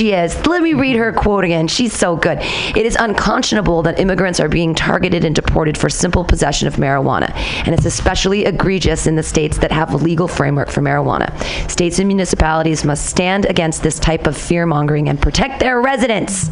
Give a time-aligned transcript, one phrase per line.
[0.00, 0.34] she is.
[0.46, 1.68] Let me read her quote again.
[1.68, 2.38] She's so good.
[2.40, 7.30] It is unconscionable that immigrants are being targeted and deported for simple possession of marijuana,
[7.66, 11.30] and it's especially egregious in the states that have a legal framework for marijuana.
[11.70, 16.50] States and municipalities must stand against this type of fear mongering and protect their residents,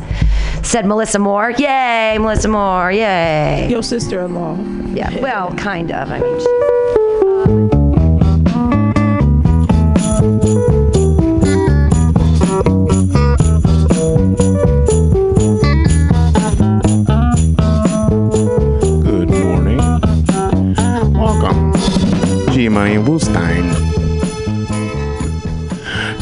[0.63, 1.53] said Melissa Moore.
[1.53, 2.93] Yay, Melissa Moore.
[2.93, 3.67] Yay.
[3.71, 4.59] Your sister in law.
[4.93, 6.11] Yeah, well, kind of.
[6.11, 7.78] I mean, she's.
[22.69, 23.73] Money Wolstein.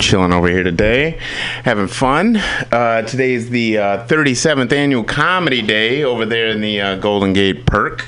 [0.00, 1.18] Chilling over here today,
[1.64, 2.36] having fun.
[2.36, 7.32] Uh, today is the uh, 37th annual Comedy Day over there in the uh, Golden
[7.32, 8.06] Gate Park.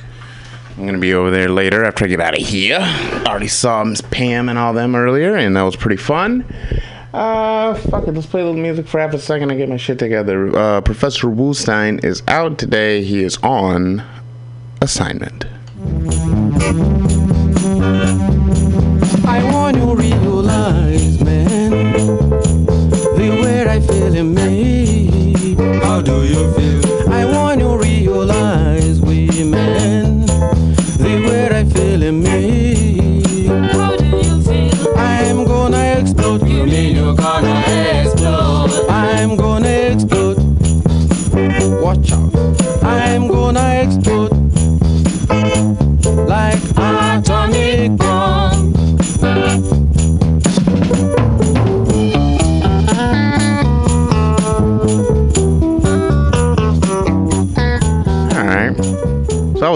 [0.76, 2.78] I'm gonna be over there later after I get out of here.
[3.26, 6.44] Already saw Miss Pam and all them earlier, and that was pretty fun.
[7.12, 8.12] Uh, fuck it.
[8.12, 10.56] Let's play a little music for half a second and get my shit together.
[10.56, 13.02] Uh, Professor Woolstein is out today.
[13.02, 14.02] He is on
[14.80, 15.46] assignment.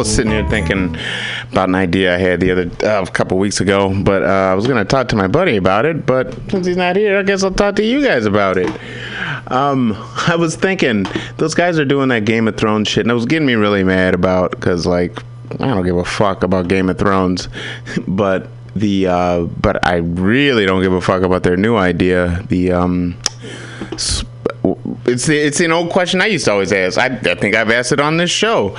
[0.03, 0.97] Was sitting here thinking
[1.53, 4.55] about an idea I had the other uh, a couple weeks ago, but uh, I
[4.55, 6.05] was gonna talk to my buddy about it.
[6.07, 8.69] But since he's not here, I guess I'll talk to you guys about it.
[9.47, 9.93] Um,
[10.27, 13.27] I was thinking those guys are doing that Game of Thrones shit, and it was
[13.27, 15.23] getting me really mad about because like
[15.61, 17.49] I don't give a fuck about Game of Thrones,
[18.09, 22.45] but the uh, but I really don't give a fuck about their new idea.
[22.49, 23.17] The um,
[23.93, 24.25] s-
[25.05, 26.99] it's it's an old question I used to always ask.
[26.99, 28.77] I, I think I've asked it on this show.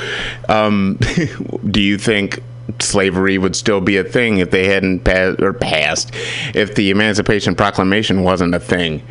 [0.47, 0.99] Um,
[1.69, 2.41] do you think
[2.79, 6.11] slavery would still be a thing if they hadn't passed or passed
[6.55, 9.01] if the Emancipation Proclamation wasn't a thing?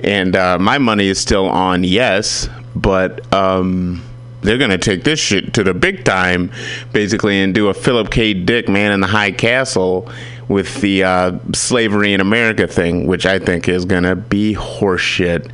[0.00, 4.02] And uh, my money is still on yes, but um,
[4.42, 6.52] they're gonna take this shit to the big time,
[6.92, 8.34] basically, and do a Philip K.
[8.34, 10.10] Dick Man in the High Castle
[10.48, 15.50] with the uh, slavery in America thing, which I think is gonna be horseshit.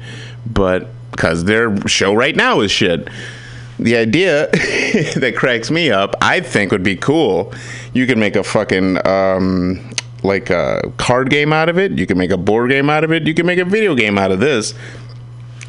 [0.47, 3.09] But because their show right now is shit.
[3.79, 4.47] The idea
[5.17, 7.53] that cracks me up, I think would be cool.
[7.93, 9.91] You could make a fucking um,
[10.23, 11.93] like a card game out of it.
[11.93, 13.27] You can make a board game out of it.
[13.27, 14.75] You can make a video game out of this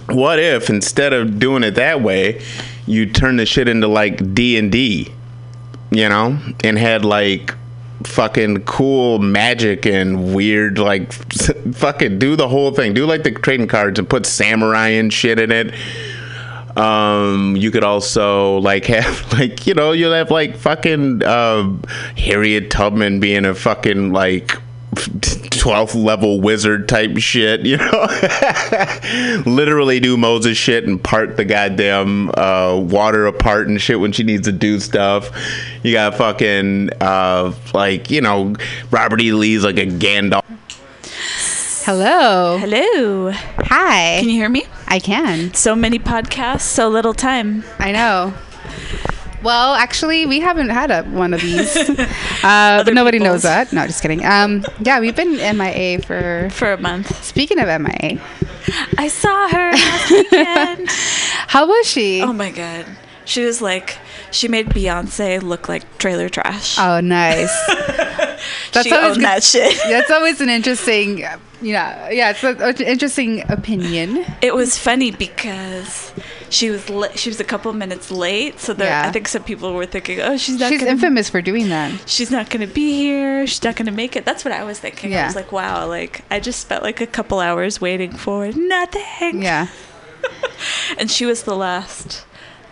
[0.08, 2.42] what if instead of doing it that way
[2.86, 5.12] you turn the shit into like d&d
[5.92, 7.56] you know and had like
[8.04, 11.12] fucking cool magic and weird like
[11.74, 12.94] fucking do the whole thing.
[12.94, 15.74] Do like the trading cards and put samurai and shit in it.
[16.78, 21.82] Um you could also like have like you know you'll have like fucking um
[22.18, 24.58] harriet tubman being a fucking like
[24.96, 28.08] 12th level wizard type shit, you know?
[29.46, 34.24] Literally do Moses shit and part the goddamn uh, water apart and shit when she
[34.24, 35.32] needs to do stuff.
[35.84, 38.56] You got fucking, uh, like, you know,
[38.92, 39.32] Robert E.
[39.32, 40.44] Lee's like a Gandalf.
[41.86, 42.58] Hello.
[42.58, 43.32] Hello.
[43.32, 44.18] Hi.
[44.20, 44.66] Can you hear me?
[44.88, 45.54] I can.
[45.54, 47.64] So many podcasts, so little time.
[47.78, 48.34] I know.
[49.46, 51.78] Well, actually, we haven't had a, one of these,
[52.44, 53.72] uh, but nobody knows that.
[53.72, 54.26] No, just kidding.
[54.26, 56.50] Um, yeah, we've been MIA for.
[56.50, 57.24] For a month.
[57.24, 58.20] Speaking of MIA,
[58.98, 60.90] I saw her last weekend.
[60.90, 62.24] how was she?
[62.24, 62.88] oh my god.
[63.26, 64.00] She was like,
[64.32, 66.78] she made Beyonce look like trailer trash.
[66.80, 67.52] Oh, nice.
[68.72, 69.78] That's she always owned good- that shit.
[69.90, 74.26] That's always an interesting, know, yeah, it's an interesting opinion.
[74.42, 76.14] It was funny because
[76.50, 79.08] she was li- she was a couple minutes late, so there, Yeah.
[79.08, 82.08] I think some people were thinking, "Oh, she's not She's gonna, infamous for doing that.
[82.08, 83.48] she's not going to be here.
[83.48, 85.16] She's not going to make it." That's what I was thinking.
[85.16, 89.42] I was like, "Wow, like I just spent like a couple hours waiting for nothing."
[89.42, 89.68] Yeah.
[90.98, 92.26] and she was the last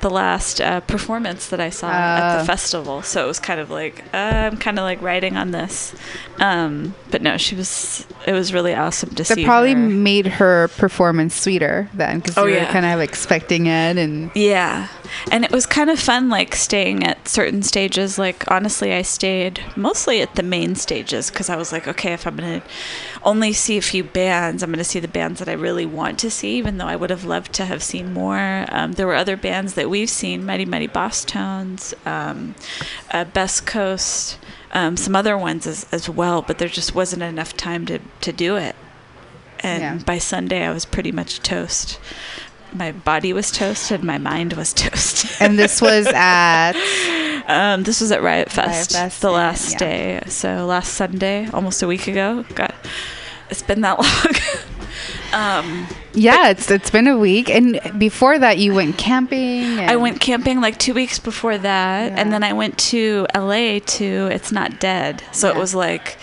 [0.04, 2.38] the last uh, performance that I saw at Uh.
[2.40, 3.02] the festival.
[3.02, 4.18] So it was kind of like uh,
[4.52, 5.96] I'm kind of like writing on this,
[6.40, 8.06] um, but no, she was.
[8.28, 9.34] It was really awesome to see.
[9.36, 9.80] That probably her.
[9.80, 14.88] made her performance sweeter then, because Oh, you were kind of expecting it, and Yeah.
[15.32, 18.18] And it was kind of fun, like staying at certain stages.
[18.18, 22.26] Like, honestly, I stayed mostly at the main stages because I was like, okay, if
[22.26, 22.62] I'm to
[23.24, 24.62] only see a few bands.
[24.64, 26.96] I'm going to see the bands that I really want to see, even though I
[26.96, 28.66] would have loved to have seen more.
[28.70, 32.56] Um, there were other bands that we've seen, Mighty Mighty Bosstones, um,
[33.12, 34.38] uh, Best Coast,
[34.74, 38.32] um, some other ones as, as well, but there just wasn't enough time to, to
[38.34, 38.76] do it.
[39.60, 39.98] And Yeah.
[40.06, 42.00] by Sunday, I was pretty much toast.
[42.76, 45.42] My body was toasted, my mind was toast.
[45.42, 46.74] And this was at
[47.46, 49.78] Um, this was at Riot Fest, Fest, the and- last yeah.
[49.78, 50.24] day.
[50.28, 52.46] So last Sunday, almost a week ago.
[52.56, 52.74] God,
[53.50, 54.00] it's been that
[55.34, 55.64] long.
[55.68, 59.80] um, yeah, it's it's been a week, and before that you went camping.
[59.80, 62.18] And I went camping like two weeks before that, Yeah.
[62.22, 65.22] and then I went to LA to It's Not Dead.
[65.34, 66.18] So it was like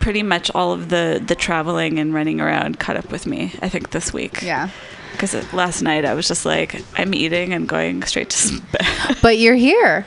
[0.00, 3.54] pretty much all of the the traveling and running around caught up with me.
[3.62, 4.42] I think this week.
[4.42, 4.68] Yeah,
[5.16, 9.16] Because last night I was just like, I'm eating and going straight to bed.
[9.22, 10.06] but you're here.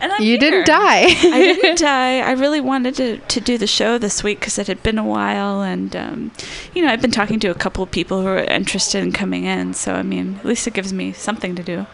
[0.00, 0.38] and I'm You here.
[0.38, 1.02] didn't die.
[1.06, 2.20] I didn't die.
[2.20, 5.04] I really wanted to, to do the show this week because it had been a
[5.04, 6.30] while, and um,
[6.74, 9.44] you know I've been talking to a couple of people who are interested in coming
[9.44, 9.74] in.
[9.74, 11.86] So I mean, at least it gives me something to do.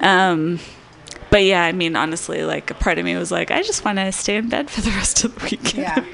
[0.00, 0.58] Um,
[1.32, 3.98] but yeah, I mean, honestly, like a part of me was like, I just want
[3.98, 6.04] to stay in bed for the rest of the weekend, Yeah.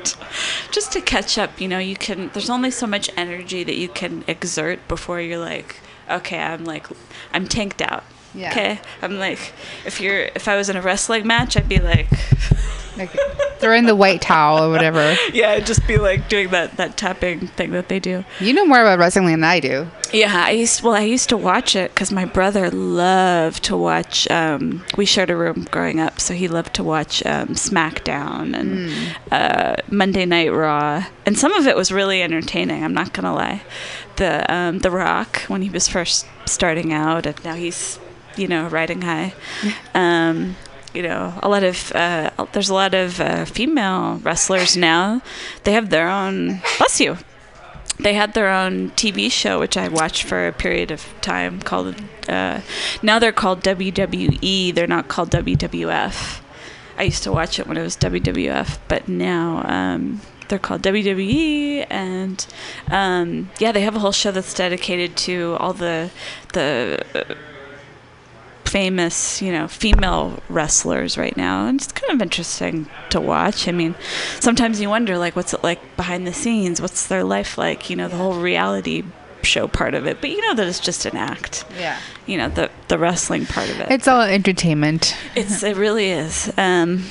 [0.71, 1.61] just to catch up.
[1.61, 2.31] You know, you can.
[2.33, 5.77] There's only so much energy that you can exert before you're like,
[6.11, 6.87] okay, I'm like,
[7.35, 8.05] I'm tanked out.
[8.35, 8.51] Yeah.
[8.53, 9.53] Okay, I'm like,
[9.85, 12.07] if you're, if I was in a wrestling match, I'd be like,
[12.99, 13.11] Like,
[13.59, 15.17] throw in the white towel or whatever.
[15.33, 18.25] yeah, just be like doing that that tapping thing that they do.
[18.41, 19.89] You know more about wrestling than I do.
[20.13, 24.31] Yeah, I used well, I used to watch it because my brother loved to watch.
[24.31, 29.17] Um, we shared a room growing up, so he loved to watch um, SmackDown and
[29.31, 32.85] uh, Monday Night Raw, and some of it was really entertaining.
[32.85, 33.63] I'm not gonna lie.
[34.17, 37.99] The um, The Rock when he was first starting out, and now he's
[38.37, 39.35] you know riding high.
[40.95, 45.23] You know, a lot of uh, there's a lot of uh, female wrestlers now.
[45.65, 46.61] They have their own.
[46.79, 47.19] Bless you
[47.99, 51.61] they had their own TV show, which I watched for a period of time.
[51.61, 51.97] Called
[52.29, 52.61] uh,
[53.03, 54.75] now they're called WWE.
[54.75, 56.41] They're not called WWF.
[56.97, 61.87] I used to watch it when it was WWF, but now um, they're called WWE.
[61.91, 62.47] And
[62.91, 66.11] um, yeah, they have a whole show that's dedicated to all the
[66.53, 67.37] the
[68.69, 73.67] famous, you know, female wrestlers right now, and it's kind of interesting to watch.
[73.67, 73.95] I mean,
[74.41, 76.81] sometimes you wonder, like, what's it like behind the scenes?
[76.81, 77.91] What's their life like?
[77.91, 79.05] You know, the whole reality
[79.43, 80.21] show part of it.
[80.21, 81.65] But you know that it's just an act.
[81.79, 81.99] Yeah.
[82.27, 83.91] You know, the the wrestling part of it.
[83.91, 85.17] It's all entertainment.
[85.35, 86.53] It's it really is.
[86.59, 87.05] Um,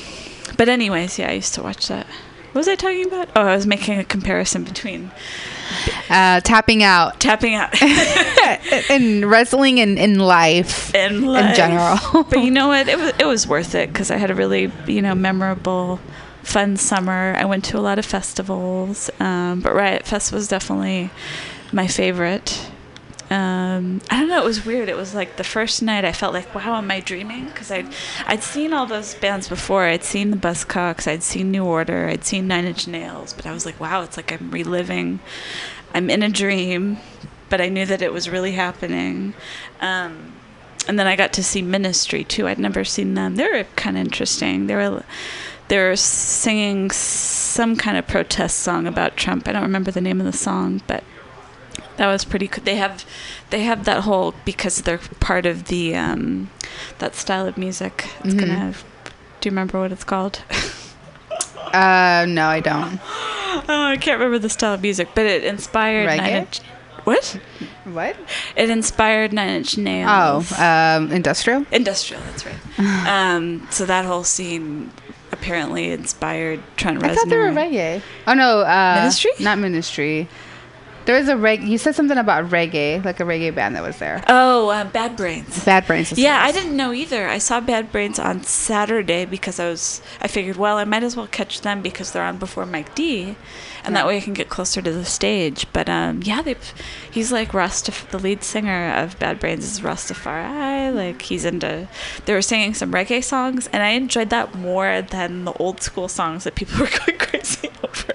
[0.58, 2.06] but anyways, yeah, I used to watch that.
[2.52, 3.30] What was I talking about?
[3.36, 5.12] Oh, I was making a comparison between
[6.10, 7.70] Uh, tapping out tapping out
[8.90, 10.94] and wrestling and in life.
[10.96, 11.98] in In general.
[12.30, 12.88] but you know what?
[12.88, 16.00] It was it was worth it because I had a really you know memorable,
[16.44, 17.36] fun summer.
[17.38, 21.10] I went to a lot of festivals, um, but Riot Fest was definitely
[21.72, 22.70] my favorite.
[23.30, 24.42] Um, I don't know.
[24.42, 24.88] It was weird.
[24.88, 27.46] It was like the first night I felt like, wow, am I dreaming?
[27.46, 27.88] Because I'd
[28.26, 29.84] I'd seen all those bands before.
[29.84, 31.08] I'd seen the Buzzcocks.
[31.08, 32.08] I'd seen New Order.
[32.08, 33.34] I'd seen Nine Inch Nails.
[33.34, 35.20] But I was like, wow, it's like I'm reliving.
[35.94, 36.98] I'm in a dream,
[37.50, 39.34] but I knew that it was really happening.
[39.82, 40.34] Um,
[40.88, 42.48] and then I got to see Ministry too.
[42.48, 43.36] I'd never seen them.
[43.36, 44.68] They were kind of interesting.
[44.68, 45.04] They were
[45.68, 49.50] they were singing some kind of protest song about Trump.
[49.50, 51.04] I don't remember the name of the song, but
[51.98, 52.64] that was pretty cool.
[52.64, 53.06] They have
[53.50, 56.50] they have that whole because they're part of the um,
[57.00, 58.10] that style of music.
[58.24, 58.40] It's Mhm.
[58.40, 58.74] gonna.
[59.40, 60.42] Do you remember what it's called?
[61.74, 63.00] Uh, no, I don't.
[63.70, 66.60] oh, I can't remember the style of music, but it inspired Nine Inch.
[67.04, 67.40] What?
[67.86, 68.16] What?
[68.56, 70.52] It inspired Nine Inch Oh, Nails.
[70.60, 71.66] um, industrial.
[71.72, 72.56] Industrial, that's right.
[73.08, 74.92] um, so that whole scene
[75.32, 77.10] apparently inspired Trent Reznor.
[77.10, 78.02] I thought they were reggae.
[78.28, 79.32] Oh no, uh, Ministry?
[79.40, 80.28] Not ministry.
[81.08, 81.64] There was a reg.
[81.64, 84.22] You said something about reggae, like a reggae band that was there.
[84.28, 85.64] Oh, uh, Bad Brains.
[85.64, 86.12] Bad Brains.
[86.12, 87.30] is- Yeah, I didn't know either.
[87.30, 90.02] I saw Bad Brains on Saturday because I was.
[90.22, 93.38] I figured, well, I might as well catch them because they're on before Mike D,
[93.86, 95.66] and that way I can get closer to the stage.
[95.72, 96.56] But um, yeah, they.
[97.18, 98.08] He's like Rastaf.
[98.12, 100.94] The lead singer of Bad Brains is Rastafari.
[100.94, 101.88] Like he's into.
[102.26, 106.08] They were singing some reggae songs, and I enjoyed that more than the old school
[106.10, 108.14] songs that people were going crazy over.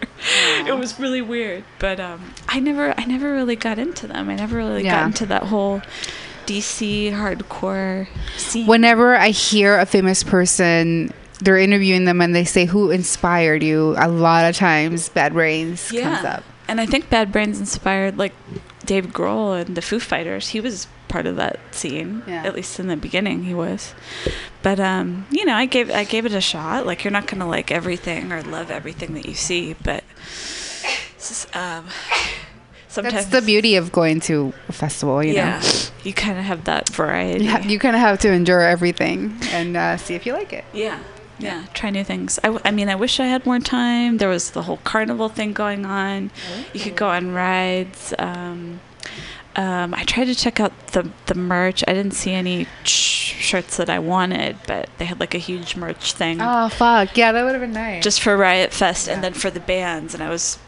[0.68, 4.28] It was really weird, but um, I never, I never really got into them.
[4.30, 5.00] I never really Yeah.
[5.00, 5.82] got into that whole
[6.46, 8.06] DC hardcore
[8.36, 8.68] scene.
[8.68, 13.96] Whenever I hear a famous person, they're interviewing them and they say who inspired you.
[13.98, 16.44] A lot of times, Bad Brains comes up.
[16.68, 18.32] And I think Bad Brains inspired like
[18.84, 20.48] Dave Grohl and the Foo Fighters.
[20.48, 22.22] He was part of that scene.
[22.26, 22.44] Yeah.
[22.44, 23.94] At least in the beginning he was.
[24.62, 26.86] But um, you know, I gave I gave it a shot.
[26.86, 30.04] Like you're not gonna like everything or love everything that you see, but
[31.16, 31.86] s- um,
[32.88, 35.68] sometimes That's the beauty of going to a festival, you yeah, know.
[36.04, 37.44] you kind of have that variety.
[37.44, 40.52] You, ha- you kind of have to endure everything and uh, see if you like
[40.52, 40.64] it.
[40.72, 40.98] Yeah.
[41.42, 42.38] Yeah, try new things.
[42.44, 44.18] I mean, I wish I had more time.
[44.18, 46.30] There was the whole carnival thing going on.
[46.72, 48.14] You could go on rides.
[48.18, 48.80] Um,
[49.54, 51.84] um, I tried to check out the the merch.
[51.86, 55.76] I didn't see any sh- shirts that I wanted, but they had like a huge
[55.76, 57.16] merch thing Oh fuck!
[57.18, 58.02] Yeah, that would have been nice.
[58.02, 60.14] just for Riot Fest and then for the bands.
[60.14, 60.58] And I was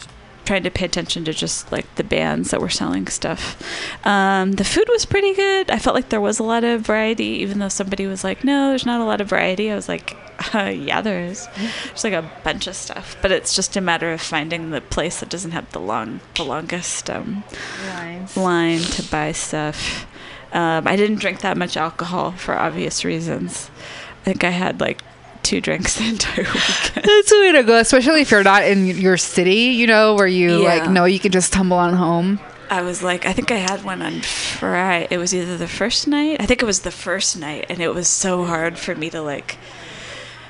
[0.44, 3.60] trying to pay attention to just like the bands that were selling stuff.
[4.06, 5.70] Um, the food was pretty good.
[5.70, 8.68] I felt like there was a lot of variety, even though somebody was like, no,
[8.68, 9.70] there's not a lot of variety.
[9.70, 10.16] I was like,
[10.54, 11.48] uh, yeah, there is.
[11.86, 15.20] There's like a bunch of stuff, but it's just a matter of finding the place
[15.20, 17.44] that doesn't have the long, the longest um,
[18.36, 20.06] line to buy stuff.
[20.52, 23.70] Um, I didn't drink that much alcohol for obvious reasons.
[24.20, 25.02] I think I had like
[25.44, 27.04] two drinks the entire weekend.
[27.06, 30.26] That's the way to go, especially if you're not in your city, you know, where
[30.26, 30.68] you Yeah.
[30.80, 32.40] like know you can just tumble on home.
[32.70, 35.06] I was like, I think I had one on Friday.
[35.10, 36.38] It was either the first night.
[36.40, 39.20] I think it was the first night, and it was so hard for me to
[39.20, 39.58] like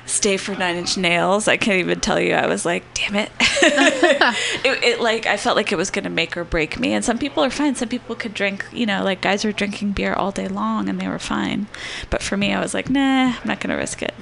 [0.05, 1.47] stay for Nine Inch Nails.
[1.47, 2.33] I can't even tell you.
[2.33, 3.31] I was like, damn it.
[3.39, 6.93] it, it like I felt like it was gonna make or break me.
[6.93, 7.75] And some people are fine.
[7.75, 8.65] Some people could drink.
[8.71, 11.67] You know, like guys were drinking beer all day long, and they were fine.
[12.09, 14.13] But for me, I was like, nah, I'm not gonna risk it.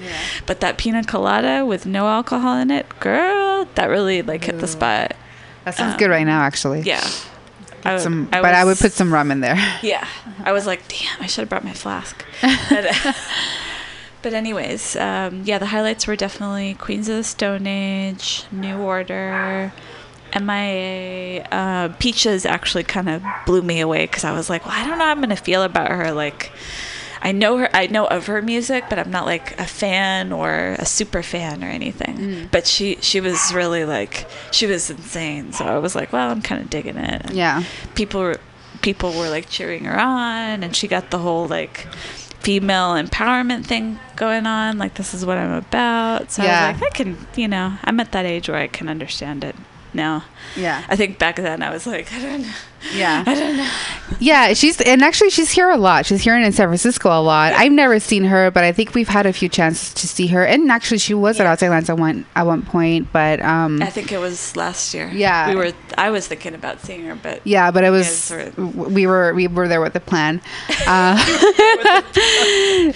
[0.45, 4.67] But that pina colada with no alcohol in it, girl, that really like hit the
[4.67, 5.15] spot.
[5.65, 6.81] That sounds Um, good right now, actually.
[6.81, 7.07] Yeah.
[7.85, 9.57] I, Some, but I would put some rum in there.
[9.81, 10.07] yeah,
[10.45, 12.23] I was like, damn, I should have brought my flask.
[12.69, 12.85] But,
[14.23, 19.71] but anyways, um, yeah, the highlights were definitely Queens of the Stone Age, New Order,
[20.39, 21.43] MIA.
[21.51, 24.97] Uh, Peaches actually kind of blew me away because I was like, well, I don't
[24.97, 26.11] know how I'm gonna feel about her.
[26.11, 26.51] Like,
[27.21, 30.75] I know her, I know of her music, but I'm not like a fan or
[30.79, 32.49] a super fan or anything.
[32.51, 35.53] But she, she was really like, she was insane.
[35.53, 37.21] So I was like, well, I'm kind of digging it.
[37.25, 37.63] And Yeah.
[37.95, 38.39] people were
[38.81, 41.87] people were like cheering her on and she got the whole like
[42.43, 46.67] female empowerment thing going on like this is what i'm about so Yeah.
[46.67, 49.43] i was like i can you know i'm at that age where i can understand
[49.43, 49.55] it
[49.93, 50.25] now
[50.57, 50.83] Yeah.
[50.89, 52.53] i think back then i was like i don't know
[52.95, 53.23] Yeah.
[53.25, 53.69] i don't know
[54.19, 56.05] Yeah, she's and actually she's here a lot.
[56.05, 57.51] She's here in San Francisco a lot.
[57.53, 60.45] I've never seen her, but I think we've had a few chances to see her.
[60.45, 63.87] And actually, she was at Outside Lands at one at one point, but um, i
[63.89, 65.49] think it was last year Yeah.
[65.49, 69.33] we were i was thinking about seeing her but yeah, but it was we were
[69.33, 70.41] we were there with the plan.
[70.85, 71.15] Uh,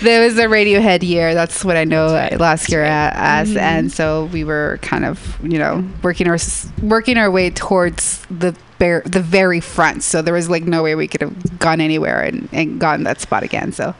[0.01, 1.33] there was a Radiohead year.
[1.33, 2.37] That's what I know right.
[2.39, 6.37] last year at as, and so we were kind of you know working our
[6.81, 8.55] working our way towards the.
[8.79, 12.21] Bare, the very front, so there was like no way we could have gone anywhere
[12.21, 13.71] and, and gotten that spot again.
[13.71, 13.95] So,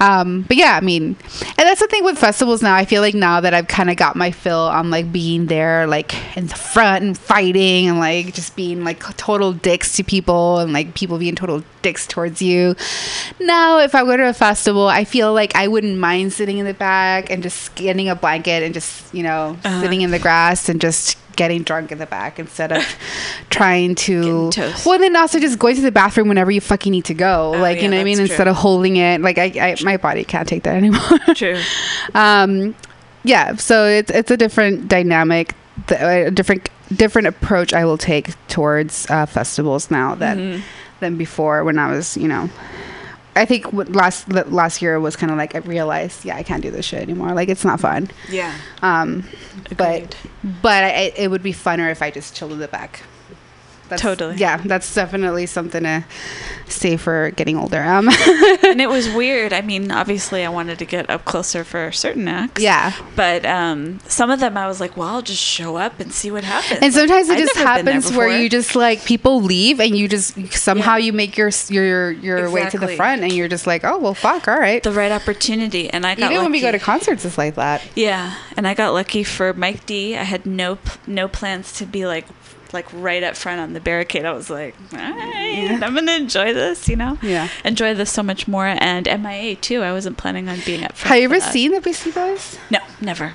[0.00, 2.74] um, but yeah, I mean, and that's the thing with festivals now.
[2.74, 5.86] I feel like now that I've kind of got my fill on like being there,
[5.86, 10.58] like in the front and fighting and like just being like total dicks to people
[10.58, 12.74] and like people being total dicks towards you.
[13.38, 16.66] Now, if I go to a festival, I feel like I wouldn't mind sitting in
[16.66, 19.80] the back and just getting a blanket and just, you know, Uh-huh.
[19.82, 22.82] sitting in the grass and just getting drunk in the back instead of
[23.50, 24.50] trying to
[24.84, 27.52] well then also just going to the bathroom whenever you fucking need to go.
[27.54, 28.16] Oh, like yeah, you know what i mean?
[28.18, 29.20] that's instead of holding it.
[29.20, 31.00] Like I, I my body can't take that anymore.
[31.34, 31.60] True.
[32.14, 32.74] Um
[33.24, 35.54] yeah so it's it's a different dynamic
[35.88, 40.60] the, a different different approach i will take towards uh, festivals now than Mhm.
[41.00, 42.48] than before when i was you know
[43.36, 46.70] i think last last year was kind of like i realized yeah i can't do
[46.70, 47.32] this shit anymore.
[47.34, 48.10] Like it's not fun.
[48.28, 48.54] Yeah.
[48.82, 49.24] Um
[49.70, 49.76] Agreed.
[49.76, 50.16] but
[50.62, 53.02] but I, it would be funner if i just chilled in the back
[53.88, 54.36] that's, Totally.
[54.36, 56.04] yeah that's definitely something to
[56.68, 57.82] say for getting older.
[57.82, 58.08] Um
[58.64, 59.52] and it was weird.
[59.52, 62.60] I mean obviously i wanted to get up closer for certain acts.
[62.62, 62.92] Yeah.
[63.14, 66.30] But um, some of them I was like, well, I'll just show up and see
[66.30, 66.80] what happens.
[66.82, 69.96] and sometimes it just never been there happens where you just like people leave and
[69.96, 71.06] you just somehow Yeah.
[71.06, 74.14] you make your your your way to the front and you're just like oh well
[74.14, 74.82] fuck all right.
[74.82, 77.82] The right opportunity, and I got even when we go to concerts it's like that.
[77.94, 80.16] Yeah, and I got lucky for Mike D.
[80.16, 82.26] I had no no plans to be like
[82.72, 84.24] like right up front on the barricade.
[84.24, 87.18] I was like, all right, I'm gonna enjoy this, you know.
[87.22, 87.48] Yeah.
[87.64, 88.66] enjoy this so much more.
[88.66, 89.82] And MIA too.
[89.82, 91.08] I wasn't planning on being up front.
[91.08, 91.52] have you ever that.
[91.52, 93.34] seen the Beastie Boys No, never.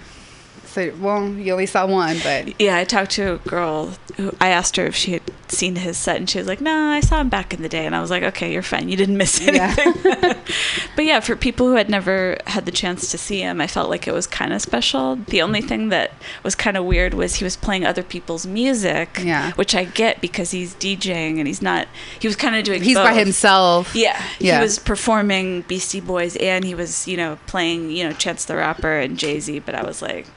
[0.71, 3.93] So well you only saw one but Yeah, I talked to a girl.
[4.17, 6.89] Who, I asked her if she had seen his set, and she was like, "No,
[6.91, 8.89] I saw him back in the day." And I was like, "Okay, you're fine.
[8.89, 9.75] You didn't miss Yeah.
[9.77, 10.35] anything."
[10.95, 13.89] but yeah, for people who had never had the chance to see him, I felt
[13.89, 15.17] like it was kind of special.
[15.17, 15.67] The only mm-hmm.
[15.67, 16.11] thing that
[16.43, 19.51] was kind of weird was he was playing other people's music, Yeah.
[19.53, 21.87] which I get because he's DJing and he's not.
[22.19, 22.81] He was kind of doing.
[22.83, 24.57] he's by himself Yeah, Yeah.
[24.57, 28.55] he was performing Beastie Boys and he was, you know, playing, you know, Chance the
[28.55, 29.59] Rapper and Jay Z.
[29.59, 30.27] But I was like,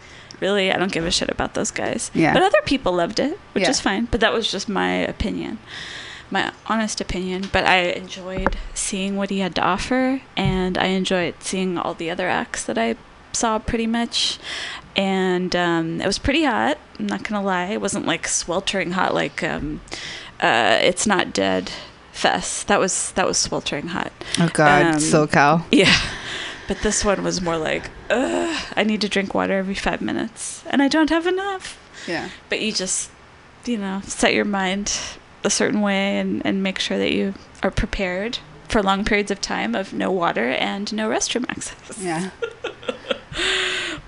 [0.44, 2.10] really, I don't give a shit about those guys.
[2.14, 2.34] Yeah.
[2.34, 3.70] But other people loved it, which Yeah.
[3.74, 4.04] is fine.
[4.10, 5.58] But that was just my opinion,
[6.30, 7.40] my honest opinion.
[7.52, 12.10] But I enjoyed seeing what he had to offer, and I enjoyed seeing all the
[12.14, 12.96] other acts that I
[13.32, 14.38] saw pretty much.
[14.96, 16.76] And um, it was pretty hot.
[16.98, 17.66] I'm not gonna lie.
[17.76, 19.80] It wasn't like sweltering hot like um,
[20.40, 21.70] uh, it's not dead
[22.12, 22.68] fest.
[22.68, 24.12] That was that was sweltering hot.
[24.38, 25.64] Oh God, Um, SoCal.
[25.72, 25.96] Yeah.
[26.66, 30.64] But this one was more like, ugh, I need to drink water every five minutes,
[30.66, 31.78] and I don't have enough.
[32.06, 32.30] Yeah.
[32.48, 33.10] But you just,
[33.66, 34.98] you know, set your mind
[35.42, 39.40] a certain way and, and make sure that you are prepared for long periods of
[39.40, 41.98] time of no water and no restroom access.
[42.02, 42.30] Yeah.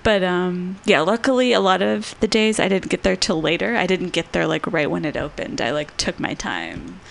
[0.07, 3.75] But um, yeah, luckily a lot of the days I didn't get there till later.
[3.75, 5.59] I didn't get there like right when it opened.
[5.59, 7.01] I like took my time,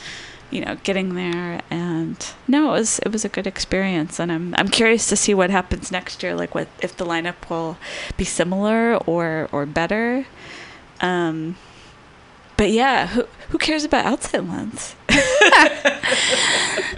[0.57, 4.55] you know, getting there and no, it was it was a good experience and I'm
[4.57, 7.77] I'm curious to see what happens next year like what if the lineup will
[8.17, 10.25] be similar or or better.
[11.03, 11.57] Um
[12.57, 14.95] but yeah, who who cares about outside lands?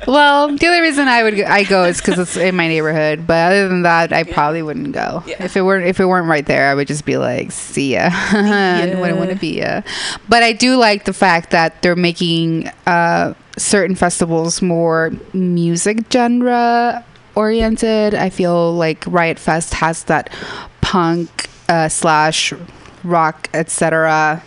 [0.06, 3.26] Well, the only reason I would go, I go is because it's in my neighborhood.
[3.26, 4.32] But other than that, I Yeah.
[4.32, 5.22] probably wouldn't go.
[5.26, 5.42] Yeah.
[5.44, 8.08] If it weren't if it weren't right there, I would just be like, "See ya."
[8.10, 9.82] I wouldn't want to be ya.
[10.28, 17.04] But I do like the fact that they're making uh, certain festivals more music genre
[17.34, 18.14] oriented.
[18.14, 20.30] I feel like Riot Fest has that
[20.80, 22.54] punk uh, slash
[23.04, 24.42] rock etc.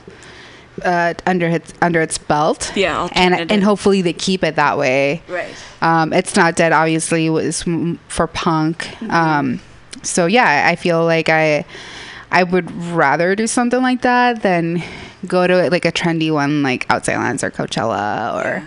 [0.84, 5.22] Uh, under its under its belt Yeah, and and hopefully they keep it that way.
[5.28, 5.54] Right.
[5.82, 6.72] Um, it's not dead.
[6.72, 7.64] Obviously, was
[8.08, 8.88] for punk.
[9.12, 9.60] Um,
[10.04, 11.66] so yeah, I feel like I
[12.32, 14.82] I would rather do something like that than
[15.28, 18.66] go to like a trendy one like Outside Lands or Coachella or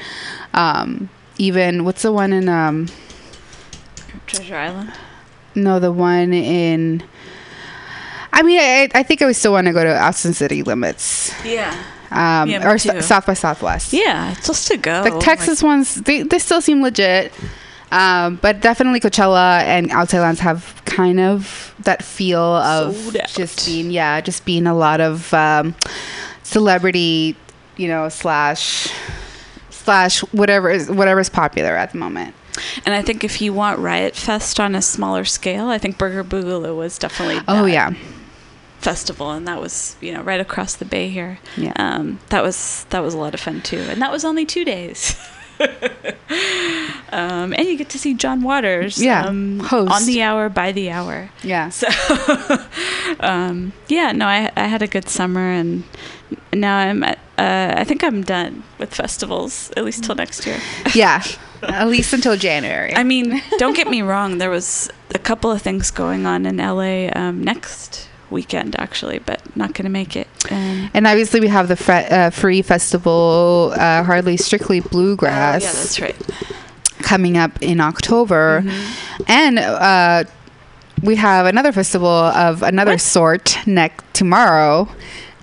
[0.53, 2.89] um, even what's the one in um
[4.27, 4.93] Treasure Island.
[5.55, 7.03] no the one in.
[8.33, 11.33] I mean, I, I think I would still want to go to Austin City Limits
[11.45, 11.73] Yeah.
[12.15, 12.75] Um, Yeah, or.
[12.75, 13.93] S- South by Southwest.
[13.93, 15.03] Yeah, just to go.
[15.05, 17.33] the Texas ones they, they still seem legit
[17.93, 23.91] um, but definitely Coachella and Outside Lands have kind of that feel of just being
[23.91, 25.75] yeah just being a lot of um,
[26.43, 27.37] celebrity
[27.77, 28.89] you know slash
[29.71, 32.35] slash whatever is whatever's popular at the moment
[32.87, 36.23] And I think if you want Riot Fest on a smaller scale, I think Burger
[36.25, 37.95] Boogaloo was definitely oh that yeah
[38.85, 41.39] festival, and that was you know right across the bay here.
[41.57, 41.73] Yeah.
[41.77, 44.65] um, that was that was a lot of fun too, and that was only two
[44.65, 45.17] days.
[47.13, 49.93] um, and you get to see John Waters, Yeah, um, host.
[49.93, 51.31] on the hour by the hour.
[51.43, 51.87] yeah So,
[53.21, 55.85] um, yeah, no, I I had a good summer, and
[56.53, 60.59] now I'm at, uh, I think I'm done with festivals at least till next year.
[60.95, 61.23] yeah
[61.63, 64.37] at least until January I mean, don't get me wrong.
[64.39, 69.41] There was a couple of things going on in LA um, next weekend, actually, but
[69.57, 70.29] not going to make it.
[70.51, 75.67] Um, and obviously we have the fre- uh, free festival uh, hardly strictly bluegrass Oh,
[75.67, 76.17] yeah, that's right.
[77.03, 79.23] coming up in October, Mm-hmm.
[79.29, 80.25] and uh,
[81.03, 83.01] we have another festival of another What?
[83.01, 84.89] sort next tomorrow,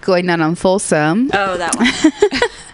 [0.01, 1.29] going on on Folsom.
[1.33, 1.87] Oh, that one.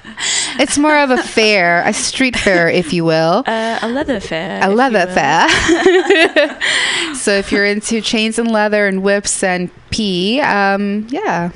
[0.60, 3.44] It's more of a fair, a street fair, if you will.
[3.58, 4.60] Uh, a leather fair.
[4.64, 5.48] A leather fair.
[7.16, 11.52] so if you're into chains and leather and whips and pee, um, yeah,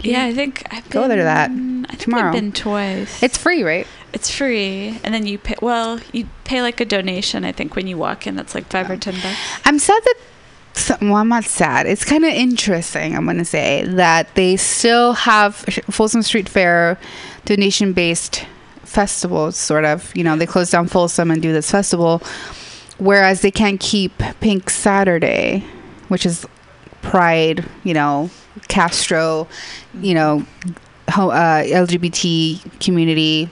[0.00, 2.28] Yeah, I think I've Go there to that I think tomorrow.
[2.28, 3.22] I've been twice.
[3.22, 3.86] it's free, right?
[4.12, 5.54] it's free, and then you pay.
[5.62, 7.44] Well, you pay like a donation.
[7.44, 9.38] I think when you walk in, that's like five or ten bucks.
[9.64, 10.16] I'm sad that.
[10.74, 11.86] So- Well, I'm not sad.
[11.86, 13.16] It's kind of interesting.
[13.16, 15.56] I'm going to say that they still have
[15.90, 16.98] Folsom Street Fair
[17.44, 18.44] donation-based
[18.84, 19.56] festivals.
[19.56, 22.22] Sort of, you know, they close down Folsom and do this festival,
[22.98, 25.64] whereas they can't keep Pink Saturday,
[26.08, 26.46] which is
[27.02, 27.64] Pride.
[27.84, 28.30] You know,
[28.68, 29.48] Castro.
[29.94, 30.46] You know,
[31.08, 33.48] uh, LGBT community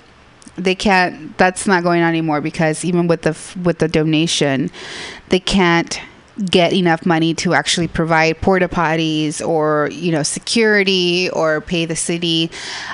[0.57, 4.69] they can't that's not going on anymore because even with the with the donation
[5.29, 6.01] they can't
[6.47, 11.97] get enough money to actually provide porta potties or you know security or pay the
[11.97, 12.51] city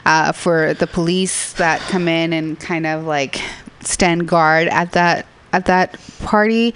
[0.06, 3.40] uh, for the police that come in and kind of like
[3.80, 6.74] stand guard at that at that party.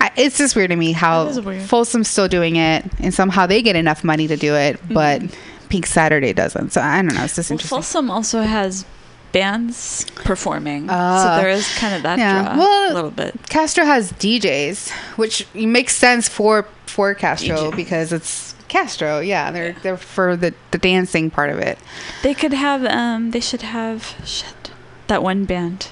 [0.00, 1.62] I, it's just weird to me how That is weird.
[1.62, 5.22] folsom's still doing it and somehow they get enough money to do it but
[5.68, 6.72] pink saturday doesn't.
[6.72, 7.24] So i don't know.
[7.24, 7.76] It's just Well, interesting.
[7.76, 8.84] Folsom also has
[9.32, 11.22] bands performing, Ah.
[11.36, 13.34] so there is kind of that Yeah, draw well- a little bit.
[13.48, 17.76] Castro has DJs, which makes sense for for Castro DJ.
[17.76, 19.20] because it's Castro.
[19.20, 21.78] Yeah, they're they're for the the dancing part of it.
[22.22, 22.84] They could have.
[22.84, 24.70] Um, they should have shit.
[25.08, 25.88] That one band,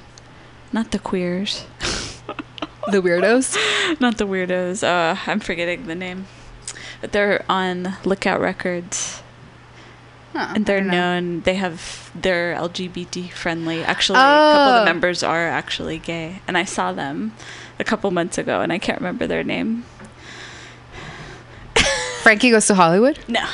[0.72, 1.64] not the queers,
[2.90, 3.56] The weirdos.
[4.00, 4.82] not the weirdos.
[4.84, 6.26] Uh, I'm forgetting the name.
[7.00, 9.22] But They're on Lookout Records.
[10.36, 11.14] Huh, And they're don't know.
[11.20, 11.40] known.
[11.42, 13.82] They have they're LGBT friendly.
[13.82, 14.78] Actually, a couple of Oh.
[14.80, 17.32] the members are actually gay, and I saw them
[17.78, 19.84] a couple months ago, and I can't remember their name.
[22.22, 23.18] Frankie goes to Hollywood.
[23.28, 23.40] No.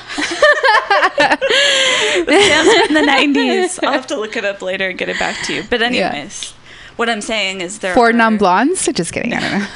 [1.16, 3.78] from the nineties.
[3.82, 5.62] I'll have to look it up later and get it back to you.
[5.68, 6.52] But anyways,
[6.96, 8.88] what I'm saying is there Four are, non blondes.
[8.92, 9.32] Just kidding.
[9.34, 9.66] I don't know.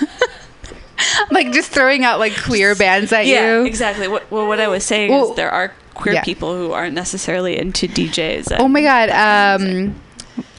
[1.31, 3.65] like just throwing out like queer bands at Yeah, you.
[3.67, 4.09] exactly.
[4.09, 6.25] What, well, what I was saying Well, is there are queer yeah.
[6.25, 8.57] people who aren't necessarily into DJs.
[8.59, 9.09] Oh my god.
[9.09, 9.95] that kind of music.
[9.95, 10.03] Um,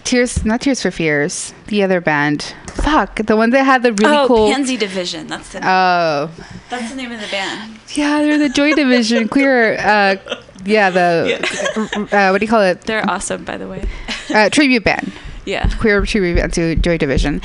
[0.07, 1.53] Tears, not Tears for Fears.
[1.67, 2.55] The other band.
[2.67, 4.49] Fuck, the one that had the really oh, cool.
[4.49, 5.27] Pansy Division.
[5.27, 6.31] That's the Oh,
[6.69, 7.77] that's the name of the band.
[7.89, 9.27] yeah, they're the Joy Division.
[9.33, 9.73] Queer.
[9.77, 10.15] Uh,
[10.63, 12.81] yeah, the uh, what do you call it?
[12.81, 13.83] They're awesome, by the way.
[14.29, 15.13] Uh, tribute band.
[15.45, 17.41] Yeah, Queer tribute band to Joy Division.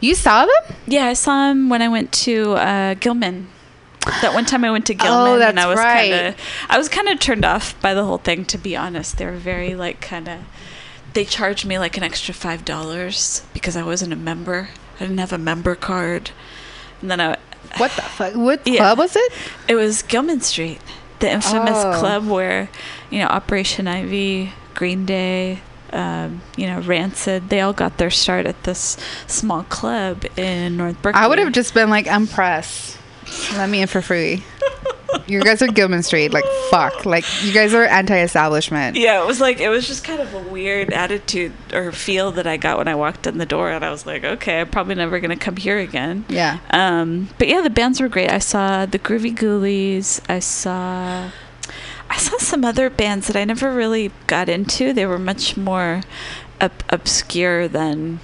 [0.00, 0.76] You saw them?
[0.86, 1.06] yeah.
[1.06, 3.48] I saw them when I went to uh, Gilman.
[4.22, 6.10] That one time I went to Gilman, Oh, and I that's was right.
[6.10, 8.44] kind of, I was kind of turned off by the whole thing.
[8.46, 10.40] To be honest, they were very like kind of.
[11.12, 14.68] They charged me like an extra five dollars because I wasn't a member.
[14.96, 16.30] I didn't have a member card,
[17.02, 17.36] and then I,
[17.78, 18.34] What the fuck?
[18.34, 18.78] What Yeah.
[18.78, 19.32] club was it?
[19.68, 20.80] It was Gilman Street,
[21.18, 21.92] the infamous Oh.
[21.98, 22.68] club where,
[23.10, 25.60] you know, Operation Ivy, Green Day,
[25.92, 31.00] um, you know, Rancid, they all got their start at this small club in North
[31.02, 31.20] Berkeley.
[31.20, 32.98] I would have just been like, I'm press.
[33.54, 34.42] Let me in for free.
[35.26, 36.32] you guys are Gilman Street.
[36.32, 37.04] Like, fuck.
[37.06, 38.96] Like, you guys are anti-establishment.
[38.96, 42.46] Yeah, it was like it was just kind of a weird attitude or feel that
[42.46, 44.94] I got when I walked in the door, and I was like, okay, I'm probably
[44.94, 46.24] never gonna come here again.
[46.28, 46.58] Yeah.
[46.70, 48.30] Um, but yeah, the bands were great.
[48.30, 50.20] I saw the Groovy Ghoulies.
[50.28, 51.30] I saw,
[52.10, 54.92] I saw some other bands that I never really got into.
[54.92, 56.02] They were much more
[56.60, 58.20] ob- obscure than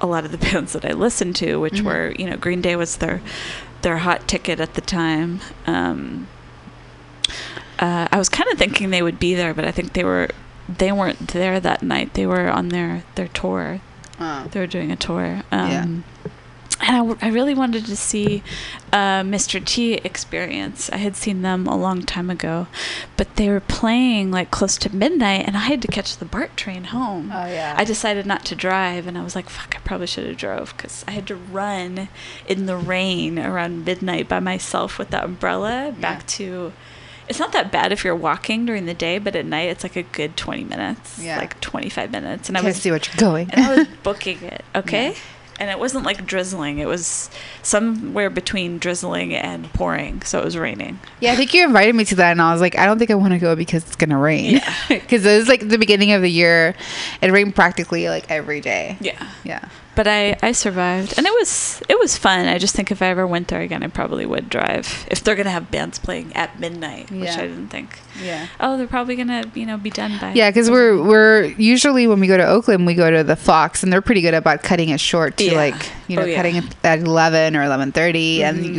[0.00, 1.84] a lot of the bands that I listened to, which Mhm.
[1.84, 3.20] were you know Green Day was their
[3.84, 5.40] their hot ticket at the time.
[5.66, 6.26] Um,
[7.78, 10.28] uh, I was kind of thinking they would be there, but I think they were
[10.68, 12.14] they weren't there that night.
[12.14, 13.80] They were on their their tour
[14.20, 14.46] Oh.
[14.50, 15.42] they were doing a tour.
[15.52, 16.30] Um, Yeah.
[16.86, 18.42] And I, w- I really wanted to see
[18.92, 19.64] uh, Mr.
[19.64, 20.90] T experience.
[20.90, 22.66] I had seen them a long time ago,
[23.16, 26.56] but they were playing like close to midnight, and I had to catch the BART
[26.58, 27.30] train home.
[27.32, 27.74] Oh, yeah.
[27.78, 29.74] I decided not to drive, and I was like, "Fuck!
[29.76, 32.08] I probably should have drove because I had to run
[32.46, 36.72] in the rain around midnight by myself with the umbrella back to."
[37.26, 39.96] It's not that bad if you're walking during the day, but at night it's like
[39.96, 41.38] a good 20 minutes, Yeah.
[41.38, 43.48] like 25 minutes, and I was see what you're going.
[43.50, 45.16] and I was booking it, okay?
[45.60, 46.78] And it wasn't like drizzling.
[46.78, 47.30] It was
[47.62, 50.98] somewhere between drizzling and pouring, so it was raining.
[51.20, 53.10] Yeah, I think you invited me to that, and I was like, I don't think
[53.10, 54.60] I want to go because it's gonna rain.
[54.88, 56.74] Because it was like the beginning of the year,
[57.22, 58.96] it rained practically like every day.
[59.00, 59.30] Yeah.
[59.44, 59.68] Yeah.
[59.96, 62.46] But I, I survived, and it was it was fun.
[62.48, 65.06] I just think if I ever went there again, I probably would drive.
[65.10, 68.00] If they're gonna have bands playing at midnight, which I didn't think.
[68.20, 68.48] Yeah.
[68.58, 70.32] Oh, they're probably gonna you know be done by.
[70.32, 73.84] Yeah, because we're we're usually when we go to Oakland, we go to the Fox,
[73.84, 75.52] and they're pretty good about cutting it short to Yeah.
[75.52, 76.36] like you know Oh, yeah.
[76.36, 78.74] cutting it at eleven or 11.30 and Mhm.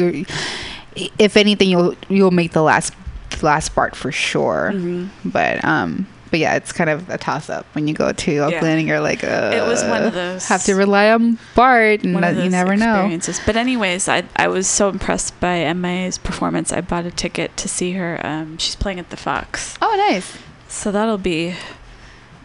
[0.98, 2.94] you, if anything, you'll you'll make the last
[3.42, 4.72] last part for sure.
[4.74, 5.10] Mhm.
[5.24, 8.80] But um, but yeah, it's kind of a toss up when you go to Oakland
[8.80, 12.16] and you're like, uh, It was one of those- have to rely on Bart, and
[12.24, 12.96] that you never know.
[12.96, 13.40] experiences.
[13.46, 16.74] But anyways, I I was so impressed by Emma's performance.
[16.74, 18.20] I bought a ticket to see her.
[18.24, 19.76] Um, she's playing at the Fox.
[19.82, 20.38] Oh, nice.
[20.68, 21.56] So that'll be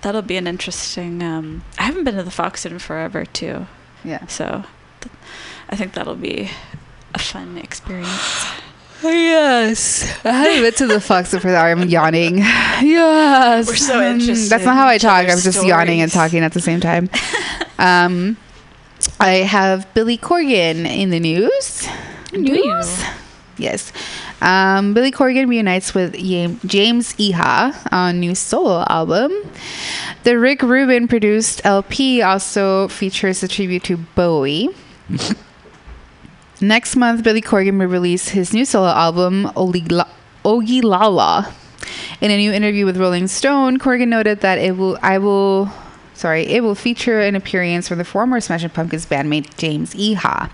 [0.03, 1.23] that'll be an interesting.
[1.23, 3.67] Um, I haven't been to the Fox in forever too,
[4.05, 4.27] Yeah.
[4.29, 4.65] so
[5.01, 5.13] th-
[5.69, 6.51] I think that'll be
[7.15, 8.47] a fun experience.
[9.03, 10.03] Yes.
[10.25, 11.65] I haven't been to the Fox for that.
[11.65, 12.39] I'm yawning.
[12.83, 13.67] Yes.
[13.67, 15.25] We're so Um, interested That's not how I talk.
[15.25, 17.11] I'm other's just yawning and talking at the same time.
[17.79, 18.37] um,
[19.19, 21.87] I have Billy Corgan in the news.
[22.33, 22.83] Do you?
[23.59, 23.93] Yes.
[24.41, 29.31] Um, Billy Corgan reunites with James Iha on new solo album.
[30.25, 34.71] The Rick Rubin produced LP also features a tribute to Bowie.
[36.61, 40.09] Next month, Billy Corgan will release his new solo album, Oligla-
[40.45, 41.53] Ogilala.
[42.21, 45.71] In a new interview with Rolling Stone, Corgan noted that it will, I will,
[46.13, 50.51] sorry, it will feature an appearance from the former Smashing Pumpkins bandmate James Iha.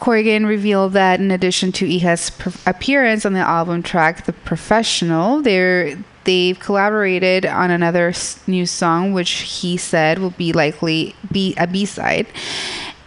[0.00, 5.40] Corgan revealed that in addition to Iha's per- appearance on the album track "The Professional,"
[5.42, 11.54] they're, they've collaborated on another s- new song, which he said will be likely be
[11.58, 12.26] a B-side.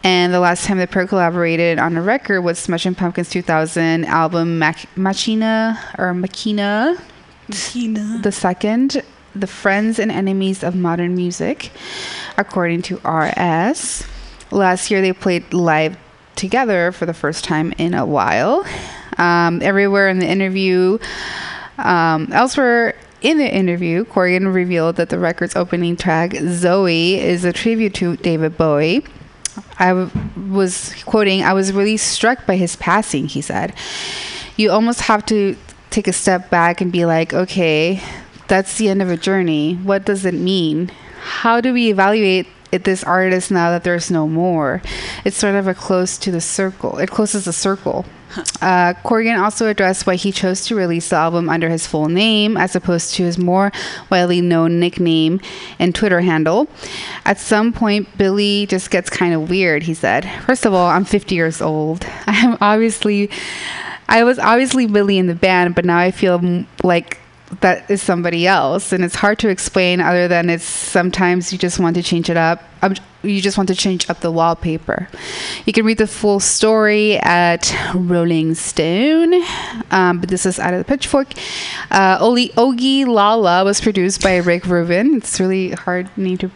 [0.03, 4.59] And the last time the pair collaborated on a record was Smashing Pumpkins' 2000 album
[4.59, 6.97] Mac- Machina or Machina,
[8.21, 9.01] the second,
[9.35, 11.71] The Friends and Enemies of Modern Music,
[12.37, 14.05] according to RS.
[14.51, 15.97] Last year they played live
[16.35, 18.65] together for the first time in a while.
[19.17, 20.99] Um, everywhere in the interview,
[21.79, 27.51] um, elsewhere in the interview, Corgan revealed that the record's opening track, Zoe, is a
[27.51, 29.03] tribute to David Bowie.
[29.79, 30.09] I
[30.49, 33.73] was quoting, I was really struck by his passing, he said.
[34.55, 35.55] You almost have to
[35.89, 38.01] take a step back and be like, okay,
[38.47, 39.75] that's the end of a journey.
[39.75, 40.91] What does it mean?
[41.21, 44.81] How do we evaluate it, this artist now that there's no more?
[45.25, 46.97] It's sort of a close to the circle.
[46.97, 48.05] It closes the circle.
[48.61, 52.57] Uh, Corgan also addressed why he chose to release the album under his full name
[52.57, 53.71] as opposed to his more
[54.09, 55.39] widely known nickname
[55.79, 56.67] and Twitter handle.
[57.25, 60.29] At some point, Billy just gets kind of weird, he said.
[60.45, 62.05] First of all, I'm 50 years old.
[62.27, 63.29] I am obviously,
[64.09, 67.19] I was obviously Billy in the band, but now I feel like
[67.61, 71.79] that is somebody else and it's hard to explain other than it's sometimes you just
[71.79, 72.61] want to change it up.
[72.81, 75.07] Um, you just want to change up the wallpaper.
[75.65, 79.33] You can read the full story at rolling stone
[79.91, 81.33] um, but this is out of the pitchfork.
[81.89, 85.15] Uh, Oli, ogie lala was produced by rick rubin.
[85.15, 86.51] It's really hard name to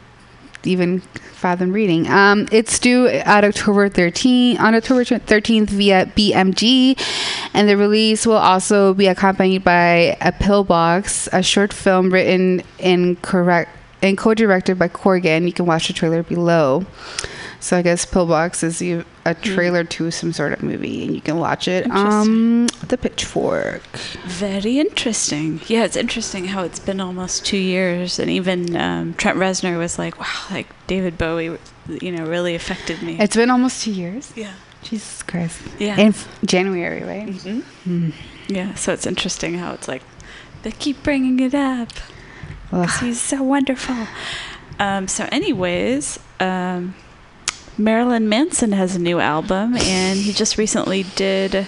[0.64, 1.02] even
[1.42, 2.08] fathom reading.
[2.08, 7.00] Um, it's due at October 13th on October 13th via BMG,
[7.54, 13.16] and the release will also be accompanied by a pillbox, a short film written in
[13.18, 13.72] correct
[14.02, 15.46] and co-directed by Corgan.
[15.46, 16.86] You can watch the trailer below.
[17.62, 21.38] So I guess Pillbox is a trailer to some sort of movie, and you can
[21.38, 23.84] watch it um the Pitchfork.
[24.26, 25.62] Very interesting.
[25.68, 30.00] Yeah, it's interesting how it's been almost two years, and even um, Trent Reznor was
[30.00, 34.34] like, "Wow, like David Bowie, you know, really affected me." It's been almost two years.
[34.36, 35.62] yeah, Jesus Christ.
[35.78, 37.30] yeah, In f- January, right?
[37.84, 38.10] hmm
[38.48, 38.74] yeah.
[38.74, 40.02] So it's interesting how it's like
[40.64, 41.90] they keep bringing it up.
[42.72, 43.04] 'cause Ugh.
[43.06, 44.08] he's so wonderful.
[44.80, 46.96] Um, so, anyways, um,
[47.84, 51.66] Marilyn Manson has a new album, and he just recently did uh,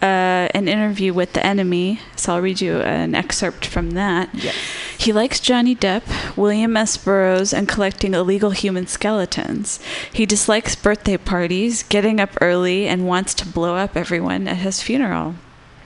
[0.00, 1.98] an interview with The NME.
[2.16, 4.30] So, I'll read you an excerpt from that.
[4.32, 4.54] Yes.
[4.96, 6.96] He likes Johnny Depp, William S.
[6.96, 9.80] Burroughs, and collecting illegal human skeletons.
[10.12, 14.82] He dislikes birthday parties, getting up early, and wants to blow up everyone at his
[14.82, 15.34] funeral.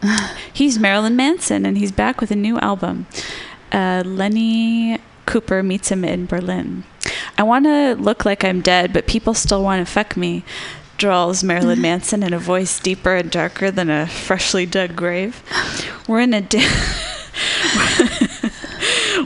[0.53, 3.07] he's Marilyn Manson, and he's back with a new album.
[3.73, 6.85] Uh, Leonie Cooper meets him in Berlin.
[7.37, 10.45] I want to look like I'm dead, but people still want to fuck me.
[10.99, 11.83] Drawls Marilyn mm-hmm.
[11.83, 15.43] Manson in a voice deeper and darker than a freshly dug grave.
[16.07, 16.41] We're in a.
[16.41, 16.61] Di-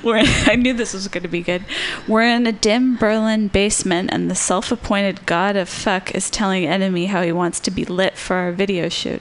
[0.08, 1.66] We're I knew this was going to be good.
[2.06, 6.64] We're in a dim Berlin basement, and the self appointed god of fuck is telling
[6.64, 9.20] NME how he wants to be lit for our video shoot.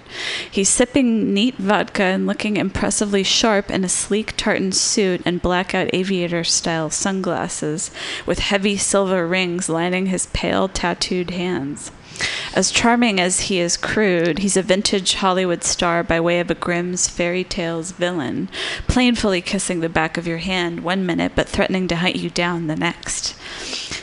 [0.50, 5.90] He's sipping neat vodka and looking impressively sharp in a sleek tartan suit and blackout
[5.92, 7.92] aviator style sunglasses,
[8.26, 11.92] with heavy silver rings lining his pale, tattooed hands.
[12.54, 16.56] As charming as he is crude, he's a vintage Hollywood star by way of a
[16.56, 18.50] Grimm's fairy tales villain,
[18.88, 22.68] plainfully kissing the back of your hand one minute but threatening to hunt you down
[22.68, 23.36] the next.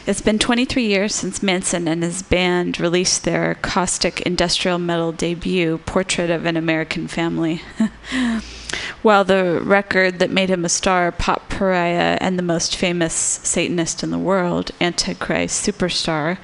[0.07, 5.79] It's been 23 years since Manson and his band released their caustic industrial metal debut,
[5.79, 7.63] Portrait of an American Family.
[9.03, 14.03] While the record that made him a star, Pop Pariah, and the most famous Satanist
[14.03, 16.39] in the world, Antichrist Superstar,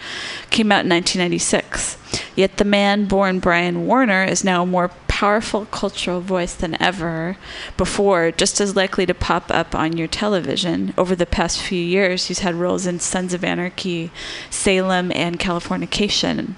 [0.51, 1.97] came out in 1996.
[2.37, 7.37] Yet the man born Brian Warner is now a more powerful cultural voice than ever
[7.77, 10.95] before, just as likely to pop up on your television.
[10.97, 14.11] Over the past few years, he's had roles in Sons of Anarchy,
[14.49, 16.55] Salem, and Californication.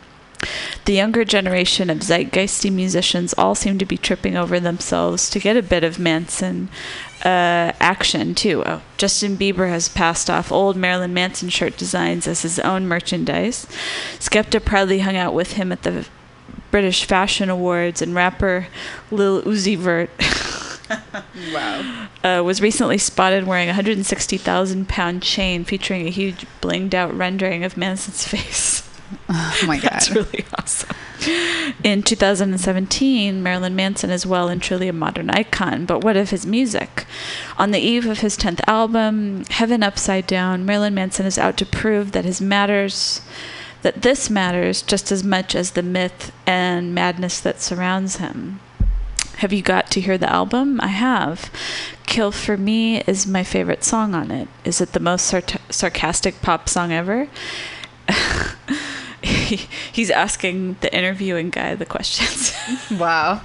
[0.84, 5.56] The younger generation of zeitgeisty musicians all seem to be tripping over themselves to get
[5.56, 6.68] a bit of Manson
[7.24, 8.62] uh, action, too.
[8.66, 13.66] Oh, Justin Bieber has passed off old Marilyn Manson shirt designs as his own merchandise.
[14.18, 16.06] Skepta proudly hung out with him at the
[16.72, 18.66] British Fashion Awards, and rapper
[19.10, 20.10] Lil Uzi Vert.
[21.54, 22.08] Wow.
[22.22, 27.64] uh, was recently spotted wearing a 160,000 pound chain featuring a huge blinged out rendering
[27.64, 28.86] of Manson's face.
[29.28, 29.90] Oh my god.
[29.92, 30.96] That's really awesome.
[31.84, 36.44] In 2017, Marilyn Manson is well and truly a modern icon, but what of his
[36.44, 37.06] music?
[37.58, 41.66] On the eve of his 10th album, Heaven Upside Down, Marilyn Manson is out to
[41.66, 43.20] prove that his matters
[43.82, 48.60] that this matters just as much as the myth and madness that surrounds him.
[49.38, 50.80] Have you got to hear the album?
[50.80, 51.50] I have.
[52.06, 54.46] Kill for Me is my favorite song on it.
[54.64, 57.28] Is it the most sart- sarcastic pop song ever?
[59.32, 59.56] he,
[59.92, 62.52] he's asking the interviewing guy the questions.
[62.92, 63.40] Wow.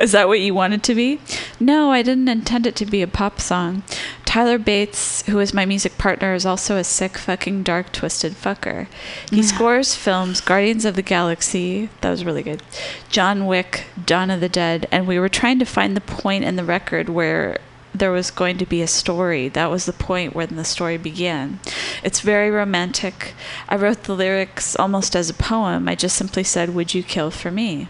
[0.00, 1.20] Is that what you wanted to be?
[1.60, 3.82] No, I didn't intend it to be a pop song.
[4.24, 8.86] Tyler Bates, who is my music partner, is also a sick, fucking, dark, twisted fucker.
[9.30, 12.62] He scores films Guardians of the Galaxy, that was really good,
[13.10, 16.56] John Wick, Dawn of the Dead, and we were trying to find the point in
[16.56, 17.58] the record where
[17.94, 19.48] there was going to be a story.
[19.48, 21.60] That was the point when the story began.
[22.02, 23.34] It's very romantic.
[23.68, 25.88] I wrote the lyrics almost as a poem.
[25.88, 27.88] I just simply said, Would you kill for me?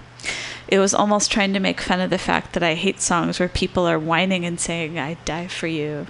[0.69, 3.49] It was almost trying to make fun of the fact that I hate songs where
[3.49, 6.07] people are whining and saying, I'd die for you.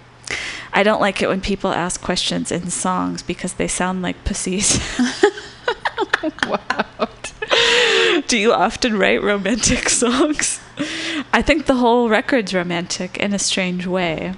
[0.73, 4.81] I don't like it when people ask questions in songs because they sound like pussies.
[6.47, 7.09] wow.
[8.27, 10.61] Do you often write romantic songs?
[11.35, 14.35] I think the whole record's romantic in a strange way.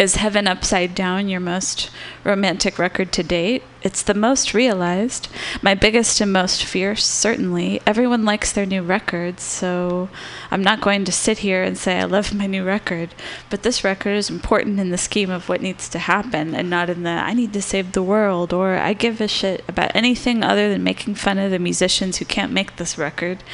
[0.00, 1.90] Is Heaven Upside Down your most
[2.24, 3.62] romantic record to date?
[3.82, 5.28] It's the most realized.
[5.60, 7.82] My biggest and most fierce, certainly.
[7.86, 10.08] Everyone likes their new records, so
[10.50, 13.14] I'm not going to sit here and say I love my new record.
[13.50, 16.88] But this record is important in the scheme of what needs to happen and not
[16.88, 20.42] in the I need to save the world or I give a shit about anything
[20.42, 23.44] other than making fun of the musicians who can't make this record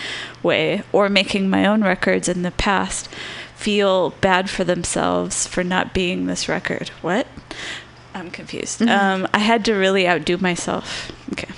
[0.44, 3.08] way or making my own records in the past
[3.56, 6.90] feel bad for themselves for not being this record.
[7.00, 7.26] What?
[8.14, 8.82] I'm confused.
[8.82, 11.10] Um, I had to really outdo myself.
[11.32, 11.52] Okay.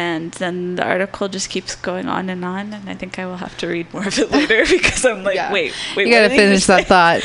[0.00, 3.36] And then the article just keeps going on and on, and I think I will
[3.36, 5.52] have to read more of it later because I'm like, Yeah.
[5.52, 6.06] wait, wait.
[6.06, 7.20] you gotta finish that thought.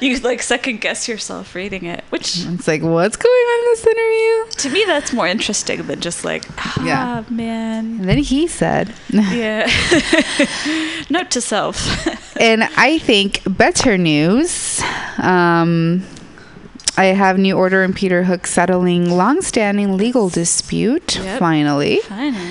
[0.02, 3.86] you like second guess yourself reading it, which It's like, what's going on in this
[3.86, 4.34] interview?
[4.62, 7.24] to me that's more interesting than just like, ah, Yeah.
[7.30, 7.84] man.
[8.00, 9.66] And then he said, Yeah.
[11.10, 11.76] Note to self.
[12.40, 14.80] and I think better news.
[15.18, 16.02] Um,
[16.96, 21.16] I have New Order and Peter Hook settling long-standing legal dispute.
[21.16, 21.38] Yep.
[21.38, 22.46] Finally, Finally.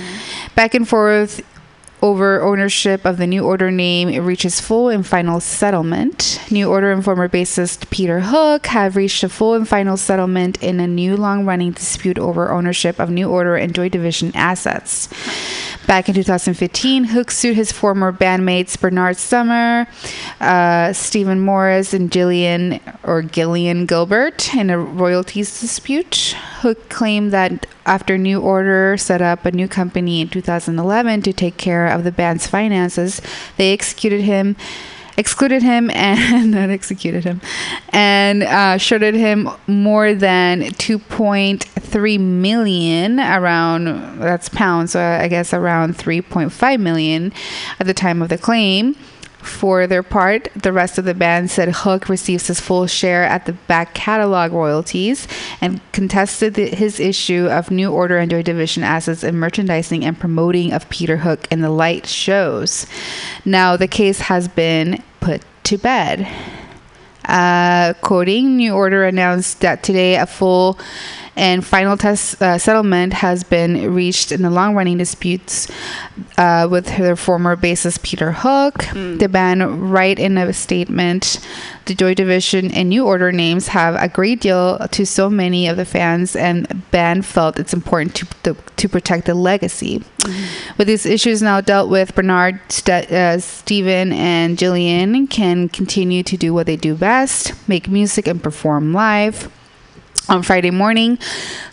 [0.55, 1.41] back and forth
[2.01, 6.41] over ownership of the New Order name it reaches full and final settlement.
[6.49, 10.79] New Order and former bassist Peter Hook have reached a full and final settlement in
[10.79, 15.09] a new long-running dispute over ownership of New Order and Joy Division assets.
[15.87, 19.87] Back in 2015, Hook sued his former bandmates Bernard Sumner,
[20.39, 26.35] uh, Stephen Morris, and Gillian or Gillian Gilbert in a royalties dispute.
[26.59, 31.57] Hook claimed that after New Order set up a new company in 2011 to take
[31.57, 33.21] care of the band's finances,
[33.57, 34.55] they executed him
[35.17, 37.41] excluded him and not executed him
[37.89, 45.97] and uh, shorted him more than 2.3 million around that's pounds so i guess around
[45.97, 47.31] 3.5 million
[47.79, 48.95] at the time of the claim
[49.41, 53.45] for their part, the rest of the band said Hook receives his full share at
[53.45, 55.27] the back catalog royalties
[55.59, 60.19] and contested the, his issue of New Order and Joy Division assets in merchandising and
[60.19, 62.85] promoting of Peter Hook in the light shows.
[63.45, 66.27] Now, the case has been put to bed.
[67.25, 70.77] Uh, quoting, New Order announced that today a full
[71.35, 75.71] and final test uh, settlement has been reached in the long-running disputes
[76.37, 78.85] uh, with their former bassist Peter Hook.
[79.19, 81.39] The band write in a statement,
[81.85, 85.77] the Joy Division and New Order names have a great deal to so many of
[85.77, 90.03] the fans, and band felt it's important to to, to protect the legacy.
[90.77, 96.37] With these issues now dealt with, Bernard, St- uh, Stephen, and Gillian can continue to
[96.37, 99.49] do what they do best: make music and perform live.
[100.31, 101.19] On Friday morning,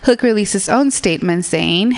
[0.02, 1.92] Hook released his own statement saying,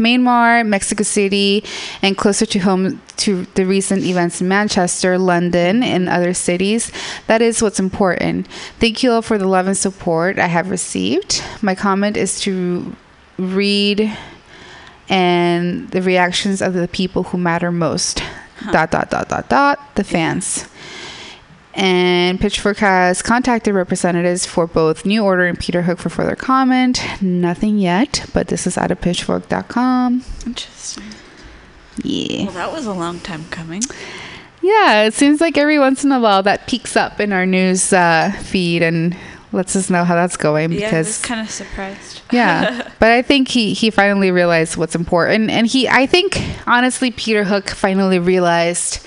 [0.00, 1.62] Myanmar, Mexico City,
[2.00, 6.90] and closer to home to the recent events in Manchester, London, and other cities,
[7.26, 8.48] that is what's important.
[8.80, 11.44] Thank you all for the love and support I have received.
[11.60, 12.96] My comment is to
[13.36, 14.16] read
[15.10, 18.22] and the reactions of the people who matter most.
[18.72, 20.66] Dot, dot, dot, dot, dot, the fans.
[21.76, 27.00] And Pitchfork has contacted representatives for both New Order and Peter Hook for further comment.
[27.20, 30.22] Nothing yet, but this is out of pitchfork.com.
[30.46, 31.04] Interesting.
[32.02, 32.44] Yeah.
[32.44, 33.82] Well, that was a long time coming.
[34.62, 37.92] Yeah, it seems like every once in a while that peaks up in our news
[37.92, 39.16] uh, feed and
[39.52, 42.20] lets us know how that's going Yeah, I was because kind of surprised.
[42.32, 47.12] yeah but i think he he finally realized what's important and he i think honestly
[47.12, 49.05] peter hook finally realized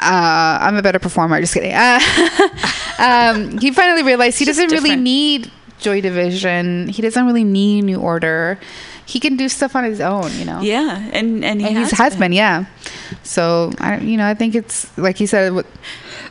[0.00, 1.40] uh, I'm a better performer.
[1.40, 1.72] Just kidding.
[1.72, 2.00] Uh,
[2.98, 6.88] um, he finally realized he doesn't really need Joy Division.
[6.88, 8.58] He doesn't really need New Order.
[9.06, 10.60] He can do stuff on his own, you know.
[10.60, 12.66] Yeah, and and he and has, he's has been, yeah.
[13.24, 15.66] So I, you know, I think it's like he said, what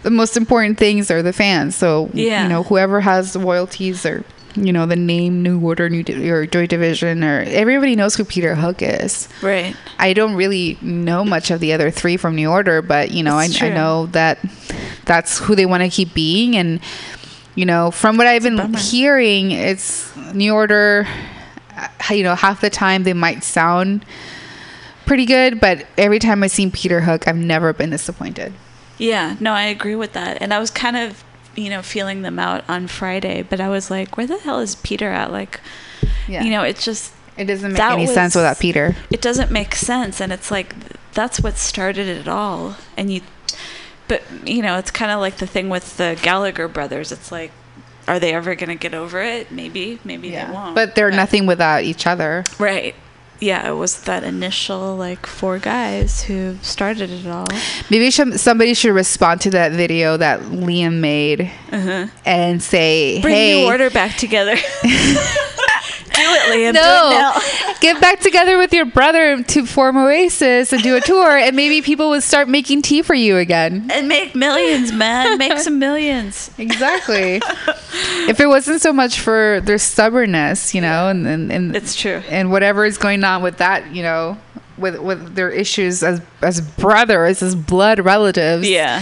[0.03, 1.75] the most important things are the fans.
[1.75, 2.43] So Yeah.
[2.43, 4.23] you know, whoever has the royalties or
[4.55, 8.23] you know the name New Order, New Di- or Joy Division, or everybody knows who
[8.25, 9.27] Peter Hook is.
[9.41, 9.75] right.
[9.97, 13.35] I don't really know much of the other three from New Order, but you know,
[13.35, 14.39] I, I know that
[15.05, 16.79] that's who they want to keep being and
[17.55, 21.07] you know from what i've been hearing it's new order
[21.75, 24.05] uh, you know half the time they might sound
[25.07, 28.53] pretty good but every time i've seen peter hook i've never been disappointed
[28.99, 30.41] Yeah, no, I agree with that.
[30.41, 31.23] And I was kind of,
[31.55, 34.75] you know, feeling them out on Friday, but I was like, where the hell is
[34.75, 35.31] Peter at?
[35.31, 35.59] Like,
[36.27, 39.73] yeah you know, it's just, it doesn't make any sense without peter it doesn't make
[39.75, 40.21] sense.
[40.21, 40.75] And it's like,
[41.13, 42.75] that's what started it all.
[42.95, 43.21] And you,
[44.07, 47.11] but, you know, it's kind of like the thing with the Gallagher brothers.
[47.11, 47.51] It's like,
[48.07, 49.51] are they ever going to get over it?
[49.51, 50.75] Maybe, maybe they won't.
[50.75, 52.95] but they're nothing without each other Right.
[53.39, 57.47] Yeah, it was that initial, like, four guys who started it all.
[57.89, 61.49] maybe somebody should respond to that video that liam made
[62.25, 63.21] and say Uh-huh.
[63.21, 64.55] Bring hey New Order back together.
[66.13, 66.73] do it, Liam.
[66.73, 67.73] Do it No, now.
[67.81, 71.81] get back together with your brother to form Oasis and do a tour, and maybe
[71.81, 73.89] people would start making tea for you again.
[73.91, 75.37] and make millions, man.
[75.37, 76.51] Make some millions.
[76.59, 77.41] Exactly.
[78.29, 82.21] if it wasn't so much for their stubbornness, you know, and and and, It's true.
[82.29, 84.37] and whatever is going on with that, you know,
[84.77, 88.67] with with their issues as as brothers, as blood relatives.
[88.69, 89.01] Yeah.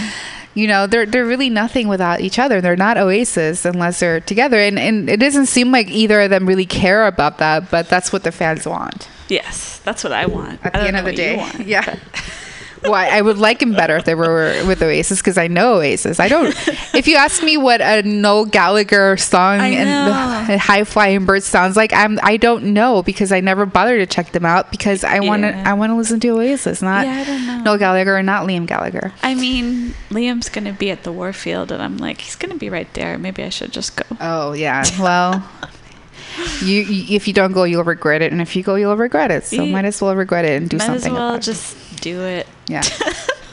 [0.58, 2.62] You know they're they're really nothing without each other.
[2.62, 4.58] They're not oasis unless they're together.
[4.58, 8.12] And and it doesn't seem like either of them really care about that but that's
[8.12, 9.08] what the fans want.
[9.30, 10.60] Yes, that's what I want.
[10.66, 11.38] at I the end of the day.
[11.38, 12.00] want, yeah
[12.94, 16.28] I, would like him better if they were with oasis because i know oasis i
[16.28, 16.48] don't
[16.94, 21.76] if you ask me what a noel gallagher song and the high flying bird sounds
[21.76, 25.20] like i'm i don't know because i never bothered to check them out because i
[25.20, 25.70] want to Yeah.
[25.70, 27.62] i want to listen to oasis not Yeah, I don't know.
[27.64, 31.82] noel gallagher or not liam gallagher I mean, Liam's gonna be at the Warfield, and
[31.82, 33.18] I'm like, he's gonna be right there.
[33.18, 34.04] Maybe I should just go.
[34.22, 34.84] Oh yeah.
[35.00, 35.44] Well,
[36.62, 39.32] you, you if you don't go, you'll regret it, and if you go, you'll regret
[39.32, 39.44] it.
[39.44, 42.48] So might as well regret it and do Might something as well just do it.
[42.68, 42.82] Yeah.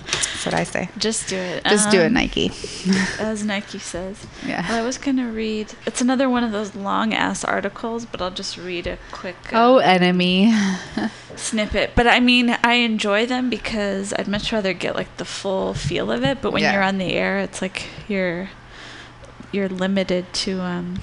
[0.07, 0.91] That's what I say.
[0.99, 1.65] Just do it.
[1.65, 2.51] Just do it, Um, Nike.
[3.19, 4.27] As Nike says.
[4.47, 4.69] Yeah.
[4.69, 5.73] Well, I was gonna read.
[5.87, 9.37] It's another one of those long ass articles, but I'll just read a quick.
[9.53, 10.53] uh, Oh, NME.
[11.37, 11.93] snippet.
[11.95, 16.11] But I mean, I enjoy them because I'd much rather get like the full feel
[16.13, 16.43] of it.
[16.43, 16.75] But when Yeah.
[16.75, 18.51] you're on the air, it's like you're
[19.51, 20.99] you're limited to um.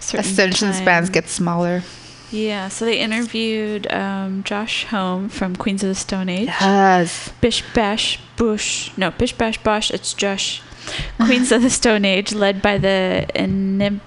[0.00, 1.82] certain Attention spans get smaller.
[2.30, 6.48] Yeah, so they interviewed um, Josh Homme from Queens of the Stone Age.
[6.48, 7.32] Yes.
[7.40, 8.90] Bish Bash Bush.
[8.96, 9.90] No, Bish Bash Bosh.
[9.90, 10.62] It's Josh.
[11.18, 14.00] Queens of the Stone Age, led by the inim-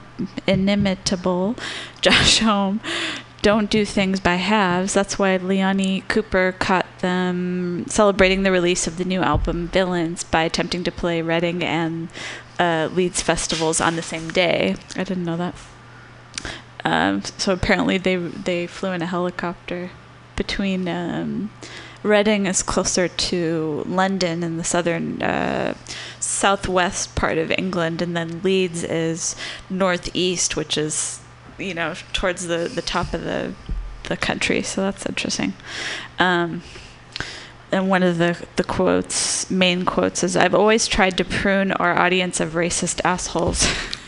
[0.48, 1.56] inimitable
[2.02, 2.80] Josh Homme.
[3.42, 4.94] Don't do things by halves.
[4.94, 10.44] That's why Leonie Cooper caught them celebrating the release of the new album Villains by
[10.44, 12.10] attempting to play Reading and
[12.60, 14.76] uh, Leeds festivals on the same day.
[14.96, 15.56] I didn't know that.
[16.84, 19.92] Um, so apparently they they flew in a helicopter
[20.36, 21.52] between um,
[22.04, 25.76] Reading is closer to London in the southern uh,
[26.20, 29.36] southwest part of England, and then Leeds is
[29.70, 31.20] northeast, which is
[31.60, 33.54] you know towards the the top of the
[34.06, 34.64] the country.
[34.64, 35.54] So that's interesting.
[36.18, 36.64] Um,
[37.72, 41.96] and one of the the quotes, main quotes, is "I've always tried to prune our
[41.96, 43.68] audience of racist assholes."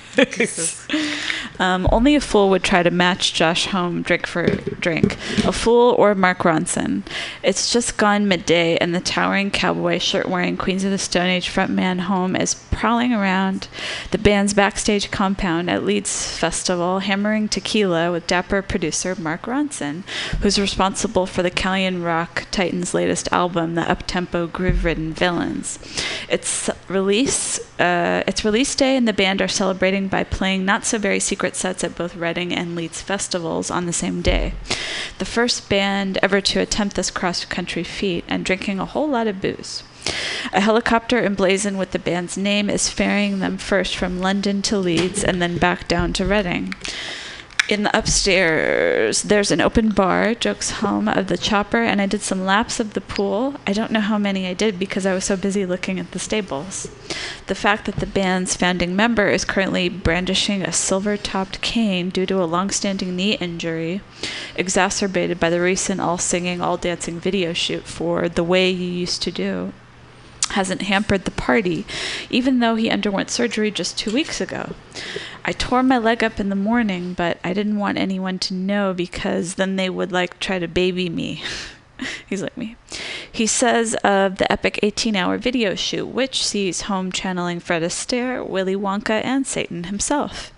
[1.59, 5.17] Um, only a fool would try to match Josh Homme drink for drink.
[5.45, 7.03] A fool or Mark Ronson.
[7.43, 11.49] It's just gone midday, and the towering cowboy shirt wearing Queens of the Stone Age
[11.49, 13.67] frontman Homme is prowling around
[14.11, 20.03] the band's backstage compound at Leeds Festival, hammering tequila with dapper producer Mark Ronson,
[20.41, 25.79] who's responsible for the Callion Rock Titans' latest album, the uptempo groove-ridden Villains.
[26.29, 30.97] Its release, uh, its release day, and the band are celebrating by playing not so
[30.97, 34.53] very secret sets at both Reading and Leeds festivals on the same day.
[35.19, 39.41] The first band ever to attempt this cross-country feat, and drinking a whole lot of
[39.41, 39.83] booze.
[40.51, 45.23] A helicopter emblazoned with the band's name is ferrying them first from London to Leeds
[45.23, 46.73] and then back down to Reading.
[47.69, 52.21] In the upstairs, there's an open bar, jokes Homme of the chopper, and I did
[52.21, 53.55] some laps of the pool.
[53.65, 56.19] I don't know how many I did because I was so busy looking at the
[56.19, 56.89] stables.
[57.47, 62.25] The fact that the band's founding member is currently brandishing a silver topped cane due
[62.25, 64.01] to a long standing knee injury,
[64.57, 69.21] exacerbated by the recent all singing, all dancing video shoot for The Way You Used
[69.21, 69.71] to Do,
[70.49, 71.85] hasn't hampered the party,
[72.29, 74.75] even though he underwent surgery just two weeks ago.
[75.45, 78.93] I tore my leg up in the morning, but I didn't want anyone to know
[78.93, 81.43] because then they would like try to baby me.
[82.27, 82.75] He's like me.
[83.29, 88.47] He says of the epic 18 hour video shoot, which sees Homme channeling Fred Astaire,
[88.47, 90.51] Willy Wonka, and Satan himself.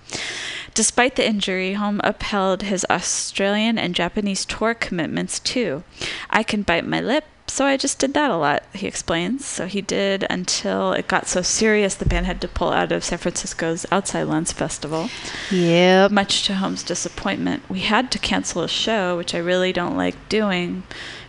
[0.74, 5.84] Despite the injury, Homme upheld his Australian and Japanese tour commitments too.
[6.30, 9.46] I can bite my lip, so I just did that a lot, he explains.
[9.46, 13.04] So he did until it got so serious the band had to pull out of
[13.04, 15.10] San Francisco's Outside Lands Festival.
[15.52, 16.08] Yeah.
[16.10, 20.30] Much to Homme's disappointment, we had to cancel a show, which I really don't like
[20.30, 20.84] doing.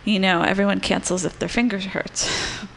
[0.05, 2.29] You know, everyone cancels if their fingers hurts.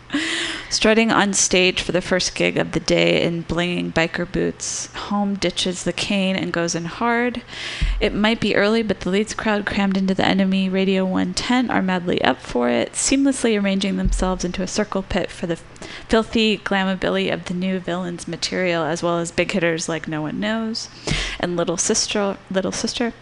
[0.71, 5.35] Strutting on stage for the first gig of the day in blinging biker boots, Homme
[5.35, 7.43] ditches the cane and goes in hard.
[7.99, 11.71] It might be early, but the Leeds crowd crammed into the NME Radio 1 tent
[11.71, 15.57] are madly up for it, seamlessly arranging themselves into a circle pit for the
[16.09, 20.39] filthy glamabilly of the new Villains material, as well as big hitters like No One
[20.39, 20.89] Knows
[21.41, 22.37] and Little Sister.
[22.51, 23.13] Little Sister.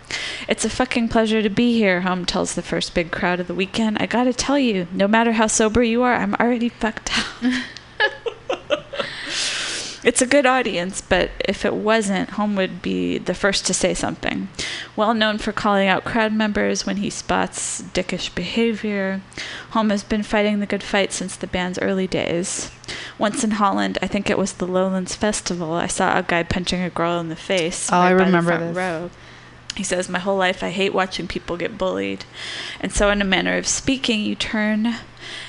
[0.48, 3.54] It's a fucking pleasure to be here, Homme tells the first big crowd of the
[3.54, 3.98] weekend.
[4.00, 7.52] I gotta tell you, no matter how sober you are, I'm already fucked up.
[10.04, 13.92] It's a good audience, but if it wasn't, Homme would be the first to say
[13.94, 14.48] something.
[14.96, 19.20] Well known for calling out crowd members when he spots dickish behavior,
[19.70, 22.70] Homme has been fighting the good fight since the band's early days.
[23.18, 26.80] Once in Holland, I think it was the Lowlands Festival, I saw a guy punching
[26.80, 27.90] a girl in the face.
[27.92, 28.76] Oh, I by the remember front this.
[28.76, 29.10] row.
[29.78, 32.24] He says, My whole life I hate watching people get bullied.
[32.80, 34.96] And so, in a manner of speaking, you turn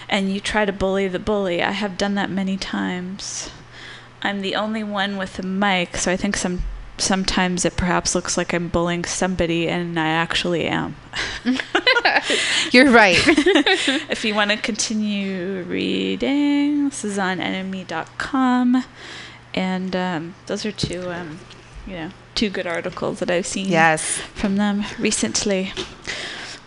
[0.07, 1.63] and you try to bully the bully.
[1.63, 3.49] I have done that many times.
[4.21, 6.61] I'm the only one with a mic, so I think some
[6.97, 10.95] sometimes it perhaps looks like I'm bullying somebody, and I actually am.
[12.71, 13.17] You're right.
[14.11, 18.84] if you want to continue reading, this is on NME.com.
[19.55, 21.39] And um, those are two, um,
[21.88, 24.17] you know, two good articles that I've seen yes.
[24.34, 25.73] from them recently.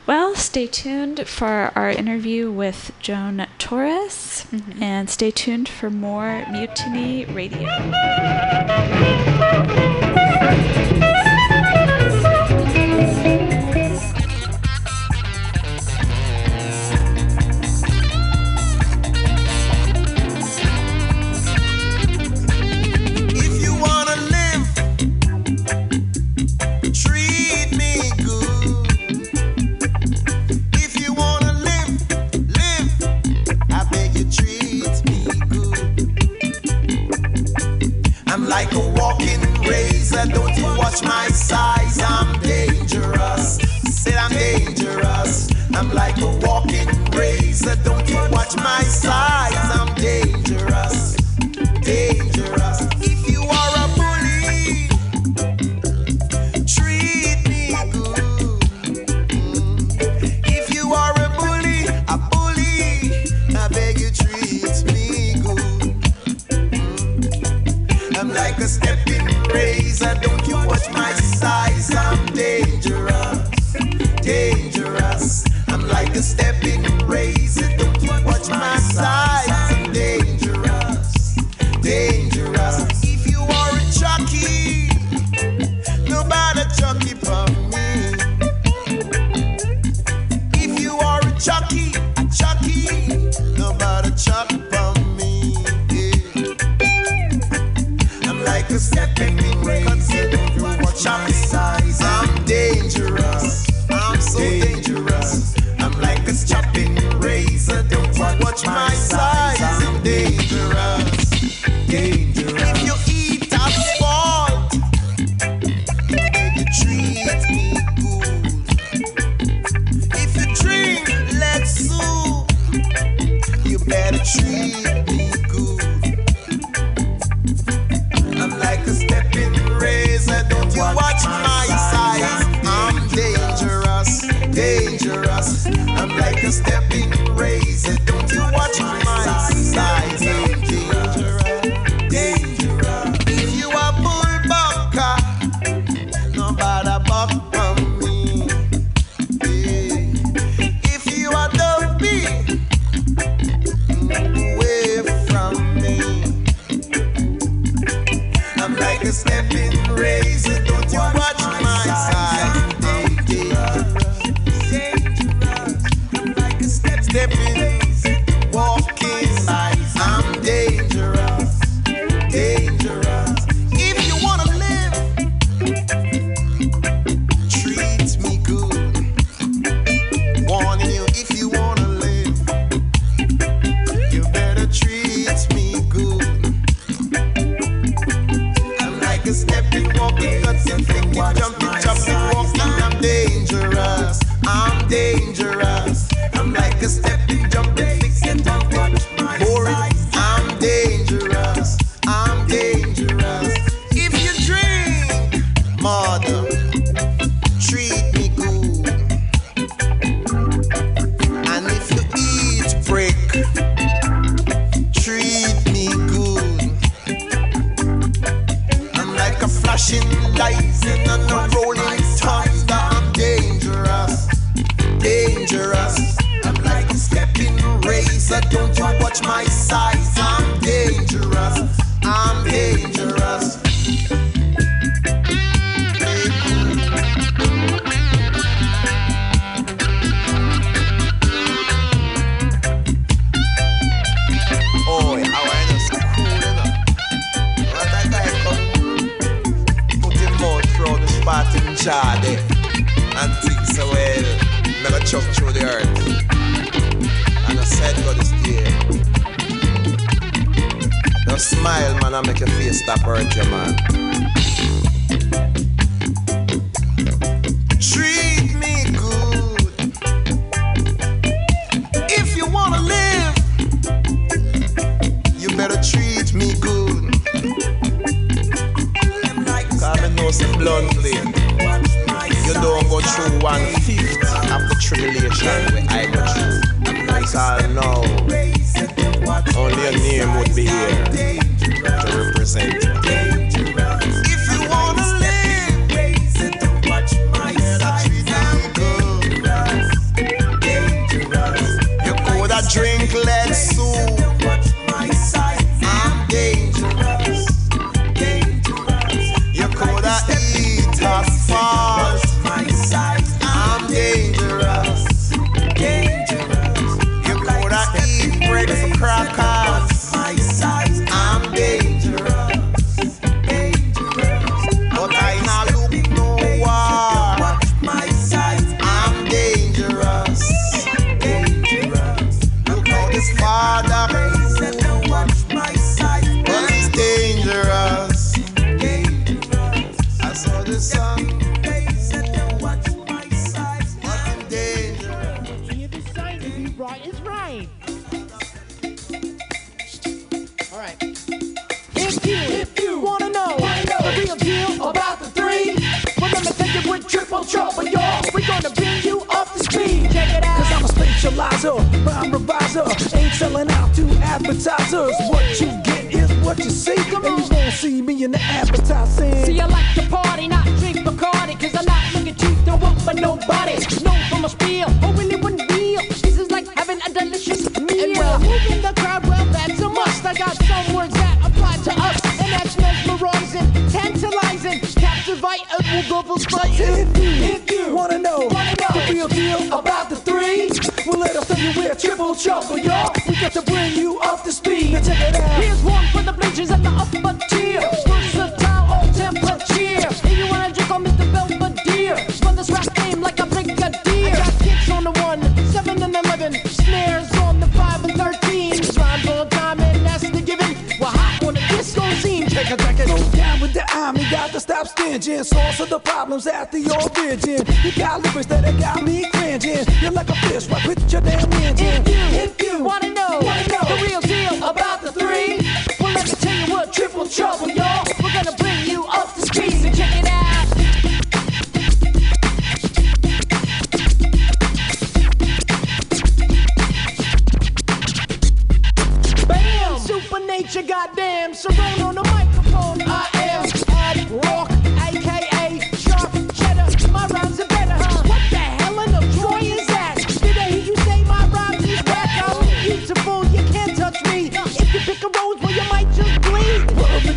[0.05, 4.83] Well, stay tuned for our interview with Joan Torres, mm-hmm.
[4.83, 7.69] and stay tuned for more Mutiny Radio.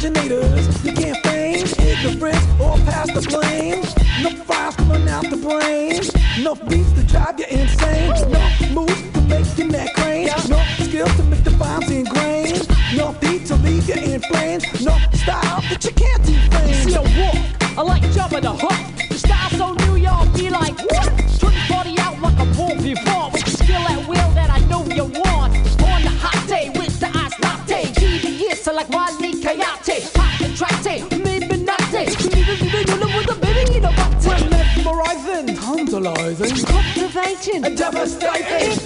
[0.06, 0.86] originators.
[0.86, 3.82] You can't feign ignorance or pass the blame.
[4.22, 6.02] No files coming out the brain.
[6.44, 8.10] No beats to drive you insane.
[8.32, 8.42] No
[8.74, 10.28] moves to make your neck crane.
[10.50, 12.68] No skills to make the bombs ingrained.
[12.96, 14.64] No feet to leave you in flames.
[14.84, 15.62] No style
[37.76, 38.85] devastating.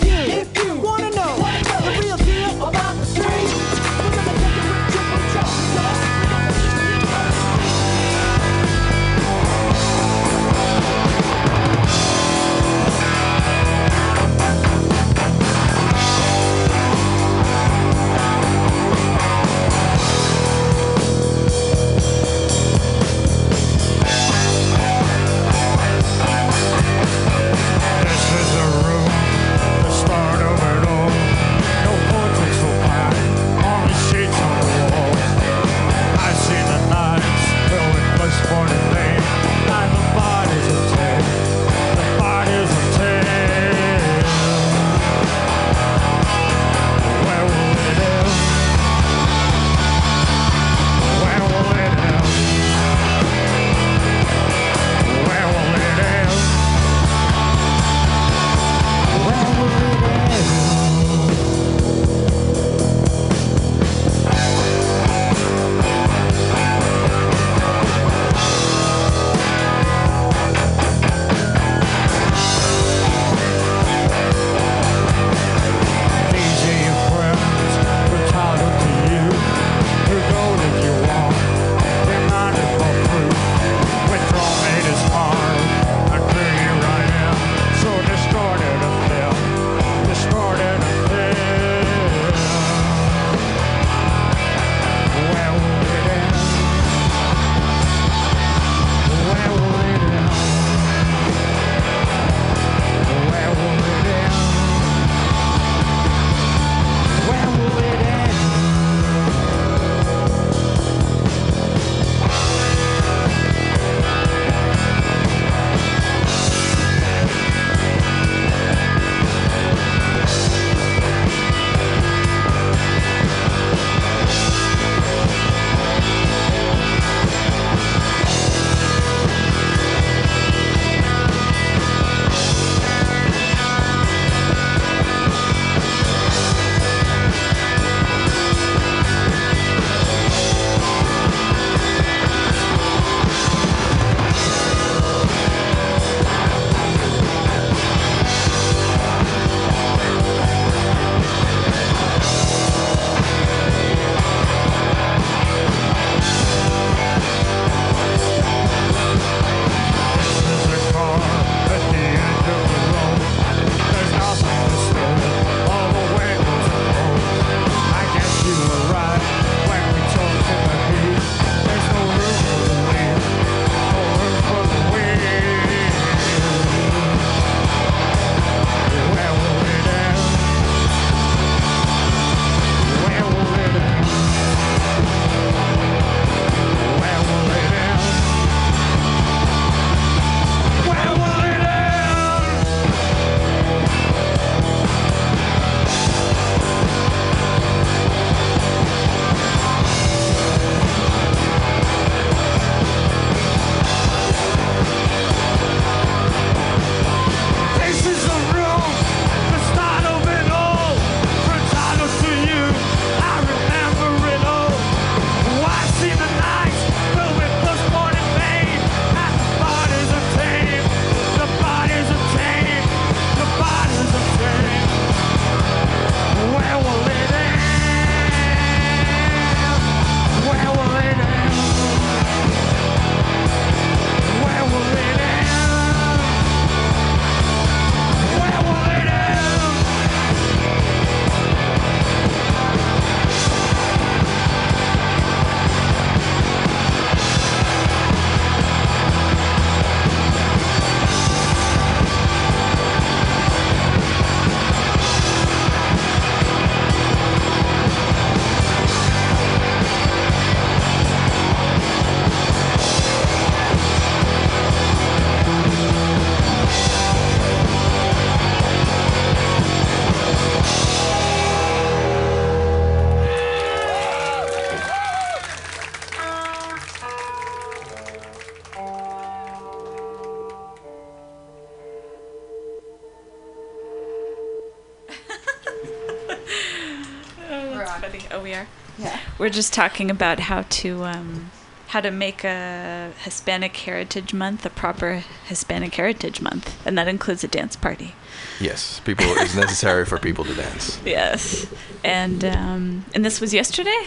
[289.49, 291.49] We're just talking about how to um,
[291.87, 297.43] how to make a Hispanic Heritage Month a proper Hispanic Heritage Month, and that includes
[297.43, 298.13] a dance party.
[298.59, 299.25] Yes, people.
[299.27, 300.99] It's necessary for people to dance.
[301.03, 301.65] Yes,
[302.03, 303.99] and um, and this was yesterday.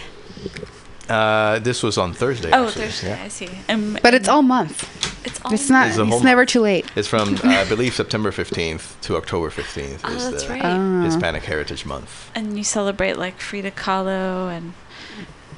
[1.08, 2.50] Uh, this was on Thursday.
[2.52, 3.08] Oh, actually, Thursday.
[3.08, 3.24] yeah.
[3.24, 3.48] I see.
[3.66, 4.78] And, But it's all month.
[5.26, 5.52] it's all.
[5.52, 5.88] It's not.
[5.88, 6.50] It's It's, a never month.
[6.50, 6.86] too late.
[6.94, 10.64] It's from uh, I believe September 15th to October 15th Oh, is that's the right.
[10.64, 12.30] Uh, Hispanic Heritage Month.
[12.36, 14.74] and you celebrate like Frida Kahlo and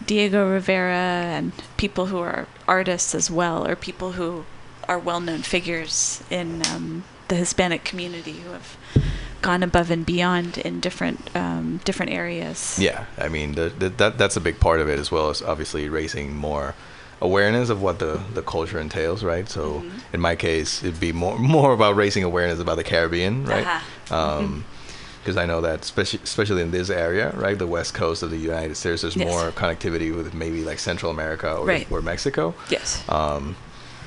[0.06, 0.94] Diego Rivera
[1.36, 4.44] and people who are artists as well, or people who
[4.88, 8.76] are well-known figures in um, the Hispanic community who have
[9.40, 12.78] gone above and beyond in different um, different areas.
[12.78, 15.42] Yeah, I mean the, the, that that's a big part of it as well as
[15.42, 16.74] obviously raising more
[17.20, 19.48] awareness of what the, the culture entails, right?
[19.48, 20.14] So Mm-hmm.
[20.14, 23.66] in my case, it'd be more more about raising awareness about the Caribbean, right?
[23.66, 24.16] Uh-huh.
[24.16, 24.64] Um,
[25.24, 28.36] because I know that especially especially in this area, right, the west coast of the
[28.36, 29.26] United States, there's Yes.
[29.26, 31.86] more connectivity with maybe like Central America or, Right.
[31.90, 32.54] or Mexico.
[32.68, 33.02] Yes.
[33.08, 33.56] Um,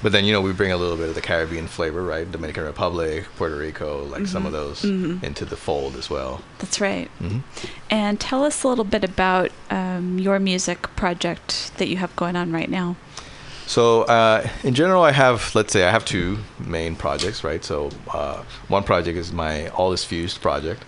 [0.03, 2.32] but then you know we bring a little bit of the Caribbean flavor, right?
[2.32, 6.41] Dominican Republic, Puerto Rico, like some of those into the fold as well.
[6.59, 7.09] That's right.
[7.20, 7.41] Mhm.
[7.89, 12.36] And tell us a little bit about um, your music project that you have going
[12.36, 12.95] on right now.
[13.65, 17.65] So uh, in general, I have let's say I have two main projects, right?
[17.65, 20.84] So uh, one project is my All Is Fused project,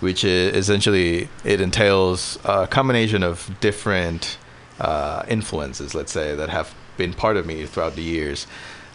[0.00, 4.38] which essentially it entails a combination of different
[4.80, 8.46] uh, influences, let's say, that have been part of me throughout the years.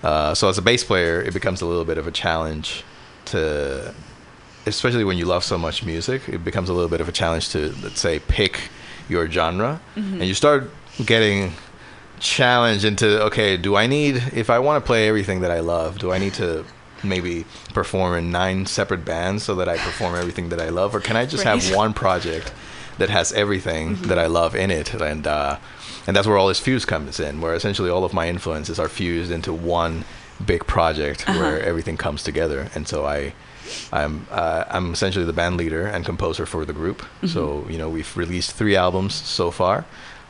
[0.04, 2.84] Uh, so as a bass player, it becomes a little bit of a challenge
[3.26, 3.93] to,
[4.66, 7.49] especially when you love so much music, it becomes a little bit of a challenge
[7.49, 8.70] to let's say pick
[9.10, 10.70] your genre, and you start
[11.06, 11.54] getting
[12.20, 15.97] challenge into okay do i need if i want to play everything that i love
[15.97, 16.64] do i need to
[17.04, 20.95] maybe perform in nine separate bands so that i perform everything that i love?
[20.95, 22.54] Or can i just have one project
[22.97, 24.93] that has everything that i love in it?
[24.93, 25.58] And uh
[26.08, 28.89] and that's where all this fuse comes in where essentially all of my influences are
[28.89, 30.04] fused into one
[30.45, 32.70] big project where everything comes together.
[32.76, 33.34] And so i
[33.93, 37.04] I'm uh, I'm essentially the band leader and composer for the group.
[37.26, 39.86] So you know we've released three albums so far.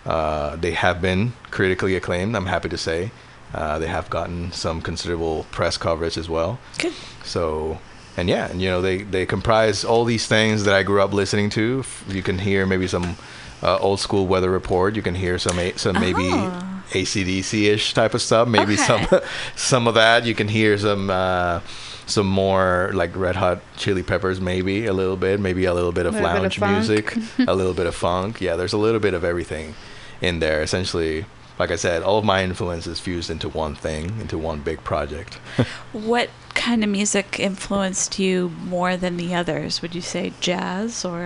[0.06, 2.36] Uh, they have been critically acclaimed.
[2.36, 3.12] I'm happy to say
[3.54, 6.60] uh, they have gotten some considerable press coverage as well.
[6.80, 6.94] Good.
[7.24, 7.80] So
[8.18, 11.14] and yeah, and you know they they comprise all these things that I grew up
[11.14, 11.84] listening to.
[12.10, 13.16] You can hear maybe some
[13.64, 14.96] uh, old school weather report.
[14.96, 16.68] You can hear some a- some maybe Oh.
[16.92, 18.48] ACDC ish type of stuff.
[18.48, 18.84] Maybe Okay.
[18.84, 19.08] some
[19.56, 20.26] some of that.
[20.26, 21.62] You can hear some uh,
[22.06, 26.06] some more like Red Hot Chili Peppers, maybe a little bit, maybe a little bit
[26.06, 27.16] of Little bit of lounge music,
[27.48, 28.42] a little bit of funk.
[28.42, 29.76] Yeah, there's a little bit of everything
[30.20, 30.62] in there.
[30.62, 31.26] Essentially,
[31.62, 35.34] like I said, all of my influences fused into one thing, into one big project.
[36.14, 38.36] What kind of music influenced you
[38.76, 39.82] more than the others?
[39.82, 41.24] Would you say jazz or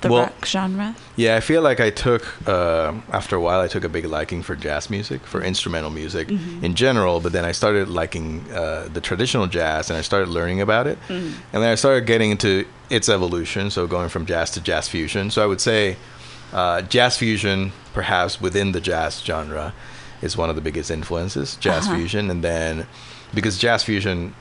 [0.00, 0.88] the Well- rock genre?
[1.16, 4.42] Yeah, I feel like I took uh, after a while I took a big liking
[4.42, 6.26] for jazz music, for instrumental music
[6.66, 7.20] in general.
[7.20, 10.98] But then I started liking uh, the traditional jazz, and I started learning about it,
[11.08, 13.70] and then I started getting into its evolution.
[13.70, 15.30] So going from jazz to jazz fusion.
[15.30, 15.96] So I would say
[16.52, 19.72] uh, jazz fusion, perhaps within the jazz genre,
[20.22, 21.56] is one of the biggest influences.
[21.56, 21.96] Jazz Uh-huh.
[21.96, 22.86] fusion, and then
[23.34, 24.34] because jazz fusion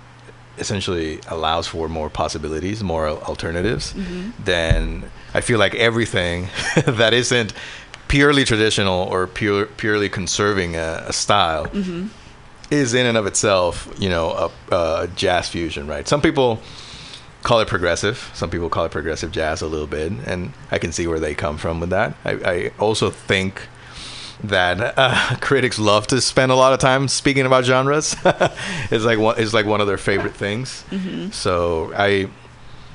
[0.57, 3.93] essentially allows for more possibilities, more al- alternatives,
[4.43, 5.03] then
[5.33, 6.47] I feel like everything
[6.85, 7.53] that isn't
[8.07, 11.67] purely traditional or pure, purely conserving a, a style
[12.71, 16.07] is in and of itself, you know, a, a jazz fusion, right?
[16.07, 16.59] Some people
[17.47, 18.29] call it progressive.
[18.33, 21.33] Some people call it progressive jazz a little bit, and I can see where they
[21.33, 22.13] come from with that.
[22.25, 23.69] I, I also think
[24.43, 28.17] that uh, critics love to spend a lot of time speaking about genres.
[28.91, 30.83] it's like one, it's like one of their favorite things.
[31.31, 32.27] So I,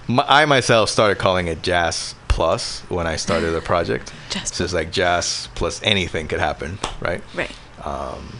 [0.06, 4.12] my, I myself started calling it jazz plus when I started the project.
[4.30, 7.22] Jazz so it's like jazz plus anything could happen, right?
[7.34, 7.52] Right.
[7.84, 8.36] Um,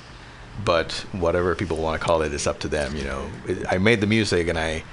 [0.62, 3.66] but whatever people want to call it it is up to them you know It-
[3.72, 4.84] i made the music and i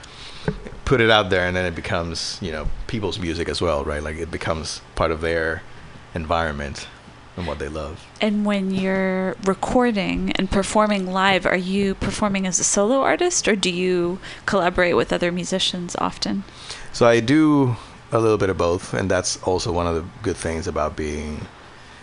[0.89, 4.01] put it out there and then it becomes you know people's music as well right?
[4.01, 5.61] Like it becomes part of their
[6.15, 6.87] environment
[7.37, 8.03] and what they love.
[8.19, 13.55] And when you're recording and performing live, are you performing as a solo artist or
[13.55, 14.17] do you
[14.47, 16.43] collaborate with other musicians often?
[16.91, 17.75] so i do
[18.11, 21.45] a little bit of both and that's also one of the good things about being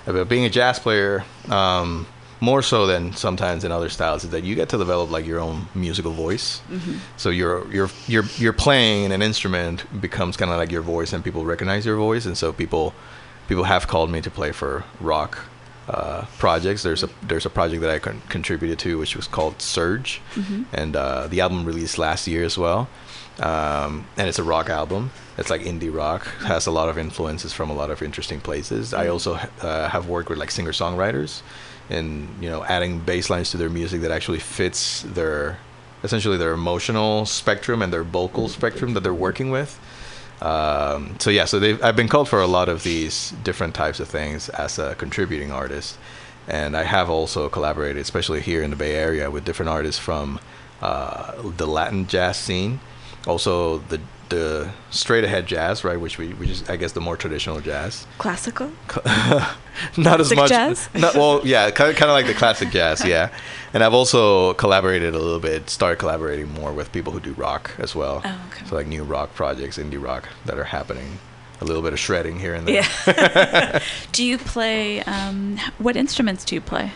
[0.07, 1.25] about being a jazz player.
[1.49, 2.07] Um,
[2.41, 5.41] more so than sometimes in other styles is that you get to develop like your
[5.41, 6.61] own musical voice
[7.17, 11.25] so your your your your playing an instrument becomes kind of like your voice and
[11.25, 12.93] people recognize your voice and so people
[13.49, 15.39] people have called me to play for rock
[15.89, 16.83] uh, projects.
[16.83, 20.21] There's a there's a project that I con- contributed to, which was called Surge,
[20.73, 22.89] and uh, the album released last year as well.
[23.39, 25.11] Um, and it's a rock album.
[25.39, 26.27] It's like indie rock.
[26.41, 28.95] Has a lot of influences from a lot of interesting places.
[28.95, 31.43] I also uh, have worked with like singer songwriters,
[31.91, 35.59] and you know, adding bass lines to their music that actually fits their
[36.03, 39.81] essentially their emotional spectrum and their vocal spectrum that they're working with.
[40.41, 44.01] Um, so yeah, so they've, I've been called for a lot of these different types
[44.01, 45.99] of things as a contributing artist,
[46.47, 50.39] and I have also collaborated, especially here in the Bay Area, with different artists from
[50.83, 52.81] uh, the Latin jazz scene,
[53.27, 57.17] also the the straight ahead jazz, right, which we which is I guess the more
[57.17, 58.07] traditional jazz.
[58.19, 58.71] Classical?
[59.97, 60.49] not as Classic much.
[60.49, 60.89] jazz?
[60.95, 63.31] Not, well, yeah, kind of, kind of like the classic jazz, yeah.
[63.75, 67.73] And I've also collaborated a little bit, started collaborating more with people who do rock
[67.79, 68.23] as well.
[68.25, 68.65] Oh, okay.
[68.67, 71.19] So like new rock projects, indie rock that are happening.
[71.61, 72.85] A little bit of shredding here and there.
[73.07, 73.83] Yeah.
[74.13, 76.93] do you play, um, what instruments do you play?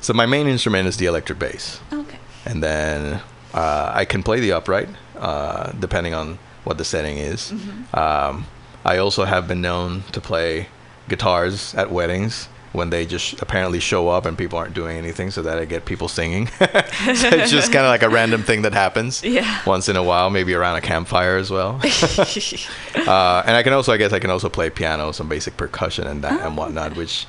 [0.00, 2.18] So my main instrument is the electric bass, Okay.
[2.44, 3.20] and then
[3.54, 4.88] uh, I can play the upright,
[5.18, 7.50] uh, depending on what the setting is.
[7.52, 7.96] Mm-hmm.
[7.98, 8.46] Um,
[8.84, 10.68] I also have been known to play
[11.08, 15.42] guitars at weddings when they just apparently show up and people aren't doing anything, so
[15.42, 16.46] that I get people singing.
[16.58, 19.60] so it's just kind of like a random thing that happens Yeah.
[19.66, 21.80] once in a while, maybe around a campfire as well.
[21.82, 26.06] uh, and I can also, I guess, I can also play piano, some basic percussion
[26.06, 27.26] and that and whatnot, which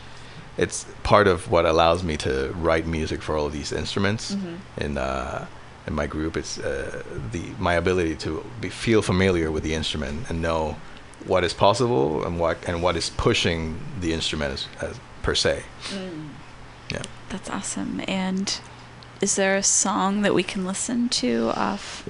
[0.57, 4.37] it's part of what allows me to write music for all of these instruments
[4.77, 5.45] in uh,
[5.87, 6.37] in my group.
[6.37, 10.77] It's uh, the my ability to be, feel familiar with the instrument and know
[11.25, 15.63] what is possible and what and what is pushing the instrument as, as per se.
[16.91, 17.01] Yeah.
[17.29, 18.01] That's awesome.
[18.07, 18.59] And
[19.21, 22.07] is there a song that we can listen to off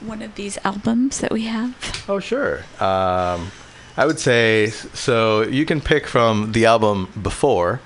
[0.00, 2.04] one of these albums that we have?
[2.08, 2.58] Oh, sure.
[2.80, 3.50] Um,
[3.96, 5.42] I would say so.
[5.42, 7.80] You can pick from the album before,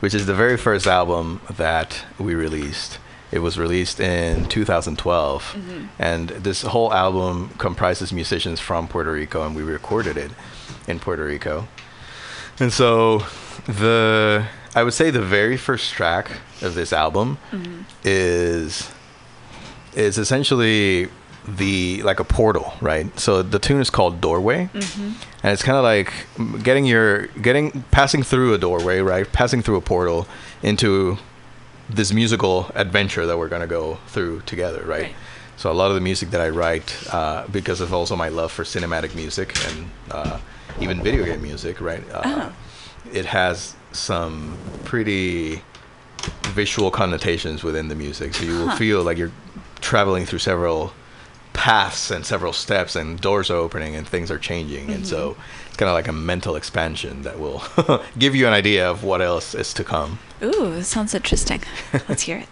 [0.00, 2.98] which is the very first album that we released.
[3.32, 5.86] It was released in 2012, mm-hmm.
[5.98, 10.30] and this whole album comprises musicians from Puerto Rico, and we recorded it
[10.86, 11.66] in Puerto Rico.
[12.60, 13.24] And so,
[13.66, 16.30] the I would say the very first track
[16.62, 17.82] of this album mm-hmm.
[18.04, 18.90] is
[19.94, 21.08] is essentially
[21.48, 23.18] the like a portal, right?
[23.18, 25.12] So the tune is called Doorway, mm-hmm.
[25.42, 26.12] and it's kind of like
[26.62, 29.30] getting your getting passing through a doorway, right?
[29.32, 30.26] Passing through a portal
[30.62, 31.18] into
[31.88, 35.02] this musical adventure that we're gonna go through together, right?
[35.02, 35.14] Right.
[35.56, 38.52] So a lot of the music that I write, uh, because of also my love
[38.52, 40.38] for cinematic music and uh,
[40.80, 42.04] even video game music, right?
[42.12, 42.50] Uh,
[43.12, 45.62] It has some pretty
[46.48, 48.34] visual connotations within the music.
[48.34, 49.32] So you will feel like you're
[49.80, 50.92] traveling through several
[51.54, 54.90] paths and several steps, and doors are opening and things are changing.
[54.90, 57.62] And so it's kind of like a mental expansion that will
[58.18, 60.18] give you an idea of what else is to come.
[60.42, 61.62] Ooh, sounds interesting.
[62.08, 62.48] Let's hear it.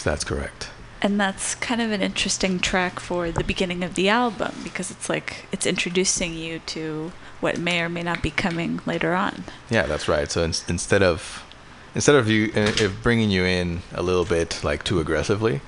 [0.00, 0.70] Yes, that's correct.
[1.02, 5.10] And that's kind of an interesting track for the beginning of the album because it's
[5.10, 9.44] like it's introducing you to what may or may not be coming later on.
[9.68, 10.30] Yeah, that's right.
[10.30, 11.44] So in, instead of
[11.94, 15.60] instead of you uh, if bringing you in a little bit like too aggressively,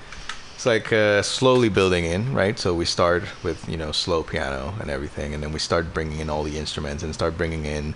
[0.55, 2.57] it's like uh, slowly building in, right?
[2.57, 6.19] So we start with you know slow piano and everything, and then we start bringing
[6.19, 7.93] in all the instruments and start bringing in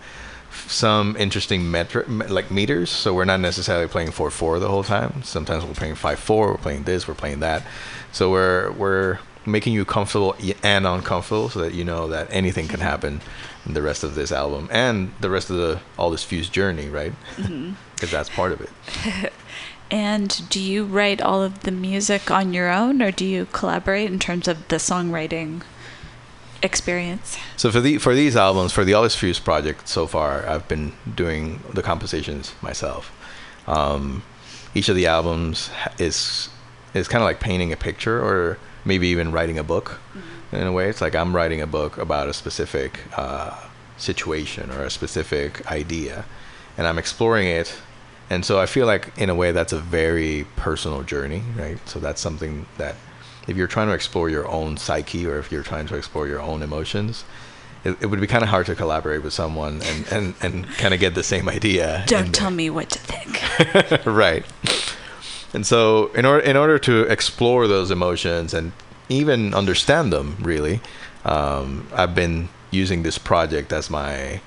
[0.68, 2.90] some interesting metric like meters.
[2.90, 5.24] So we're not necessarily playing four four the whole time.
[5.24, 6.52] Sometimes we're playing five four.
[6.52, 7.08] We're playing this.
[7.08, 7.64] We're playing that.
[8.12, 12.82] So we're we're making you comfortable and uncomfortable, so that you know that anything can
[12.82, 13.22] happen
[13.66, 16.90] in the rest of this album and the rest of the all this fused journey,
[16.90, 17.14] right?
[17.36, 17.74] Mm-hmm.
[17.98, 19.34] Because that's part of it.
[19.90, 24.12] And do you write all of the music on your own or do you collaborate
[24.12, 25.62] in terms of the songwriting
[26.68, 27.38] experience?
[27.56, 30.68] So for the for these albums, for the All Is Fused project so far, I've
[30.68, 33.12] been doing the compositions myself.
[33.66, 34.22] Um,
[34.76, 36.50] each of the albums is
[36.94, 40.00] is kind of like painting a picture, or maybe even writing a book.
[40.52, 43.52] In a way, it's like I'm writing a book about a specific uh,
[43.98, 46.26] situation or a specific idea,
[46.78, 47.74] and I'm exploring it.
[48.30, 51.80] And so I feel like, in a way, that's a very personal journey, right?
[51.88, 52.96] So that's something that
[53.48, 56.42] if you're trying to explore your own psyche or if you're trying to explore your
[56.42, 57.24] own emotions,
[57.84, 60.94] it, it would be kind of hard to collaborate with someone and, and, and kind
[60.94, 62.04] of get the same idea.
[62.08, 64.06] Don't tell me what to think.
[64.06, 64.46] right.
[65.54, 68.74] And so, in order in order to explore those emotions and
[69.08, 70.82] even understand them, really,
[71.24, 74.42] um, I've been using this project as my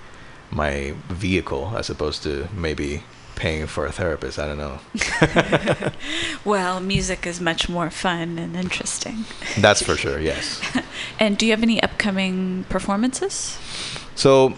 [0.50, 3.02] my vehicle, as opposed to maybe
[3.40, 4.38] paying for a therapist.
[4.38, 4.78] I don't know.
[6.44, 9.24] well, music is much more fun and interesting.
[9.58, 10.20] That's for sure.
[10.20, 10.60] Yes.
[11.18, 13.58] And do you have any upcoming performances?
[14.14, 14.54] So,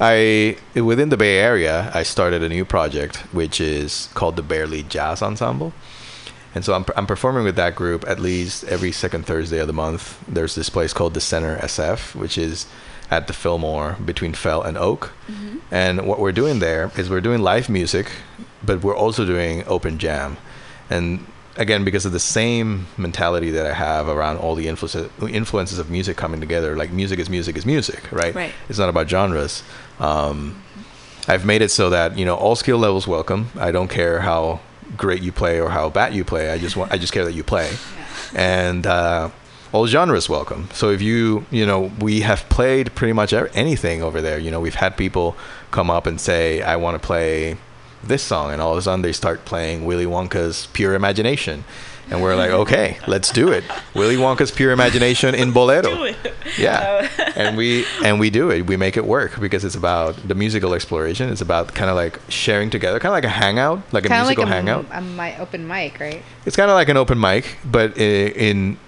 [0.00, 4.82] I within the Bay Area, I started a new project which is called the Barely
[4.82, 5.72] Jazz Ensemble,
[6.54, 9.72] and so I'm I'm performing with that group at least every second Thursday of the
[9.72, 10.18] month.
[10.26, 12.66] There's this place called the Center SF, which is
[13.14, 15.02] at the Fillmore between Fell and Oak,
[15.70, 18.06] and what we're doing there is we're doing live music,
[18.68, 20.36] but we're also doing open jam,
[20.90, 21.06] and
[21.56, 25.08] again because of the same mentality that I have around all the influences
[25.42, 26.70] influences of music coming together.
[26.82, 28.34] Like music is music is music, right?
[28.34, 28.52] Right.
[28.68, 29.62] It's not about genres.
[30.00, 30.60] Um,
[31.28, 33.42] I've made it so that you know all skill levels welcome.
[33.68, 34.60] I don't care how
[34.96, 36.50] great you play or how bad you play.
[36.50, 37.70] I just want I just care that you play,
[38.34, 39.30] and uh,
[39.74, 40.68] all genres welcome.
[40.72, 44.38] So if you you know we have played pretty much anything over there.
[44.38, 45.36] You know we've had people
[45.72, 47.56] come up and say I want to play
[48.02, 51.64] this song, and all of a sudden they start playing Willy Wonka's Pure Imagination.
[52.10, 53.64] And we're like, okay, let's do it.
[53.94, 56.12] Willy Wonka's Pure Imagination in Bolero.
[56.58, 57.32] Yeah, oh.
[57.34, 58.66] and we and we do it.
[58.66, 61.30] We make it work because it's about the musical exploration.
[61.30, 64.20] It's about kind of like sharing together, kind of like a hangout, like a Kind
[64.20, 64.86] of like musical a, hangout.
[64.92, 66.22] a mi- open mic, right?
[66.46, 68.78] It's kind of like an open mic, but in, in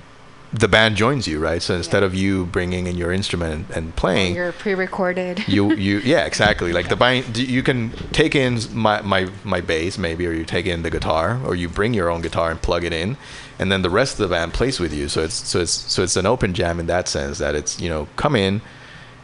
[0.52, 1.60] the band joins you, right?
[1.60, 5.46] So instead of you bringing in your instrument and playing, You're pre-recorded.
[5.48, 9.98] you you yeah exactly like the bind you can take in my my my bass
[9.98, 12.84] maybe or you take in the guitar or you bring your own guitar and plug
[12.84, 13.16] it in
[13.58, 16.02] and then the rest of the band plays with you so it's so it's so
[16.02, 18.60] it's an open jam in that sense that it's you know come in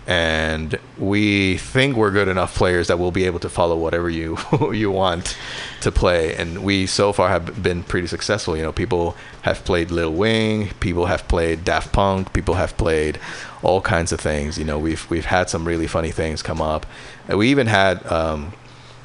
[0.07, 4.37] and we think we're good enough players that we'll be able to follow whatever you
[4.73, 5.37] you want
[5.81, 6.35] to play.
[6.35, 8.57] And we so far have been pretty successful.
[8.57, 13.19] You know people have played Lil Wing people have played Daft Punk people have played
[13.63, 14.59] all kinds of things.
[14.59, 16.85] You know we've we've had some really funny things come up.
[17.29, 18.53] And we even had um,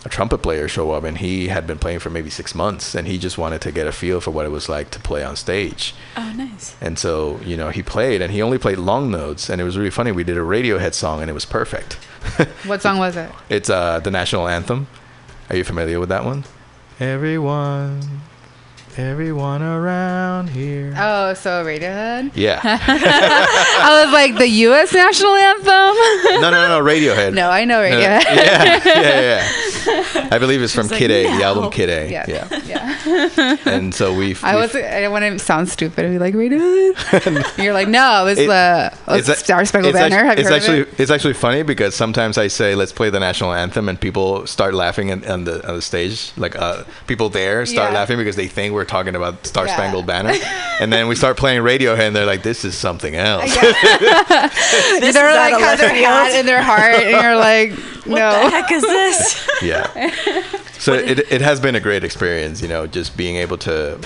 [0.08, 3.08] a trumpet player show up and he had been playing for maybe six months and
[3.08, 5.36] he just wanted to get a feel for what it was like to play on
[5.36, 6.76] stage Oh, nice.
[6.82, 9.50] and so, you know, he played and he only played long notes.
[9.50, 10.12] And it was really funny.
[10.12, 11.94] We did a Radiohead song and it was perfect.
[12.66, 13.30] What song was it?
[13.50, 14.88] it's uh, the national anthem.
[15.50, 16.44] Are you familiar with that one?
[17.00, 18.22] Everyone,
[18.98, 20.94] everyone around here.
[20.98, 22.32] Oh, so Radiohead.
[22.36, 22.60] Yeah.
[22.64, 24.94] I was like the U.S.
[24.94, 26.42] national anthem.
[26.42, 27.34] no, no, no, Radiohead.
[27.34, 28.24] no, I know Radiohead.
[28.24, 29.44] yeah, yeah,
[29.86, 30.28] yeah.
[30.32, 32.10] I believe it's from She's like, Kid A, the album Kid A.
[32.12, 32.62] Yeah, Yeah.
[32.66, 33.58] yeah.
[33.66, 34.44] And so we've.
[34.44, 34.76] I was.
[34.76, 36.06] I didn't want to sound stupid.
[36.06, 37.58] I'd be like Radiohead.
[37.64, 40.18] You're like, no, it's It- the oh, a- Star Spangled it's Banner.
[40.18, 41.00] actu- Have you it's heard actually of it?
[41.00, 44.74] it's actually funny because sometimes I say let's play the national anthem and people start
[44.74, 48.00] laughing on, on the on the stage like uh, people there start Yeah.
[48.00, 49.74] laughing because they think we're talking about Star Yeah.
[49.76, 50.34] Spangled Banner.
[50.80, 53.52] And then we start playing Radiohead and they're like this is something else.
[53.56, 57.72] They're is like out of have their left hat in their heart, and you're like,
[58.06, 59.50] "No, What the heck is this?
[59.64, 60.12] yeah.
[60.78, 64.00] So it, it has been a great experience you know just being able to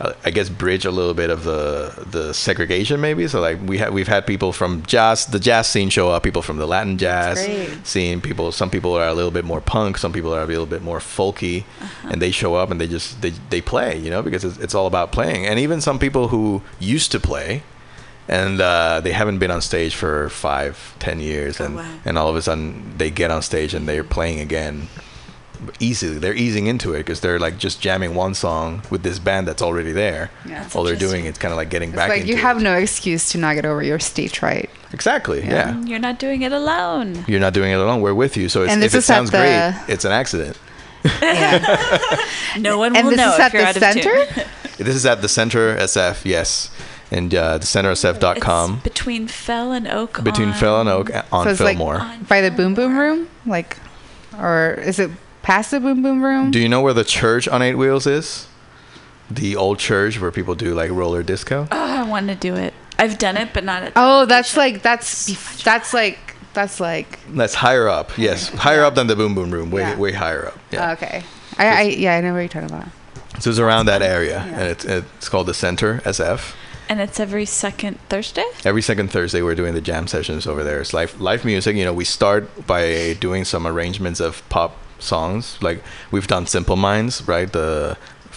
[0.00, 3.28] I guess bridge a little bit of the the segregation maybe.
[3.28, 6.40] So like we have we've had people from jazz the jazz scene show up, people
[6.40, 7.38] from the Latin jazz
[7.84, 8.22] scene.
[8.22, 10.80] People some people are a little bit more punk, some people are a little bit
[10.80, 11.64] more folky,
[12.04, 14.74] and they show up and they just they they play, you know, because it's, it's
[14.74, 15.46] all about playing.
[15.46, 17.62] And even some people who used to play.
[18.28, 21.98] And uh, they haven't been on stage for five, ten years, and wow.
[22.04, 24.86] and all of a sudden they get on stage and they're playing again
[25.78, 26.18] easily.
[26.18, 29.62] They're easing into it because they're like just jamming one song with this band that's
[29.62, 30.30] already there.
[30.46, 30.62] Yeah.
[30.62, 32.58] That's All they're doing is kind of like getting It's back like into you have
[32.58, 32.62] it.
[32.62, 34.70] no excuse to not get over your stage fright.
[34.92, 35.40] exactly.
[35.42, 35.80] Yeah.
[35.82, 37.24] You're not doing it alone.
[37.28, 38.00] You're not doing it alone.
[38.00, 38.48] We're with you.
[38.48, 40.58] So it's, if this it is at sounds the- great, it's an accident.
[41.04, 41.76] Yeah.
[42.58, 44.26] No one and will this know is if at you're the out of center.
[44.34, 44.44] tune.
[44.78, 46.70] This is at the Center SF, yes,
[47.10, 50.24] and uh, the It's centersf.com between Fell and Oak.
[50.24, 52.00] between on, Fell and Oak uh, on so it's like Fillmore.
[52.28, 53.76] by the Boom Boom Room, like,
[54.38, 55.10] or is it
[55.42, 56.50] past the Boom Boom Room?
[56.50, 58.46] Do you know where the church on Eight Wheels is?
[59.30, 61.68] The old church where people do like roller disco.
[61.70, 62.74] Oh, I want to do it.
[62.98, 63.92] I've done it, but not at.
[63.96, 66.18] oh, that's like that's that's like
[66.52, 68.16] that's like That's higher up.
[68.18, 69.70] Yes, higher up than the Boom Boom Room.
[69.70, 69.96] Way Yeah.
[69.96, 70.58] way higher up.
[70.70, 70.88] Yeah.
[70.90, 71.22] Oh, okay.
[71.58, 72.88] I, I yeah I know what you're talking about.
[73.38, 76.54] So it's around that area, and it's it's called the Center SF.
[76.88, 78.44] And it's every second Thursday.
[78.64, 80.80] Every second Thursday, we're doing the jam sessions over there.
[80.80, 81.76] It's live live music.
[81.76, 85.58] You know, we start by doing some arrangements of pop songs.
[85.62, 87.50] Like we've done Simple Minds, right?
[87.50, 87.96] The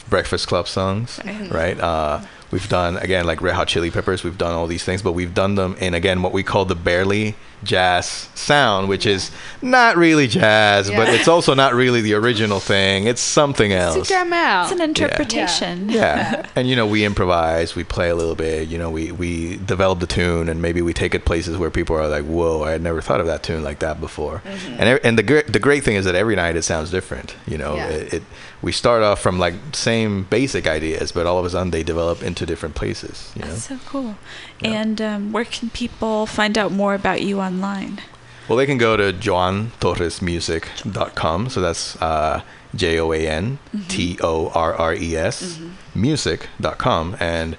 [0.09, 1.19] Breakfast Club songs,
[1.51, 1.79] right?
[1.79, 2.21] Uh,
[2.51, 4.23] we've done again like Red Hot Chili Peppers.
[4.23, 6.75] We've done all these things, but we've done them in again what we call the
[6.75, 9.31] barely jazz sound, which is
[9.61, 13.05] not really jazz, but it's also not really the original thing.
[13.07, 14.07] It's something else.
[14.07, 14.63] To jam out.
[14.63, 15.89] It's an interpretation.
[15.89, 18.67] Yeah, and you know we improvise, we play a little bit.
[18.67, 21.95] You know we we develop the tune, and maybe we take it places where people
[21.95, 24.75] are like, "Whoa, I had never thought of that tune like that before." Mm-hmm.
[24.79, 27.35] And and the great the great thing is that every night it sounds different.
[27.47, 27.87] You know, Yeah.
[27.89, 28.23] it, it
[28.61, 32.23] we start off from like same basic ideas, but all of a sudden they develop
[32.23, 33.31] into different places.
[33.35, 33.47] You know.
[33.49, 34.15] That's so cool.
[34.61, 34.69] Yeah.
[34.81, 38.01] And um, where can people find out more about you online?
[38.47, 41.49] Well, they can go to joantorresmusic.com.
[41.49, 42.41] So that's uh,
[42.75, 45.61] J O A N T O R R E S
[45.95, 47.15] music.com.
[47.19, 47.55] And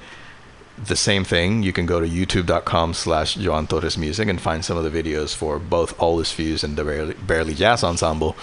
[0.77, 4.77] the same thing, you can go to youtube.com slash Joan Torres Music and find some
[4.77, 8.37] of the videos for both All Is Fuse and the Barely, Barely Jazz Ensemble.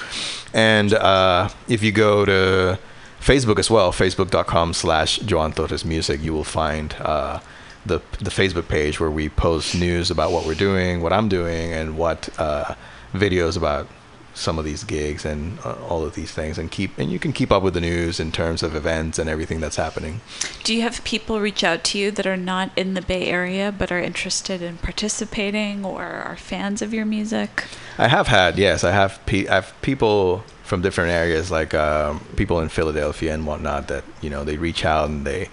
[0.54, 2.80] And uh, if you go to
[3.20, 7.42] Facebook as well, facebook.com slash Joan Torres Music, you will find uh,
[7.86, 11.74] the, the Facebook page where we post news about what we're doing, what I'm doing,
[11.74, 12.76] and what uh,
[13.14, 13.88] videos about
[14.34, 17.34] some of these gigs and uh, all of these things and keep and you can
[17.34, 20.22] keep up with the news in terms of events and everything that's happening
[20.64, 23.74] Do you have people reach out to you that are not in the Bay Area
[23.78, 27.66] but are interested in participating or are fans of your music?
[27.98, 29.24] I have had, yes, I have.
[29.26, 34.04] Pe- I have people from different areas, like um, people in Philadelphia and whatnot, that
[34.22, 35.50] you know they reach out and they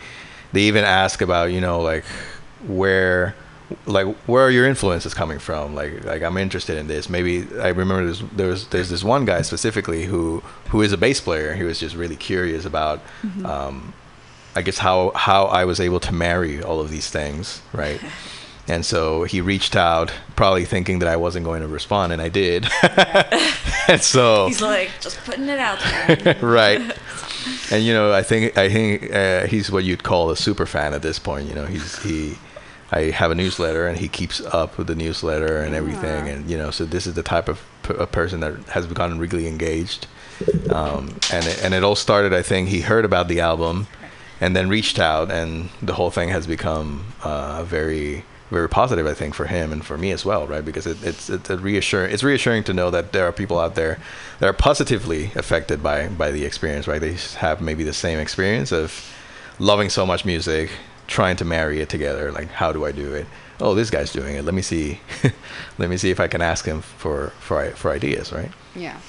[0.58, 2.04] they even ask about you know like
[2.66, 3.36] where
[3.86, 5.74] like where are your influences coming from?
[5.74, 7.08] Like like i'm interested in this.
[7.08, 11.20] Maybe i remember there's there's there's this one guy specifically who who is a bass
[11.20, 11.54] player.
[11.54, 13.00] He was just really curious about
[13.44, 13.92] um
[14.56, 18.00] i guess how how i was able to marry all of these things right?
[18.70, 22.28] And so he reached out probably thinking that i wasn't going to respond and i
[22.28, 22.66] did.
[23.88, 26.36] And so He's like, just putting it out there.
[26.42, 26.82] right.
[27.70, 30.94] And you know, I think I think uh, he's what you'd call a super fan
[30.94, 31.48] at this point.
[31.48, 32.38] You know, he's he.
[32.90, 36.28] I have a newsletter, and he keeps up with the newsletter and everything.
[36.28, 39.18] And you know, so this is the type of p- a person that has gotten
[39.18, 40.06] really engaged.
[40.70, 42.32] Um, and it, and it all started.
[42.32, 43.88] I think he heard about the album,
[44.40, 49.06] and then reached out, and the whole thing has become uh, very very positive.
[49.06, 50.64] I think for him and for me as well, right?
[50.64, 52.12] Because it, it's it's a reassuring.
[52.12, 53.98] It's reassuring to know that there are people out there
[54.38, 57.00] that are positively affected by by the experience, right?
[57.00, 59.12] They have maybe the same experience of
[59.58, 60.70] loving so much music,
[61.06, 62.32] trying to marry it together.
[62.32, 63.26] Like, how do I do it?
[63.60, 64.44] Oh, this guy's doing it.
[64.44, 65.00] Let me see.
[65.78, 68.50] Let me see if I can ask him for for for ideas, right?
[68.74, 69.00] Yeah.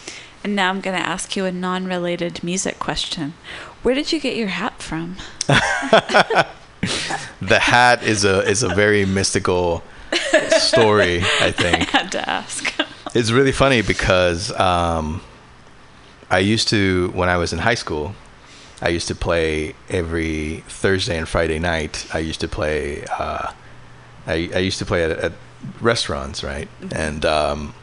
[0.43, 3.33] And now I'm going to ask you a non related music question.
[3.83, 5.17] Where did you get your hat from?
[7.41, 9.81] The hat is a is a very mystical
[10.49, 11.21] story.
[11.39, 11.89] I think.
[11.89, 12.73] Had to ask.
[13.15, 15.21] It's really funny because um,
[16.29, 18.13] I used to, when I was in high school,
[18.81, 22.05] I used to play every Thursday and Friday night.
[22.13, 23.03] I used to play.
[23.05, 23.51] Uh,
[24.27, 25.31] I, I used to play at, at
[25.81, 26.67] restaurants, right?
[26.93, 27.73] And um,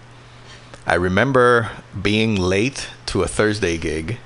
[0.87, 1.71] I remember
[2.01, 4.19] being late to a Thursday gig.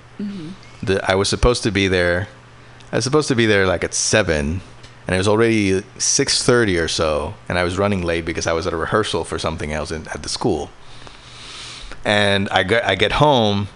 [0.82, 2.28] The, I was supposed to be there.
[2.92, 4.60] I was supposed to be there like at seven,
[5.06, 8.52] and it was already six thirty or so, and I was running late because I
[8.52, 10.70] was at a rehearsal for something else in, at the school.
[12.04, 13.68] And I get I get home,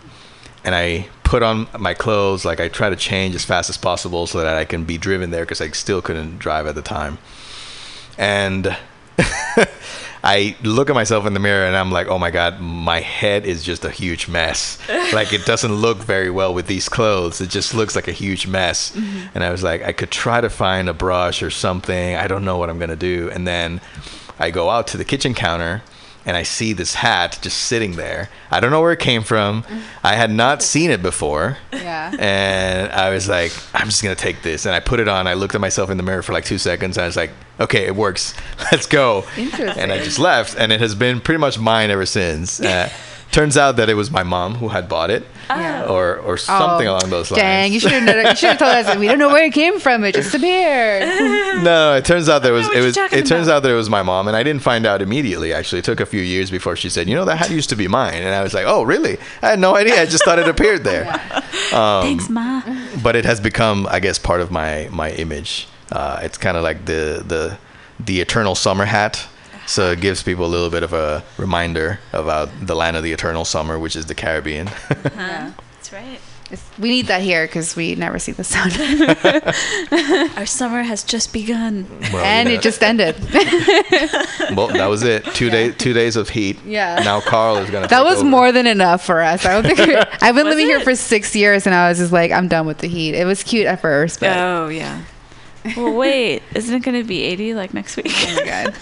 [0.64, 2.44] and I put put on my clothes.
[2.44, 5.30] Like I try to change as fast as possible so that I can be driven
[5.30, 7.18] there because I still couldn't drive at the time.
[8.16, 8.76] And
[10.26, 13.44] I look at myself in the mirror and I'm like, oh my god, my head
[13.44, 14.78] is just a huge mess.
[15.12, 17.42] like it doesn't look very well with these clothes.
[17.42, 18.92] It just looks like a huge mess.
[18.92, 19.26] Mm-hmm.
[19.34, 22.16] And I was like, I could try to find a brush or something.
[22.16, 23.30] I don't know what I'm gonna do.
[23.30, 23.82] And then
[24.38, 25.82] I go out to the kitchen counter
[26.26, 28.30] and I see this hat just sitting there.
[28.50, 29.64] I don't know where it came from.
[30.02, 31.58] I had not seen it before.
[31.72, 32.14] Yeah.
[32.18, 34.64] And I was like, I'm just gonna take this.
[34.66, 35.26] And I put it on.
[35.26, 36.96] I looked at myself in the mirror for like two seconds.
[36.96, 37.30] And I was like,
[37.60, 38.34] okay, it works.
[38.72, 39.24] Let's go.
[39.36, 39.82] Interesting.
[39.82, 40.56] And I just left.
[40.58, 42.60] And it has been pretty much mine ever since.
[42.60, 42.88] Uh,
[43.34, 45.84] turns out that it was my mom who had bought it, Yeah.
[45.94, 47.42] or or something Oh, along those lines.
[47.42, 48.96] Dang, you should have you should have told us.
[48.96, 50.04] We don't know where it came from.
[50.04, 51.02] It just appeared.
[51.64, 53.56] No, it turns out there was it was talking it turns about.
[53.58, 55.52] out that it was my mom, and I didn't find out immediately.
[55.52, 57.76] Actually, it took a few years before she said, "You know, that hat used to
[57.76, 59.18] be mine," and I was like, "Oh, really?
[59.42, 60.00] I had no idea.
[60.02, 61.04] I just thought it appeared there."
[61.72, 62.60] Um, Thanks, Ma.
[63.02, 65.66] But it has become, I guess, part of my my image.
[65.90, 67.56] Uh, it's kind of like the the
[67.98, 69.26] the eternal summer hat.
[69.66, 73.12] So it gives people a little bit of a reminder about the land of the
[73.12, 74.68] eternal summer, which is the Caribbean.
[74.90, 75.50] Uh-huh.
[75.76, 76.20] That's right.
[76.50, 78.70] It's- we need that here because we never see the sun,
[80.36, 81.86] Our summer has just begun.
[82.12, 83.16] Well, and you know, it just ended.
[84.54, 85.24] well, that was it.
[85.34, 86.58] Two days, two days of heat.
[86.64, 87.00] Yeah.
[87.02, 87.88] Now Carl is gonna.
[87.88, 88.28] That take was over.
[88.28, 89.44] more than enough for us.
[89.46, 89.80] I don't think
[90.22, 92.66] I've been Was living here for six years, and I was just like, I'm done
[92.66, 93.14] with the heat.
[93.14, 95.02] It was cute at first, but Oh yeah.
[95.76, 96.42] Well, wait.
[96.54, 98.08] Isn't it going to be 80 like next week?
[98.10, 98.74] oh my god,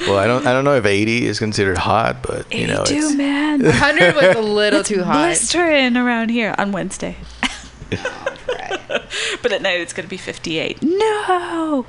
[0.00, 2.94] Well, I don't I don't know if 80 is considered hot, but you know, 82,
[2.94, 3.62] it's, man.
[3.64, 5.26] 100 was a little too hot.
[5.26, 7.16] Blistering around here on Wednesday.
[7.90, 8.00] Right.
[9.42, 10.82] But at night it's going to be 58.
[10.82, 11.86] No.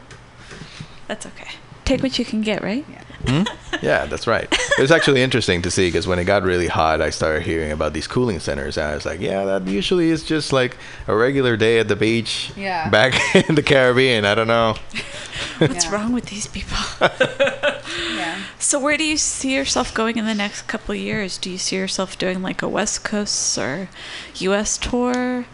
[1.07, 1.49] That's okay.
[1.85, 2.85] Take what you can get, right?
[2.89, 3.43] yeah, Hmm?
[3.81, 4.47] that's right.
[4.51, 7.71] It was actually interesting to see because when it got really hot, I started hearing
[7.71, 10.77] about these cooling centers, and I was like, yeah, that usually is just like
[11.07, 12.51] a regular day at the beach.
[12.55, 12.89] Yeah.
[12.89, 13.13] Back
[13.49, 14.75] in the Caribbean, I don't know.
[15.59, 15.91] What's Yeah.
[15.93, 16.77] wrong with these people?
[18.15, 18.43] Yeah.
[18.59, 21.37] so where do you see yourself going in the next couple of years?
[21.37, 23.87] Do you see yourself doing like a West Coast or
[24.35, 25.45] US tour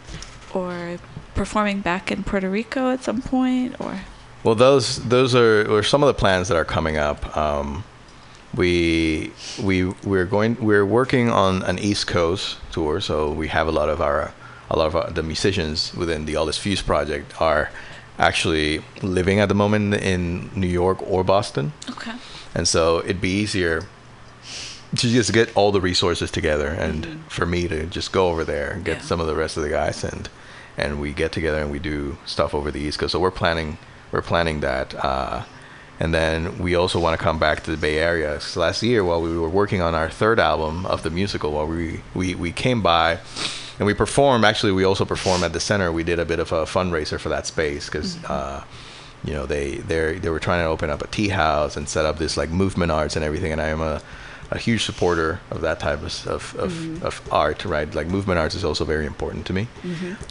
[0.52, 0.98] or
[1.34, 4.00] performing back in Puerto Rico at some point or
[4.44, 7.34] Well, those those are, are some of the plans that are coming up.
[7.36, 7.84] Um,
[8.54, 13.72] we we we're going we're working on an East Coast tour, so we have a
[13.72, 14.32] lot of our
[14.70, 17.70] a lot of our, the musicians within the All Is Fuse project are
[18.18, 22.12] actually living at the moment in New York or Boston, Okay.
[22.54, 23.82] and so it'd be easier
[24.96, 28.70] to just get all the resources together and for me to just go over there
[28.70, 29.02] and get Yeah.
[29.04, 30.28] some of the rest of the guys and
[30.76, 33.78] and we get together and we do stuff over the east coast so we're planning
[34.14, 35.42] we're planning that uh,
[35.98, 38.40] and then we also want to come back to the bay area.
[38.40, 41.66] So last year while we were working on our third album of the musical while
[41.66, 43.18] we we, we came by
[43.78, 45.90] and we performed actually we also performed at the center.
[45.90, 48.62] We did a bit of a fundraiser for that space because uh,
[49.24, 52.04] you know they they they were trying to open up a tea house and set
[52.04, 54.00] up this like movement arts and everything and i am a
[54.50, 57.92] a huge supporter of that type of of, of, of art right?
[57.94, 59.68] Like movement arts is also very important to me.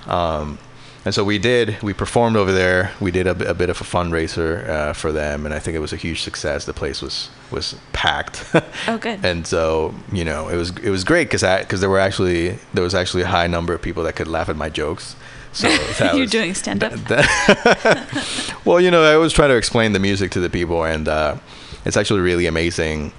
[0.08, 0.58] Um,
[1.06, 3.84] and so we did we performed over there we did a, a bit of a
[3.84, 7.30] fundraiser uh, for them and i think it was a huge success the place was
[7.52, 8.44] was packed
[8.88, 9.20] Oh, good.
[9.26, 12.84] and so you know it was it was great because because there were actually there
[12.84, 15.16] was actually a high number of people that could laugh at my jokes
[15.52, 15.68] so
[16.00, 16.94] You're was- doing stand up.
[18.66, 21.36] well, you know, I always try to explain the music to the people, and uh,
[21.86, 23.14] it's actually really amazing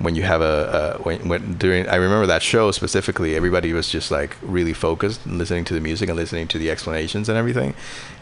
[0.00, 1.88] when you have a, a when, when during.
[1.88, 3.36] I remember that show specifically.
[3.36, 7.28] Everybody was just like really focused, listening to the music and listening to the explanations
[7.28, 7.74] and everything,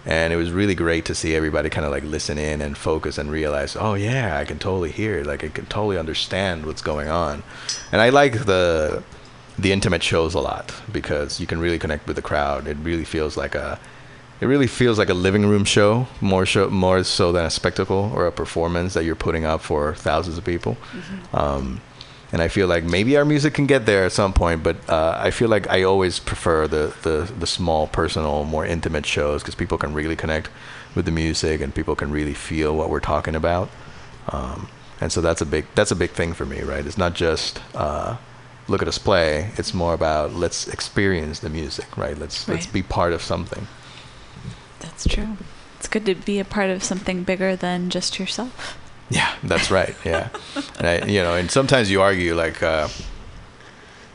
[0.04, 3.16] and it was really great to see everybody kind of like listen in and focus
[3.16, 5.26] and realize, oh yeah, I can totally hear it.
[5.26, 7.42] Like I can totally understand what's going on,
[7.92, 9.02] and I like the
[9.58, 12.66] the intimate shows a lot because you can really connect with the crowd.
[12.66, 13.78] It really feels like a
[14.40, 18.10] it really feels like a living room show more show more so than a spectacle
[18.14, 20.76] or a performance that you're putting up for thousands of people
[21.32, 21.80] um,
[22.30, 25.16] and I feel like maybe our music can get there at some point, but uh,
[25.18, 29.54] I feel like I always prefer the, the, the small, personal, more intimate shows because
[29.54, 30.50] people can really connect
[30.94, 33.70] with the music and people can really feel what we're talking about.
[34.28, 34.68] Um,
[35.00, 36.84] and so that's a big that's a big thing for me, right?
[36.84, 38.16] It's not just uh,
[38.66, 39.52] look at us play.
[39.56, 42.18] It's more about let's experience the music, right?
[42.18, 43.66] Let's let's be part of something.
[44.80, 45.36] That's true.
[45.78, 48.78] It's good to be a part of something bigger than just yourself.
[49.10, 49.94] Yeah, that's right.
[50.04, 50.28] Yeah,
[50.78, 52.88] and I, you know, and sometimes you argue like, uh,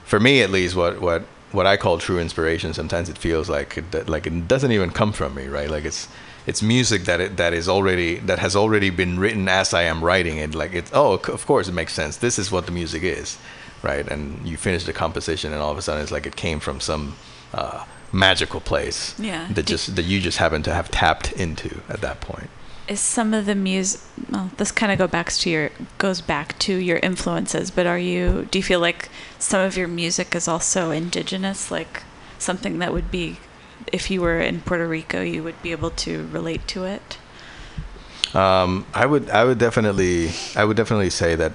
[0.04, 1.24] for me at least, what what
[1.54, 2.74] what I call true inspiration.
[2.74, 5.70] Sometimes it feels like it, like it doesn't even come from me, right?
[5.70, 6.08] Like it's
[6.46, 10.04] it's music that it that is already that has already been written as I am
[10.04, 10.56] writing it.
[10.56, 12.18] Like it's oh, of course it makes sense.
[12.18, 13.38] This is what the music is,
[13.82, 14.06] right?
[14.08, 16.80] And you finish the composition, and all of a sudden it's like it came from
[16.80, 17.16] some.
[17.54, 19.48] Uh, magical place Yeah.
[19.52, 22.50] that just that you just happen to have tapped into at that point.
[22.88, 24.00] is some of the music
[24.30, 27.98] well this kind of go back to your goes back to your influences but are
[27.98, 29.10] you do you feel like
[29.40, 32.04] some of your music is also indigenous like
[32.38, 33.38] something that would be
[33.92, 37.18] if you were in Puerto Rico you would be able to relate to it
[38.34, 41.52] Um, I would I would definitely I would definitely say that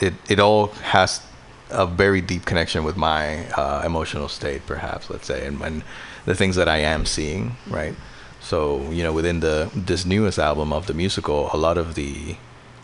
[0.00, 1.20] it it all has
[1.72, 5.82] a very deep connection with my uh, emotional state, perhaps let's say, and, and
[6.24, 7.94] the things that I am seeing, right?
[8.40, 12.36] So you know, within the this newest album of the musical, a lot of the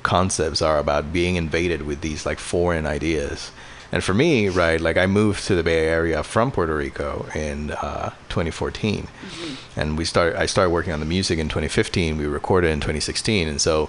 [0.03, 3.51] concepts are about being invaded with these like foreign ideas.
[3.91, 7.71] And for me, right, like I moved to the Bay Area from Puerto Rico in
[7.71, 9.09] uh, 2014,
[9.77, 10.37] and we started.
[10.37, 12.19] I started working on the music in 2015.
[12.19, 13.89] We recorded in 2016, and so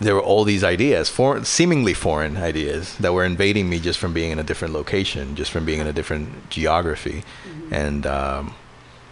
[0.00, 4.12] there were all these ideas, foreign, seemingly foreign ideas, that were invading me just from
[4.12, 7.24] being in a different location, just from being in a different geography,
[7.70, 8.54] and um,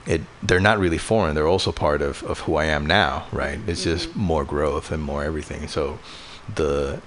[0.06, 1.34] it they're not really foreign.
[1.34, 3.58] They're also part of, of who I am now, right?
[3.66, 5.66] It's just more growth and more everything.
[5.66, 5.98] So
[6.54, 7.00] the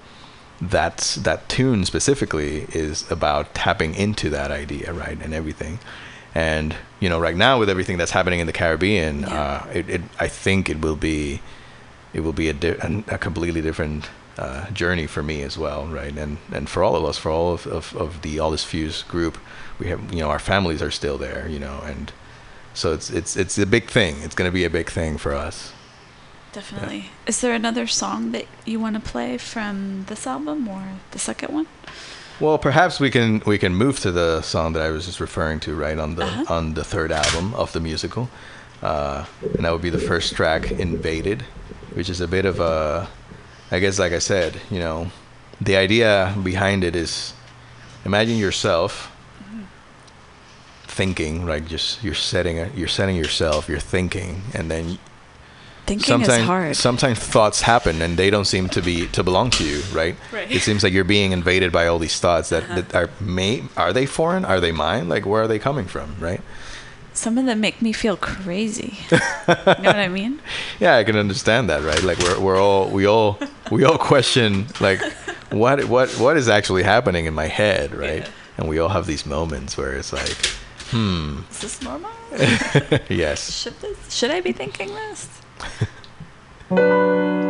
[0.61, 5.79] that's that tune specifically is about tapping into that idea, right, and everything.
[6.35, 10.01] And you know, right now with everything that's happening in the Caribbean, uh, it, it
[10.19, 11.41] I think it will be
[12.13, 16.17] it will be a, di- a completely different uh, journey for me as well, right?
[16.17, 19.03] And and for all of us, for all of, of, of the All Is Fuse
[19.03, 19.37] group,
[19.79, 22.11] we have you know our families are still there, you know, and
[22.73, 24.15] so it's it's it's a big thing.
[24.23, 25.73] It's going to be a big thing for us.
[26.53, 30.81] definitely is there another song that you want to play from this album or
[31.11, 31.67] the second one
[32.39, 35.59] Well, perhaps we can we can move to the song that I was just referring
[35.59, 36.55] to, right on the Uh-huh.
[36.57, 38.29] on the third album of the musical,
[38.81, 39.25] uh,
[39.55, 41.43] and that would be the first track, "Invaded,"
[41.93, 43.07] which is a bit of a,
[43.71, 45.11] I guess, like I said, you know,
[45.61, 47.33] the idea behind it is,
[48.05, 49.11] imagine yourself
[50.87, 51.65] thinking, right?
[51.65, 54.97] Just you're setting a, you're setting yourself, you're thinking, and then
[55.85, 56.75] thinking sometimes is hard.
[56.75, 60.51] sometimes thoughts happen and they don't seem to be to belong to you right, Right.
[60.51, 63.07] it seems like you're being invaded by all these thoughts that, that uh-huh.
[63.07, 64.45] are may are they foreign?
[64.45, 65.09] Are they mine?
[65.09, 66.41] Like where are they coming from right
[67.13, 68.97] some of them make me feel crazy.
[69.49, 70.39] You know what I mean?
[70.79, 72.03] Yeah i can understand that right?
[72.03, 73.39] Like we're, we're all we all
[73.71, 75.01] we all question like
[75.51, 78.21] what what what is actually happening in my head right?
[78.23, 78.29] Yeah.
[78.57, 80.37] and we all have these moments where it's like
[80.91, 81.39] hmm.
[81.51, 82.11] Is this normal?
[83.09, 83.51] Yes.
[83.51, 85.29] Should this should I be thinking this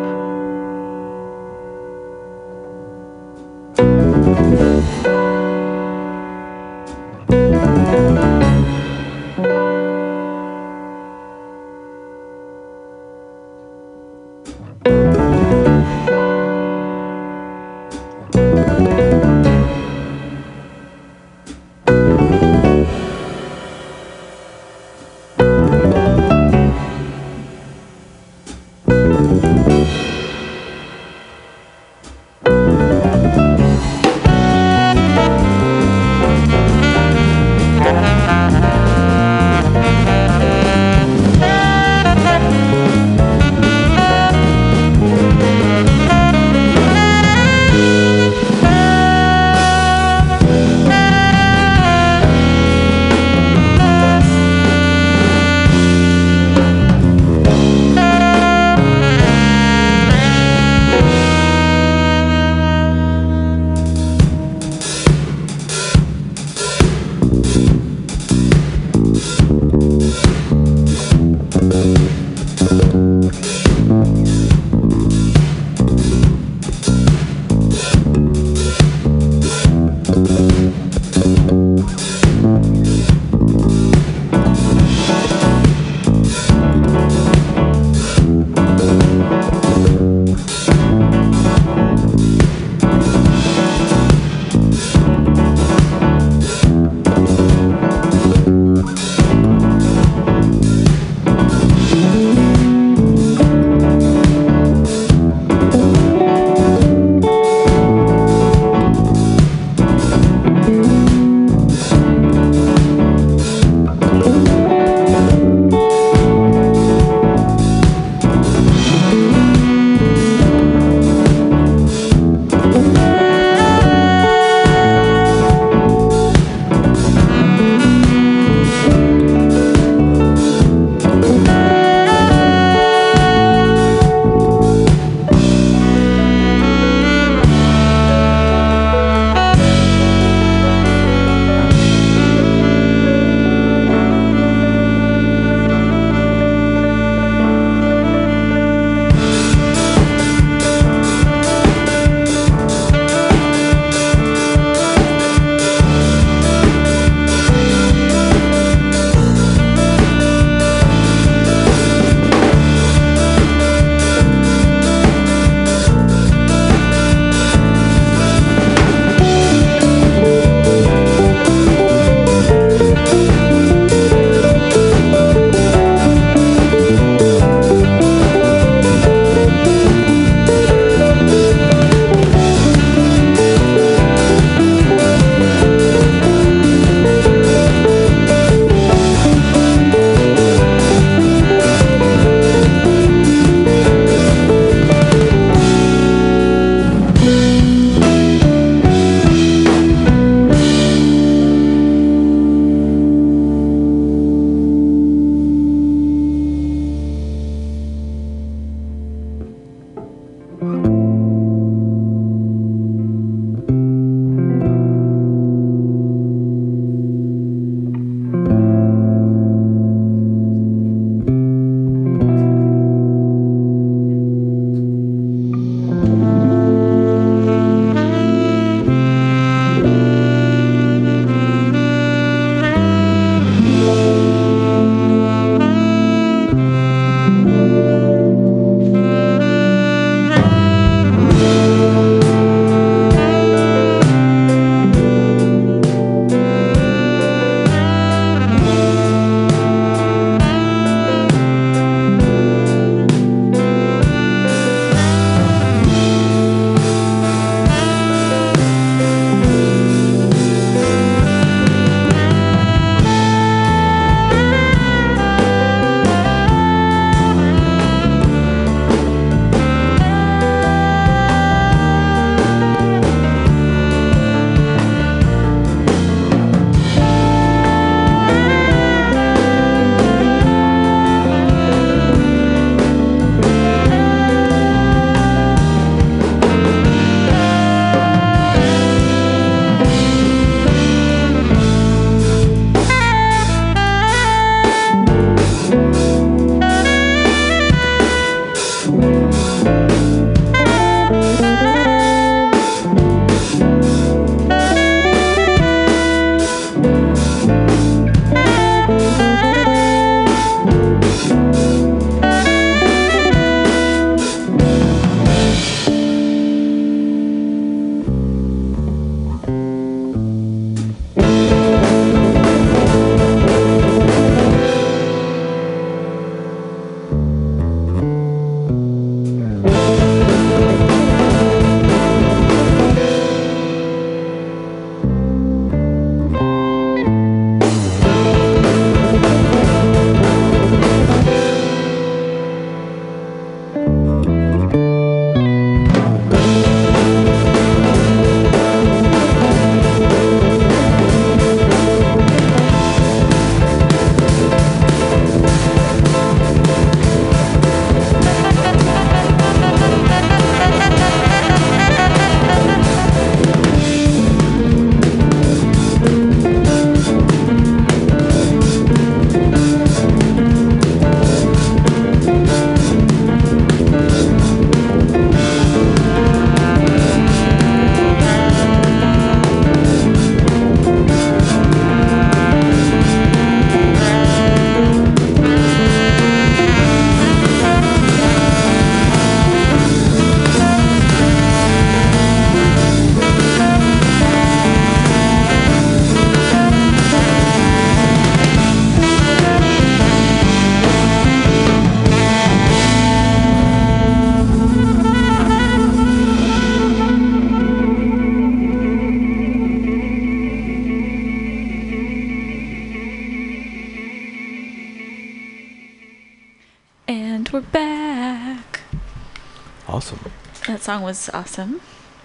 [420.90, 421.74] song was awesome.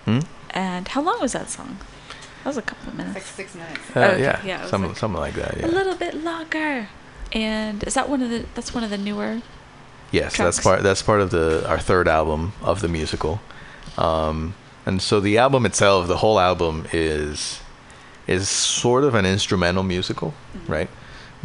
[0.07, 0.21] Hmm?
[0.51, 1.73] And how long was that song?
[2.43, 3.15] That was a couple of minutes.
[3.15, 3.81] Like six minutes.
[3.97, 5.53] Uh, Okay, yeah, yeah, it was something like- something like that.
[5.63, 6.89] A little bit longer.
[7.33, 8.41] And is that one of the?
[8.55, 9.33] That's one of the newer.
[10.13, 10.83] Yes, that's part.
[10.87, 13.41] That's part of the our third album of the musical,
[13.99, 14.55] um,
[14.87, 17.61] and so the album itself, the whole album is
[18.27, 20.35] is sort of an instrumental musical, right?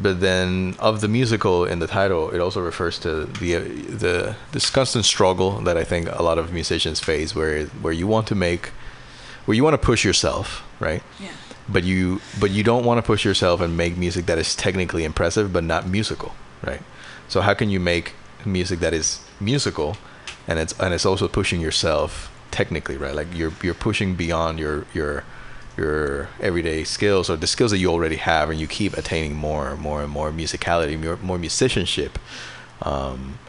[0.01, 4.35] But then of the musical in the title, it also refers to the uh, the
[4.51, 8.27] this constant struggle that I think a lot of musicians face, where where you want
[8.27, 8.67] to make,
[9.45, 11.03] where you want to push yourself, right?
[11.19, 11.31] Yeah.
[11.67, 15.03] but you but you don't want to push yourself and make music that is technically
[15.03, 16.33] impressive but not musical
[16.65, 16.81] right
[17.27, 18.13] so how can you make
[18.45, 19.95] music that is musical
[20.47, 24.85] and it's and it's also pushing yourself technically right like you're you're pushing beyond your
[24.93, 25.23] your
[25.79, 29.69] your everyday skills or the skills that you already have and you keep attaining more
[29.69, 32.19] and more and more musicality more, more musicianship
[32.81, 33.39] um,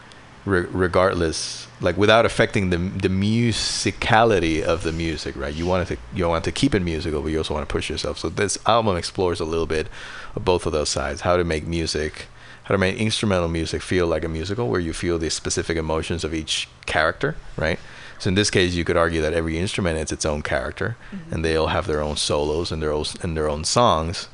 [0.45, 5.55] re- regardless like without affecting the the musicality of the music right?
[5.55, 7.91] You want to you want to keep it musical but you also want to push
[7.91, 8.19] yourself.
[8.19, 9.89] So this album explores a little bit
[10.37, 12.27] of both of those sides how to make music
[12.65, 16.23] how to make instrumental music feel like a musical where you feel the specific emotions
[16.23, 17.81] of each character right
[18.21, 20.97] so in this case you could argue that every instrument has its own character
[21.31, 24.29] and they all have their own solos and their own and their own songs.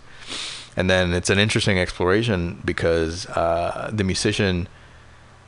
[0.76, 4.68] And then it's an interesting exploration because uh, the musician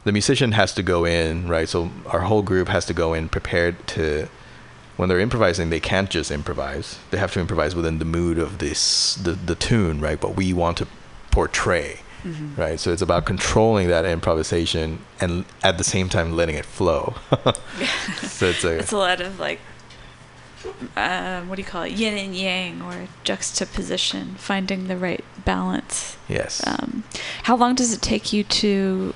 [0.05, 1.69] the musician has to go in right?
[1.69, 4.28] So our whole group has to go in prepared to
[4.97, 6.98] when they're improvising they can't just improvise.
[7.10, 10.20] They have to improvise within the mood of this the, the tune right?
[10.20, 10.86] But we want to
[11.32, 12.01] portray
[12.57, 17.15] right so it's about controlling that improvisation and at the same time letting it flow
[18.23, 19.61] so it's a It's a lot of like,
[20.97, 21.93] um, what do you call it?
[21.93, 26.16] Yin and yang or juxtaposition, finding the right balance.
[26.28, 27.05] yes Um,
[27.45, 29.15] how long does it take you to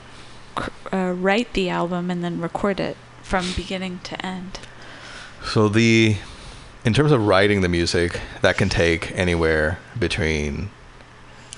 [0.55, 4.61] cr- uh, write the album and then record it from beginning to end?
[5.45, 6.17] So the
[6.85, 10.71] in terms of writing the music, that can take anywhere between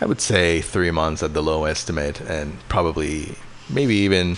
[0.00, 3.36] I would say 3 months at the low estimate and probably
[3.70, 4.36] maybe even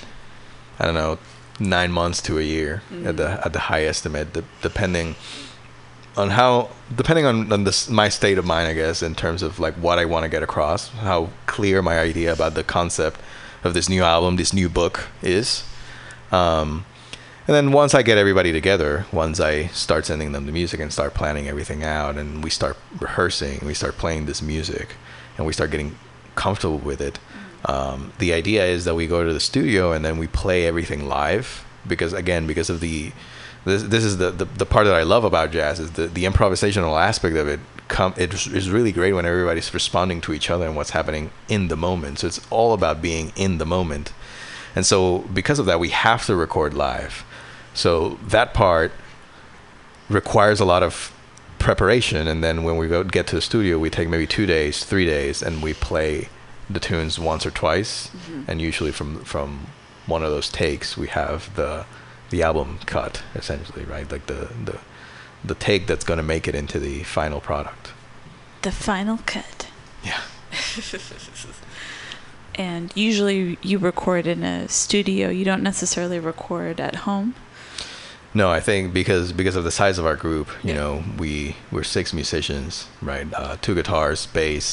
[0.78, 1.18] I don't know
[1.58, 5.14] 9 months to a year at the at the high estimate de- depending
[6.16, 9.58] on how depending on, on this my state of mind I guess in terms of
[9.58, 13.20] like what I want to get across, how clear my idea about the concept
[13.64, 15.64] of this new album, this new book is.
[16.32, 16.84] Um,
[17.46, 20.92] and then once I get everybody together, once I start sending them the music and
[20.92, 24.96] start planning everything out, and we start rehearsing, we start playing this music,
[25.36, 25.96] and we start getting
[26.34, 27.18] comfortable with it.
[27.64, 31.08] Um, the idea is that we go to the studio and then we play everything
[31.08, 33.12] live because again because of the
[33.64, 36.24] this, this is the, the, the part that I love about jazz is the, the
[36.24, 37.58] improvisational aspect of it
[37.88, 41.68] come it is really great when everybody's responding to each other and what's happening in
[41.68, 44.12] the moment so it's all about being in the moment
[44.76, 47.24] and so because of that we have to record live
[47.74, 48.92] so that part
[50.08, 51.12] requires a lot of
[51.58, 54.84] preparation and then when we go get to the studio we take maybe two days
[54.84, 56.28] three days and we play
[56.68, 58.42] the tunes once or twice mm-hmm.
[58.48, 59.66] and usually from from
[60.06, 61.84] one of those takes we have the
[62.30, 64.78] the album cut essentially right like the the
[65.44, 67.92] the take that's going to make it into the final product
[68.62, 69.68] The final cut.
[70.04, 70.20] yeah
[72.58, 75.28] And usually you record in a studio.
[75.28, 77.34] You don't necessarily record at home.
[78.40, 81.30] No, I think because because of the size of our group, you know, we
[81.72, 83.26] we're six musicians, right?
[83.40, 84.66] Uh, two guitars, bass,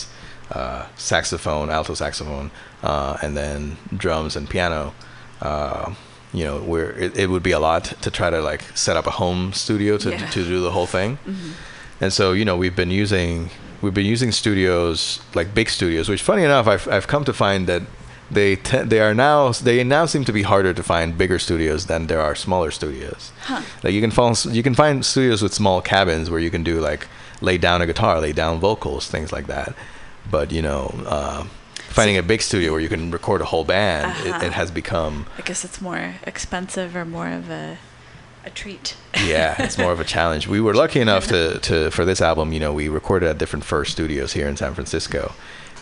[0.52, 2.48] uh, saxophone, alto saxophone,
[2.91, 4.94] uh, and then drums and piano.
[5.41, 5.94] Uh,
[6.34, 9.07] you know, we're it, it would be a lot to try to like set up
[9.07, 10.30] a home studio to Yeah.
[10.35, 11.18] to do the whole thing.
[12.02, 13.49] And so, you know, we've been using
[13.81, 17.68] we've been using studios like big studios, which funny enough, I've I've come to find
[17.68, 17.81] that
[18.34, 21.85] they te- they are now they now seem to be harder to find bigger studios
[21.88, 23.31] than there are smaller studios.
[23.84, 26.80] Like you can find you can find studios with small cabins where you can do
[26.80, 27.07] like
[27.41, 29.76] lay down a guitar, lay down vocals, things like that.
[30.30, 31.43] But you know, uh,
[31.89, 34.38] finding a big studio where you can record a whole band, Uh-huh.
[34.41, 37.77] it, it has become I guess it's more expensive or more of a
[38.45, 38.95] a treat.
[39.26, 40.47] yeah, it's more of a challenge.
[40.49, 43.64] We were lucky enough to, to for this album, you know, we recorded at Different
[43.64, 45.31] Fur Studios here in San Francisco,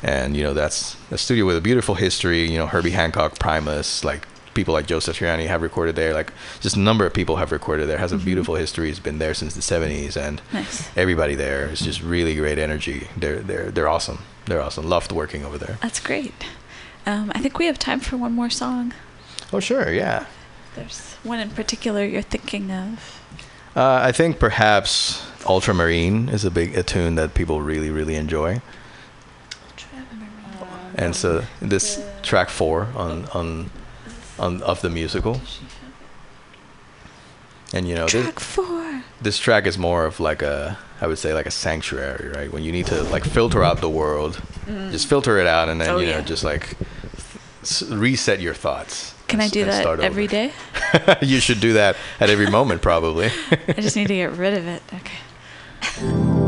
[0.03, 2.49] and you know that's a studio with a beautiful history.
[2.49, 6.13] You know, Herbie Hancock, Primus, like people like Joe Satriani have recorded there.
[6.13, 7.97] Like just a number of people have recorded there.
[7.97, 8.89] Has a beautiful history.
[8.89, 10.89] It's been there since the '70s, and Nice.
[10.97, 13.07] everybody there is just really great energy.
[13.17, 14.19] They're they're they're awesome.
[14.45, 14.87] They're awesome.
[14.89, 15.77] Loved working over there.
[15.81, 16.33] That's great.
[17.05, 18.93] Um, I think we have time for one more song.
[19.53, 20.25] Oh sure, yeah.
[20.75, 23.19] There's one in particular you're thinking of.
[23.75, 28.61] Uh, I think perhaps Ultramarine is a big a tune that people really really enjoy.
[30.95, 33.69] And so this track four on on
[34.39, 35.41] on of the musical
[37.73, 39.01] And you know, this, Track four.
[39.21, 42.51] this track is more of like a, I would say like a sanctuary, right?
[42.51, 44.33] When you need to like filter out the world,
[44.67, 44.91] mm-hmm.
[44.91, 46.21] just filter it out, and then Oh, you know yeah.
[46.33, 46.75] just like
[47.61, 49.13] s- reset your thoughts.
[49.27, 50.51] Can I do that every day?
[51.21, 53.29] you should do that at every moment, probably.
[53.69, 54.81] I just need to get rid of it.
[54.93, 56.37] Okay.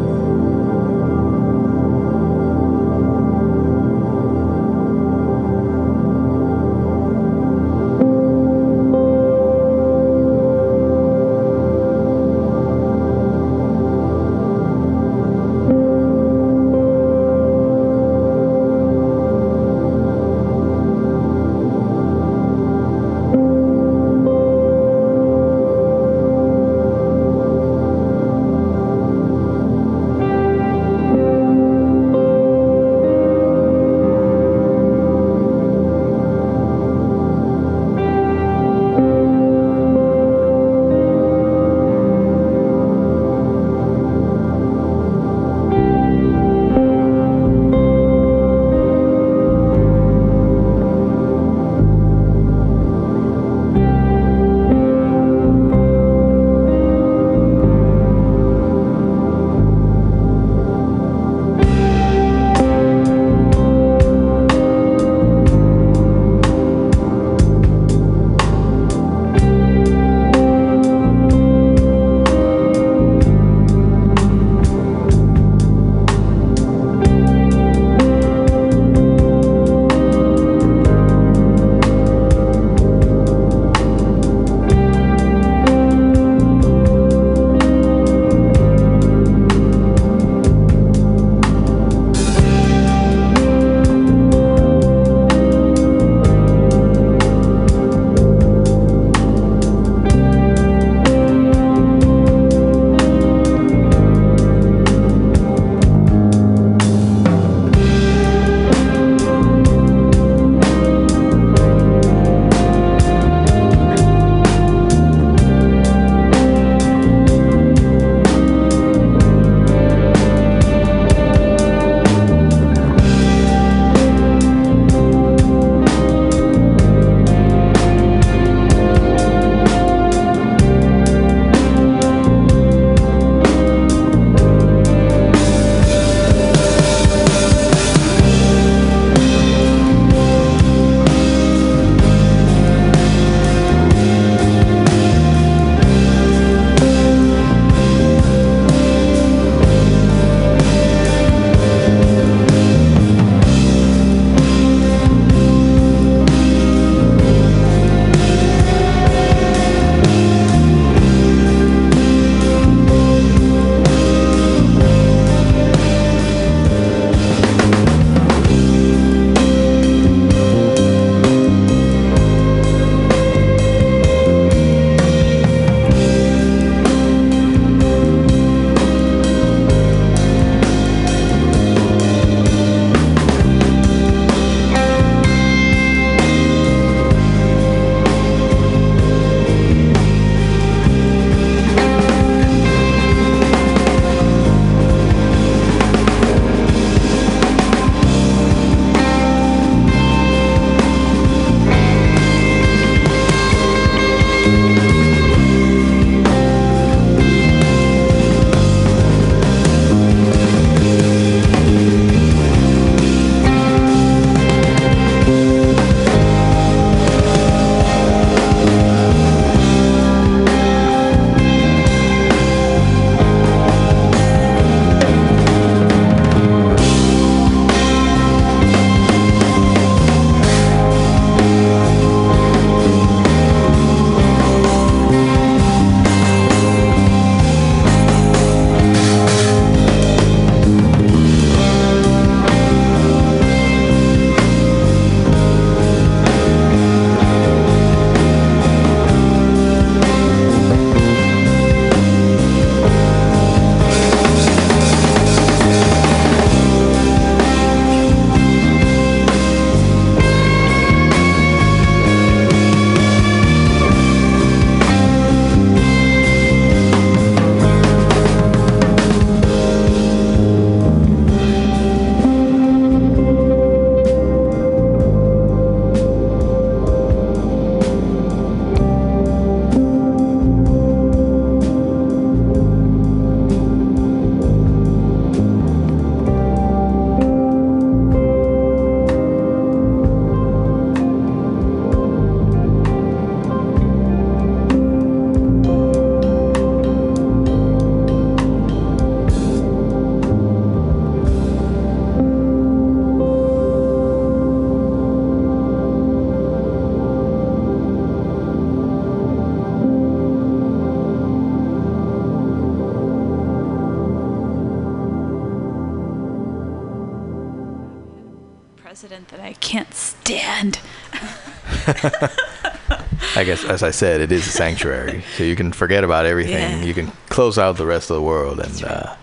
[323.67, 326.79] As I said, it is a sanctuary, so you can forget about everything.
[326.79, 326.83] Yeah.
[326.83, 329.15] You can close out the rest of the world and uh,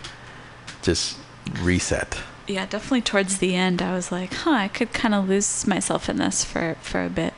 [0.82, 1.18] just
[1.60, 2.20] reset.
[2.46, 6.08] Yeah, definitely towards the end, I was like, huh, I could kind of lose myself
[6.08, 7.34] in this for, for a bit.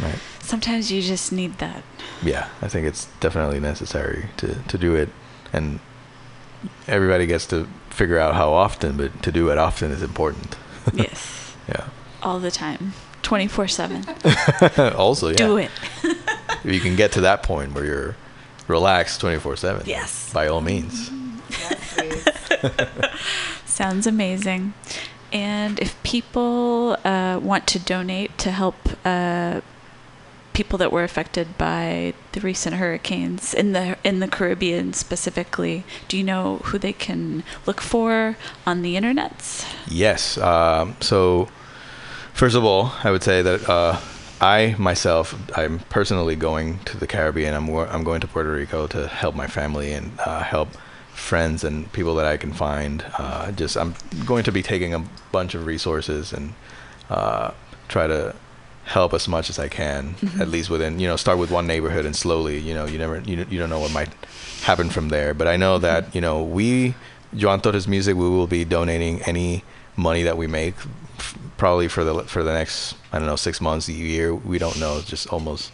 [0.00, 0.18] Right.
[0.40, 1.82] Sometimes you just need that.
[2.22, 5.08] Yeah, I think it's definitely necessary to, to do it,
[5.52, 5.80] and
[6.86, 10.56] everybody gets to figure out how often, but to do it often is important.
[10.92, 11.38] Yes.
[11.68, 11.88] Yeah.
[12.24, 12.92] All the time.
[13.22, 14.04] 24 7.
[14.96, 15.36] also, yeah.
[15.36, 15.70] Do it.
[16.64, 18.16] If you can get to that point where you're
[18.68, 19.82] relaxed 24 7.
[19.86, 20.32] Yes.
[20.32, 21.10] By all means.
[23.64, 24.74] Sounds amazing.
[25.32, 29.62] And if people uh, want to donate to help uh,
[30.52, 36.18] people that were affected by the recent hurricanes in the in the Caribbean specifically, do
[36.18, 38.36] you know who they can look for
[38.66, 39.66] on the internets?
[39.88, 40.36] Yes.
[40.36, 41.48] Um, so,
[42.34, 44.00] first of all, I would say that uh,
[44.42, 47.54] I myself, I'm personally going to the Caribbean.
[47.54, 50.68] I'm I'm going to Puerto Rico to help my family and uh, help
[51.14, 53.04] friends and people that I can find.
[53.16, 53.94] Uh, just I'm
[54.26, 56.54] going to be taking a bunch of resources and
[57.08, 57.52] uh,
[57.86, 58.34] try to
[58.84, 62.04] help as much as I can, at least within you know start with one neighborhood
[62.04, 64.12] and slowly you know you never you, you don't know what might
[64.62, 65.34] happen from there.
[65.34, 66.96] But I know that you know we
[67.36, 69.62] Joan Torres Music we will be donating any
[69.94, 70.74] money that we make
[71.62, 74.80] probably for the for the next I don't know six months a year we don't
[74.80, 75.70] know it's just almost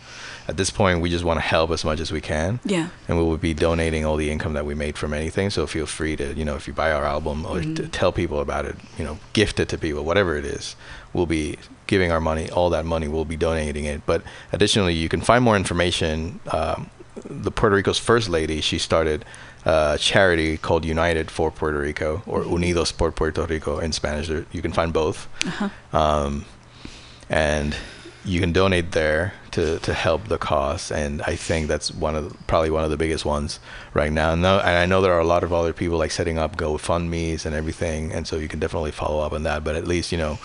[0.47, 2.61] at this point we just want to help as much as we can.
[2.63, 2.91] Yeah.
[3.09, 5.87] and we will be donating all the income that we made from anything so feel
[5.87, 8.77] free to you know if you buy our album or to tell people about it
[8.99, 10.77] you know gift it to people whatever it is
[11.15, 11.57] we'll be
[11.87, 14.05] giving our money all that money we'll be donating it.
[14.05, 14.21] But
[14.53, 16.91] additionally you can find more information um,
[17.25, 19.25] the Puerto Rico's first lady she started
[19.65, 24.29] a charity called United for Puerto Rico or Unidos por Puerto Rico in Spanish.
[24.29, 25.29] There- you can find both.
[25.93, 26.45] Um,
[27.29, 27.77] and
[28.25, 30.91] you can donate there to, to help the cause.
[30.91, 33.59] And i think that's one of the, probably one of the biggest ones
[33.95, 34.35] right now.
[34.35, 37.47] No, and i know there are a lot of other people like setting up gofundme's
[37.47, 38.13] and everything.
[38.13, 39.65] And so you can definitely follow up on that.
[39.65, 40.39] But at least you know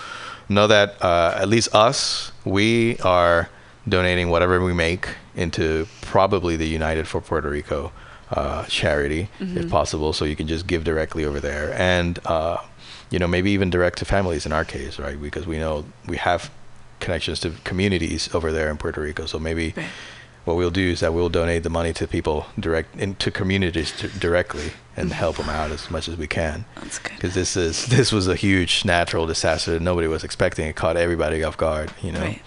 [0.50, 3.50] know that uh, at least us we are
[3.88, 7.92] donating whatever we make into probably the united for puerto rico
[8.34, 12.58] uh, charity if possible so you can just give directly over there and uh,
[13.12, 16.18] you know maybe even direct to families in our case right because we know we
[16.18, 16.50] have
[17.00, 19.26] connections to communities over there in Puerto Rico.
[19.26, 19.86] So maybe Right.
[20.46, 24.08] what we'll do is that we'll donate the money to people direct into communities to,
[24.08, 26.64] directly and help them out as much as we can.
[26.76, 27.12] That's good.
[27.16, 30.66] Because this is this was a huge natural disaster that nobody was expecting.
[30.66, 31.92] It caught everybody off guard.
[32.02, 32.42] You know, Right.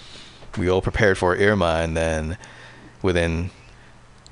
[0.56, 2.38] we all prepared for Irma, and then
[3.02, 3.50] within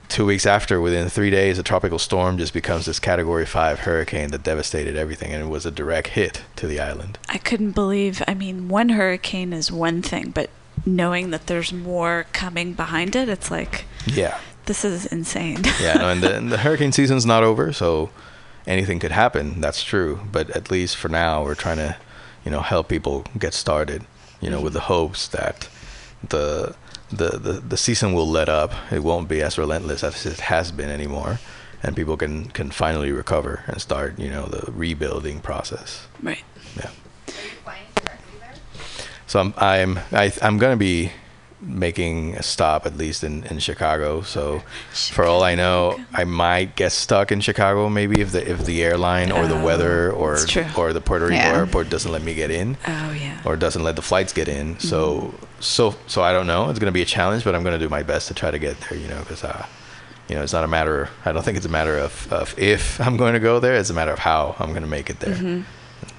[0.08, 4.30] two weeks after, within three days, a tropical storm just becomes this Category Five hurricane
[4.30, 7.18] that devastated everything, and it was a direct hit to the island.
[7.28, 8.22] I couldn't believe.
[8.28, 10.50] I mean, one hurricane is one thing, but
[10.86, 14.38] knowing that there's more coming behind it, it's like Yeah.
[14.66, 15.62] this is insane.
[15.80, 18.10] yeah, no, and the, and the hurricane season's not over, so
[18.66, 19.60] anything could happen.
[19.60, 21.96] That's true, but at least for now, we're trying to,
[22.44, 24.04] you know, help people get started.
[24.40, 24.64] You know, mm-hmm.
[24.64, 25.68] with the hopes that
[26.28, 26.74] the
[27.10, 28.72] the the, the season will let up.
[28.90, 31.40] It won't be as relentless as it has been anymore,
[31.82, 36.06] and people can can finally recover and start, you know, the rebuilding process.
[36.22, 36.44] right.
[36.76, 36.90] Yeah.
[39.26, 41.10] So I'm I'm I, I'm gonna be
[41.64, 44.22] making a stop at least in, in Chicago.
[44.22, 44.62] So
[44.92, 48.82] for all I know, I might get stuck in Chicago maybe if the if the
[48.82, 50.38] airline or the Oh, weather or
[50.76, 51.56] or the Puerto Rico Yeah.
[51.56, 53.40] airport doesn't let me get in Oh yeah.
[53.44, 54.78] or doesn't let the flights get in.
[54.78, 56.68] So so so I don't know.
[56.70, 58.78] It's gonna be a challenge, but I'm gonna do my best to try to get
[58.80, 58.98] there.
[58.98, 59.66] You know, because uh,
[60.28, 61.08] you know, it's not a matter.
[61.24, 63.74] I don't think it's a matter of, of if I'm going to go there.
[63.74, 65.34] It's a matter of how I'm going to make it there.
[65.34, 65.62] Mm-hmm.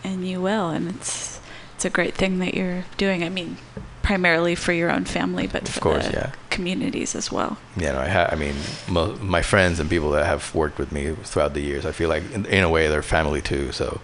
[0.08, 1.40] and you will, and it's
[1.76, 3.24] it's a great thing that you're doing.
[3.24, 3.58] I mean,
[4.06, 6.32] primarily for your own family, but for course, the yeah.
[6.52, 7.57] communities as well.
[7.76, 8.53] Yeah, know, I ha- I mean,
[8.88, 12.07] mo- my friends and people that have worked with me throughout the years, I feel
[12.07, 13.72] like in, in a way they're family too.
[13.72, 13.99] So,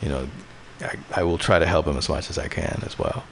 [0.00, 0.28] you know,
[0.80, 3.24] I, I will try to help them as much as I can as well.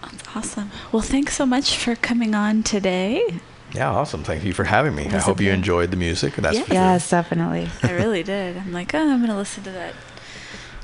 [0.00, 0.70] That's awesome.
[0.92, 3.40] Well, thanks so much for coming on today.
[3.74, 4.22] Yeah, awesome.
[4.22, 5.06] Thank you for having me.
[5.06, 6.36] I hope you enjoyed the music.
[6.36, 6.74] That's for sure.
[6.74, 7.68] Yes, definitely.
[7.82, 8.56] I really did.
[8.56, 9.94] I'm like, oh, I'm gonna listen to that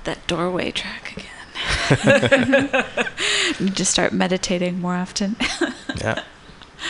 [0.02, 1.29] that doorway track again.
[3.60, 5.36] Need to start meditating more often.
[6.00, 6.22] Yeah,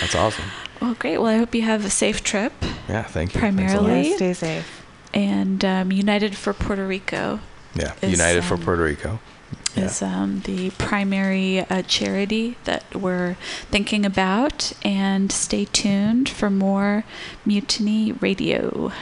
[0.01, 0.45] that's awesome.
[0.81, 1.19] well, great.
[1.19, 2.53] Well, I hope you have a safe trip.
[2.89, 3.41] Yeah, thank you.
[3.41, 3.83] Thanks a lot.
[3.87, 4.87] Primarily- Yes, stay safe.
[5.13, 7.41] And um, United for Puerto Rico
[7.75, 9.19] Yeah, is, United for um, Puerto Rico.
[9.75, 9.85] Yeah.
[9.87, 13.35] is um, the primary uh, charity that we're
[13.71, 14.73] thinking about.
[14.85, 17.03] And stay tuned for more
[17.45, 18.93] Mutiny Radio.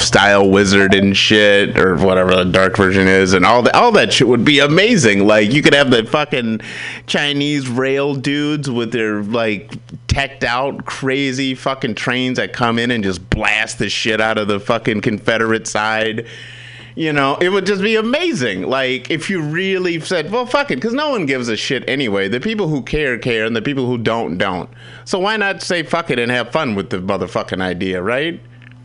[0.00, 4.12] Style wizard and shit, or whatever the dark version is, and all that all that
[4.12, 5.26] shit would be amazing.
[5.26, 6.60] Like you could have the fucking
[7.06, 9.72] Chinese rail dudes with their like
[10.08, 14.48] teched out crazy fucking trains that come in and just blast the shit out of
[14.48, 16.26] the fucking Confederate side.
[16.96, 18.62] You know, it would just be amazing.
[18.62, 22.28] Like, if you really said, well, fuck it, because no one gives a shit anyway.
[22.28, 24.68] The people who care, care, and the people who don't, don't.
[25.04, 28.40] So why not say fuck it and have fun with the motherfucking idea, right?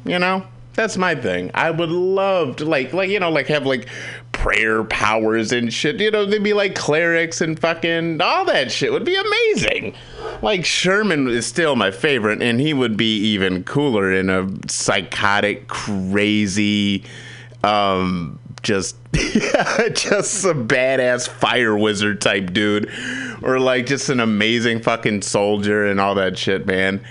[0.06, 0.46] You know?
[0.76, 1.52] That's my thing.
[1.54, 3.88] I would love to, like, like you know, like have like
[4.34, 6.00] prayer powers and shit.
[6.00, 9.96] You know, they'd be like clerics and fucking all that shit would be amazing.
[10.42, 15.68] Like Sherman is still my favorite, and he would be even cooler in a psychotic,
[15.68, 17.06] crazy,
[17.64, 22.92] um, just just some badass fire wizard type dude,
[23.42, 27.02] or like just an amazing fucking soldier and all that shit, man.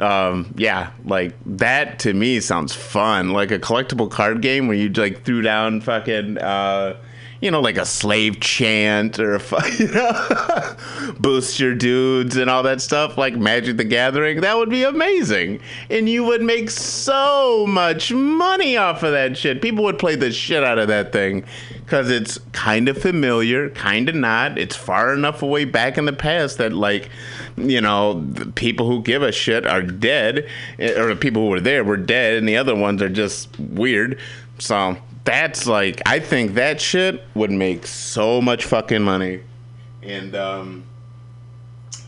[0.00, 3.30] Um, yeah, like that to me sounds fun.
[3.30, 6.96] Like a collectible card game where you like threw down fucking uh
[7.40, 9.40] you know, like a slave chant or a,
[9.78, 10.76] you know,
[11.20, 14.42] boost your dudes and all that stuff, like Magic the Gathering.
[14.42, 15.60] That would be amazing.
[15.88, 19.62] And you would make so much money off of that shit.
[19.62, 21.44] People would play the shit out of that thing
[21.84, 24.58] because it's kind of familiar, kind of not.
[24.58, 27.08] It's far enough away back in the past that, like,
[27.56, 30.48] you know, the people who give a shit are dead,
[30.78, 33.58] eh, or the people who were there were dead, and the other ones are just
[33.58, 34.18] weird.
[34.58, 39.40] So that's like, I think that shit would make so much fucking money.
[40.02, 40.84] And, um,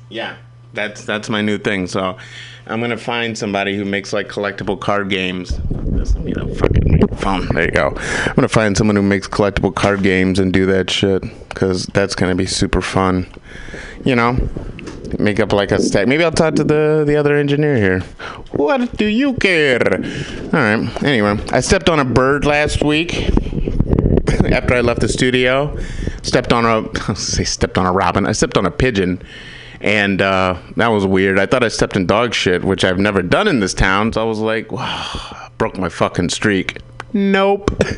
[0.09, 0.37] yeah,
[0.75, 1.87] that's that's my new thing.
[1.87, 2.17] So
[2.67, 5.59] I'm gonna find somebody who makes like collectible card games.
[6.25, 7.49] You know fucking phone.
[7.55, 7.95] There you go.
[7.97, 12.15] I'm gonna find someone who makes collectible card games and do that shit because that's
[12.15, 13.27] gonna be super fun.
[14.05, 14.37] You know,
[15.19, 16.07] make up like a stack.
[16.07, 18.01] Maybe I'll talk to the the other engineer here.
[18.53, 19.81] What do you care?
[19.85, 21.03] All right.
[21.03, 23.29] Anyway, I stepped on a bird last week
[24.51, 25.77] after I left the studio.
[26.23, 28.27] Stepped on a say stepped on a robin.
[28.27, 29.23] I stepped on a pigeon.
[29.81, 31.41] And uh, that was weird.
[31.41, 34.13] I thought I stepped in dog shit, which I've never done in this town.
[34.13, 36.79] So I was like, wow, broke my fucking streak.
[37.13, 37.71] Nope.